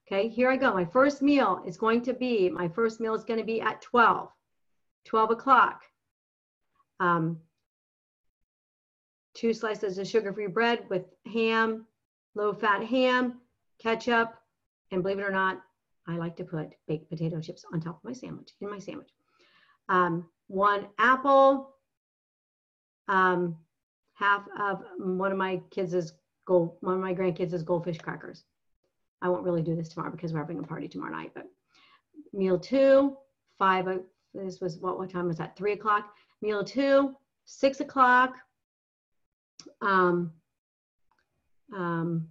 Okay, 0.10 0.30
here 0.30 0.50
I 0.50 0.56
go. 0.56 0.74
My 0.74 0.86
first 0.86 1.22
meal 1.22 1.62
is 1.68 1.76
going 1.76 2.02
to 2.04 2.14
be, 2.14 2.50
my 2.50 2.70
first 2.70 3.02
meal 3.02 3.14
is 3.14 3.26
going 3.26 3.40
to 3.40 3.46
be 3.46 3.60
at 3.60 3.82
12, 3.82 4.30
12 5.04 5.32
o'clock. 5.32 5.84
Um, 7.02 7.40
two 9.34 9.54
slices 9.54 9.98
of 9.98 10.08
sugar-free 10.08 10.48
bread 10.48 10.86
with 10.90 11.04
ham, 11.32 11.86
low-fat 12.36 12.86
ham, 12.86 13.42
ketchup, 13.80 14.34
and 14.92 15.04
believe 15.04 15.20
it 15.20 15.24
or 15.24 15.32
not, 15.32 15.62
I 16.08 16.16
like 16.16 16.38
to 16.38 16.46
put 16.46 16.70
baked 16.88 17.10
potato 17.10 17.42
chips 17.42 17.66
on 17.74 17.82
top 17.82 17.98
of 17.98 18.04
my 18.06 18.14
sandwich, 18.14 18.52
in 18.62 18.70
my 18.70 18.80
sandwich. 18.80 19.10
Um, 19.90 20.26
one 20.48 20.88
apple, 20.98 21.76
um, 23.10 23.58
half 24.14 24.48
of 24.58 24.84
one 25.00 25.34
of 25.34 25.38
my 25.38 25.62
kids' 25.70 26.14
gold, 26.46 26.78
one 26.80 26.96
of 26.96 27.02
my 27.02 27.14
grandkids' 27.14 27.52
is 27.52 27.64
goldfish 27.64 27.98
crackers. 27.98 28.46
I 29.22 29.30
won't 29.30 29.44
really 29.44 29.62
do 29.62 29.76
this 29.76 29.90
tomorrow 29.90 30.12
because 30.12 30.34
we're 30.34 30.40
having 30.40 30.60
a 30.60 30.64
party 30.64 30.88
tomorrow 30.88 31.12
night, 31.12 31.32
but 31.34 31.46
meal 32.34 32.60
two, 32.60 33.18
five, 33.58 33.88
this 34.34 34.62
was 34.62 34.78
what, 34.78 34.98
what 34.98 35.10
time 35.10 35.28
was 35.28 35.38
that? 35.38 35.56
Three 35.58 35.74
o'clock. 35.74 36.14
Meal 36.42 36.64
two, 36.64 37.16
six 37.46 37.80
o'clock. 37.80 38.36
Um, 39.82 40.32
um, 41.76 42.28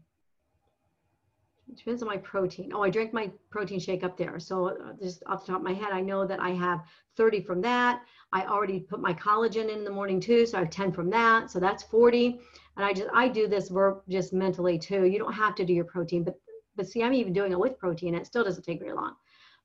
it 1.69 1.77
depends 1.77 2.03
on 2.03 2.09
my 2.09 2.17
protein. 2.19 2.71
Oh, 2.73 2.83
I 2.83 2.91
drank 2.91 3.13
my 3.13 3.31
protein 3.51 3.81
shake 3.81 4.05
up 4.05 4.17
there. 4.17 4.39
So 4.39 4.69
uh, 4.69 4.93
just 5.01 5.23
off 5.27 5.45
the 5.45 5.53
top 5.53 5.61
of 5.61 5.65
my 5.65 5.73
head, 5.73 5.91
I 5.93 6.01
know 6.01 6.25
that 6.25 6.41
I 6.41 6.51
have 6.51 6.81
30 7.17 7.43
from 7.43 7.61
that. 7.63 8.03
I 8.33 8.47
already 8.47 8.81
put 8.81 9.01
my 9.01 9.13
collagen 9.13 9.69
in 9.69 9.85
the 9.85 9.91
morning 9.91 10.21
too, 10.21 10.47
so 10.47 10.59
I 10.59 10.61
have 10.61 10.71
10 10.71 10.93
from 10.93 11.11
that. 11.11 11.51
So 11.51 11.59
that's 11.59 11.83
40. 11.83 12.41
And 12.77 12.85
I 12.85 12.93
just 12.93 13.09
I 13.13 13.29
do 13.29 13.49
this 13.49 13.71
work 13.71 14.05
just 14.09 14.33
mentally 14.33 14.79
too. 14.79 15.05
You 15.05 15.19
don't 15.19 15.33
have 15.33 15.55
to 15.57 15.65
do 15.65 15.73
your 15.73 15.85
protein, 15.85 16.23
but 16.23 16.39
but 16.77 16.89
see, 16.89 17.03
I'm 17.03 17.15
even 17.15 17.33
doing 17.33 17.53
it 17.53 17.59
with 17.59 17.79
protein. 17.79 18.15
It 18.15 18.27
still 18.27 18.45
doesn't 18.45 18.65
take 18.65 18.81
very 18.81 18.93
long. 18.93 19.15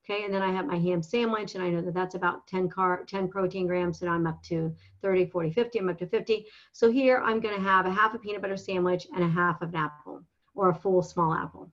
Okay, 0.03 0.25
and 0.25 0.33
then 0.33 0.41
I 0.41 0.51
have 0.51 0.65
my 0.65 0.77
ham 0.77 1.03
sandwich, 1.03 1.53
and 1.53 1.63
I 1.63 1.69
know 1.69 1.81
that 1.81 1.93
that's 1.93 2.15
about 2.15 2.47
10 2.47 2.69
car 2.69 3.03
10 3.07 3.27
protein 3.27 3.67
grams, 3.67 4.01
and 4.01 4.09
I'm 4.09 4.25
up 4.25 4.41
to 4.43 4.75
30, 5.01 5.27
40, 5.27 5.51
50. 5.51 5.79
I'm 5.79 5.89
up 5.89 5.99
to 5.99 6.07
50. 6.07 6.45
So 6.73 6.91
here 6.91 7.21
I'm 7.23 7.39
going 7.39 7.55
to 7.55 7.61
have 7.61 7.85
a 7.85 7.91
half 7.91 8.15
a 8.15 8.19
peanut 8.19 8.41
butter 8.41 8.57
sandwich 8.57 9.07
and 9.13 9.23
a 9.23 9.27
half 9.27 9.61
of 9.61 9.69
an 9.69 9.75
apple 9.75 10.23
or 10.55 10.69
a 10.69 10.75
full 10.75 11.03
small 11.03 11.33
apple. 11.33 11.71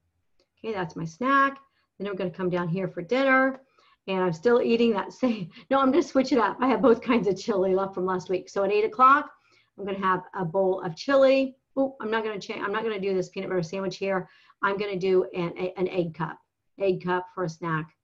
Okay, 0.59 0.75
that's 0.75 0.97
my 0.97 1.05
snack. 1.05 1.59
Then 1.99 2.07
I'm 2.07 2.17
going 2.17 2.31
to 2.31 2.37
come 2.37 2.51
down 2.51 2.69
here 2.69 2.89
for 2.89 3.03
dinner. 3.03 3.61
And 4.07 4.23
I'm 4.23 4.33
still 4.33 4.63
eating 4.63 4.93
that 4.93 5.13
same. 5.25 5.51
No, 5.71 5.81
I'm 5.81 5.91
going 5.91 6.03
to 6.03 6.09
switch 6.09 6.33
it 6.33 6.39
up. 6.39 6.59
I 6.61 6.69
have 6.69 6.83
both 6.83 7.01
kinds 7.01 7.29
of 7.29 7.39
chili 7.39 7.75
left 7.75 7.95
from 7.95 8.07
last 8.07 8.29
week. 8.29 8.49
So 8.49 8.65
at 8.65 8.73
8 8.73 8.85
o'clock, 8.85 9.31
I'm 9.79 9.85
going 9.85 9.97
to 9.97 10.03
have 10.03 10.23
a 10.35 10.45
bowl 10.45 10.83
of 10.83 10.97
chili. 10.97 11.57
Oh, 11.77 11.97
I'm 12.01 12.11
not 12.11 12.25
going 12.25 12.39
to 12.39 12.45
change. 12.45 12.63
I'm 12.63 12.73
not 12.73 12.83
going 12.83 13.01
to 13.01 13.01
do 13.01 13.15
this 13.15 13.29
peanut 13.29 13.49
butter 13.49 13.63
sandwich 13.63 13.97
here. 13.97 14.29
I'm 14.63 14.77
going 14.77 14.93
to 14.93 14.99
do 14.99 15.25
an, 15.35 15.53
an 15.77 15.89
egg 15.89 16.15
cup. 16.15 16.39
Egg 16.81 17.05
cup 17.05 17.27
for 17.35 17.45
a 17.45 17.49
snack. 17.49 17.95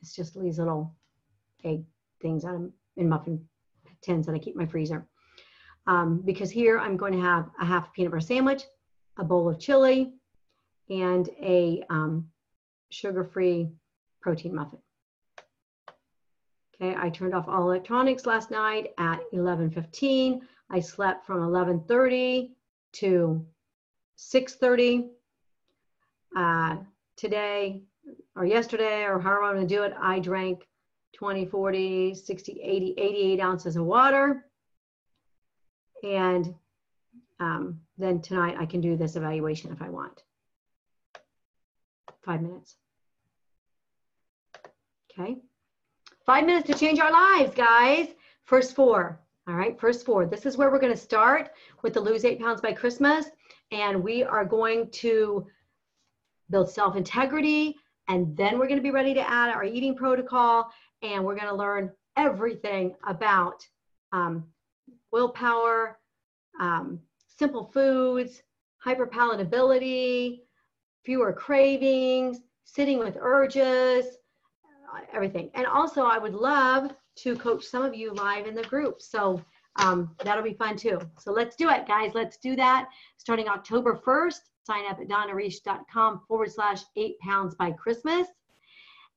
It's 0.00 0.14
just 0.14 0.38
these 0.38 0.58
little 0.58 0.94
egg 1.64 1.84
things 2.20 2.44
on 2.44 2.72
in 2.96 3.08
muffin 3.08 3.46
tins 4.02 4.26
that 4.26 4.34
I 4.34 4.38
keep 4.38 4.54
in 4.54 4.60
my 4.60 4.66
freezer. 4.66 5.06
Um, 5.86 6.20
because 6.24 6.50
here 6.50 6.78
I'm 6.78 6.96
going 6.96 7.12
to 7.12 7.20
have 7.20 7.50
a 7.60 7.64
half 7.64 7.92
peanut 7.92 8.12
butter 8.12 8.20
sandwich, 8.20 8.62
a 9.18 9.24
bowl 9.24 9.48
of 9.48 9.58
chili, 9.58 10.14
and 10.90 11.28
a 11.40 11.82
um, 11.90 12.28
sugar-free 12.90 13.70
protein 14.20 14.54
muffin. 14.54 14.78
Okay, 16.74 16.94
I 16.96 17.10
turned 17.10 17.34
off 17.34 17.48
all 17.48 17.62
electronics 17.62 18.26
last 18.26 18.50
night 18.50 18.92
at 18.98 19.20
11:15. 19.32 20.40
I 20.70 20.80
slept 20.80 21.26
from 21.26 21.40
11:30 21.40 22.52
to 22.92 23.46
6:30. 24.16 25.10
Uh, 26.38 26.76
today 27.16 27.82
or 28.36 28.46
yesterday 28.46 29.02
or 29.02 29.18
however 29.18 29.42
I'm 29.42 29.56
going 29.56 29.66
to 29.66 29.74
do 29.74 29.82
it, 29.82 29.92
I 30.00 30.20
drank 30.20 30.68
20, 31.16 31.46
40, 31.46 32.14
60, 32.14 32.60
80, 32.62 32.94
88 32.96 33.40
ounces 33.40 33.74
of 33.74 33.84
water. 33.84 34.44
And 36.04 36.54
um, 37.40 37.80
then 37.96 38.20
tonight 38.20 38.54
I 38.56 38.66
can 38.66 38.80
do 38.80 38.96
this 38.96 39.16
evaluation 39.16 39.72
if 39.72 39.82
I 39.82 39.88
want. 39.88 40.22
Five 42.22 42.40
minutes. 42.40 42.76
Okay. 45.10 45.38
Five 46.24 46.46
minutes 46.46 46.68
to 46.68 46.78
change 46.78 47.00
our 47.00 47.10
lives, 47.10 47.52
guys. 47.52 48.10
First 48.44 48.76
four. 48.76 49.20
All 49.48 49.56
right, 49.56 49.80
first 49.80 50.06
four. 50.06 50.24
This 50.24 50.46
is 50.46 50.56
where 50.56 50.70
we're 50.70 50.78
going 50.78 50.92
to 50.92 50.96
start 50.96 51.50
with 51.82 51.94
the 51.94 52.00
Lose 52.00 52.24
Eight 52.24 52.38
Pounds 52.38 52.60
by 52.60 52.72
Christmas. 52.72 53.26
And 53.72 54.04
we 54.04 54.22
are 54.22 54.44
going 54.44 54.88
to 54.90 55.44
build 56.50 56.70
self 56.70 56.96
integrity. 56.96 57.76
And 58.08 58.36
then 58.36 58.58
we're 58.58 58.66
going 58.66 58.78
to 58.78 58.82
be 58.82 58.90
ready 58.90 59.14
to 59.14 59.30
add 59.30 59.54
our 59.54 59.64
eating 59.64 59.94
protocol. 59.94 60.70
And 61.02 61.24
we're 61.24 61.36
going 61.36 61.48
to 61.48 61.54
learn 61.54 61.92
everything 62.16 62.94
about 63.06 63.66
um, 64.12 64.44
willpower, 65.12 65.98
um, 66.60 67.00
simple 67.28 67.70
foods, 67.72 68.42
hyperpalatability, 68.84 70.40
fewer 71.04 71.32
cravings, 71.32 72.40
sitting 72.64 72.98
with 72.98 73.16
urges, 73.20 74.06
uh, 74.94 75.00
everything. 75.12 75.50
And 75.54 75.66
also, 75.66 76.04
I 76.04 76.18
would 76.18 76.34
love 76.34 76.92
to 77.16 77.36
coach 77.36 77.64
some 77.64 77.82
of 77.82 77.94
you 77.94 78.12
live 78.12 78.46
in 78.46 78.54
the 78.54 78.62
group. 78.62 79.00
So 79.02 79.42
um, 79.76 80.14
that'll 80.24 80.42
be 80.42 80.54
fun 80.54 80.76
too. 80.76 81.00
So 81.18 81.32
let's 81.32 81.56
do 81.56 81.68
it, 81.70 81.86
guys. 81.86 82.12
Let's 82.14 82.36
do 82.36 82.56
that. 82.56 82.88
Starting 83.16 83.48
October 83.48 83.94
1st, 83.94 84.40
sign 84.68 84.84
up 84.86 85.00
at 85.00 85.08
donnareish.com 85.08 86.20
forward 86.28 86.52
slash 86.52 86.82
eight 86.96 87.18
pounds 87.20 87.54
by 87.54 87.72
Christmas. 87.72 88.28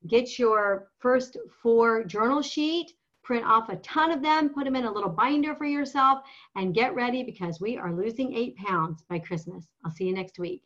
Get 0.08 0.40
your 0.40 0.88
first 1.00 1.38
four 1.62 2.06
journal 2.06 2.42
sheet, 2.42 2.94
print 3.22 3.46
off 3.46 3.70
a 3.70 3.76
ton 3.78 4.12
of 4.12 4.22
them, 4.22 4.50
put 4.50 4.64
them 4.64 4.78
in 4.78 4.86
a 4.86 4.92
little 4.92 5.10
binder 5.10 5.54
for 5.56 5.66
yourself, 5.66 6.24
and 6.56 6.74
get 6.74 6.96
ready 6.96 7.22
because 7.22 7.60
we 7.60 7.78
are 7.78 7.94
losing 7.94 8.34
eight 8.34 8.56
pounds 8.56 9.04
by 9.10 9.20
Christmas. 9.20 9.68
I'll 9.84 9.92
see 9.92 10.06
you 10.06 10.14
next 10.14 10.40
week. 10.40 10.64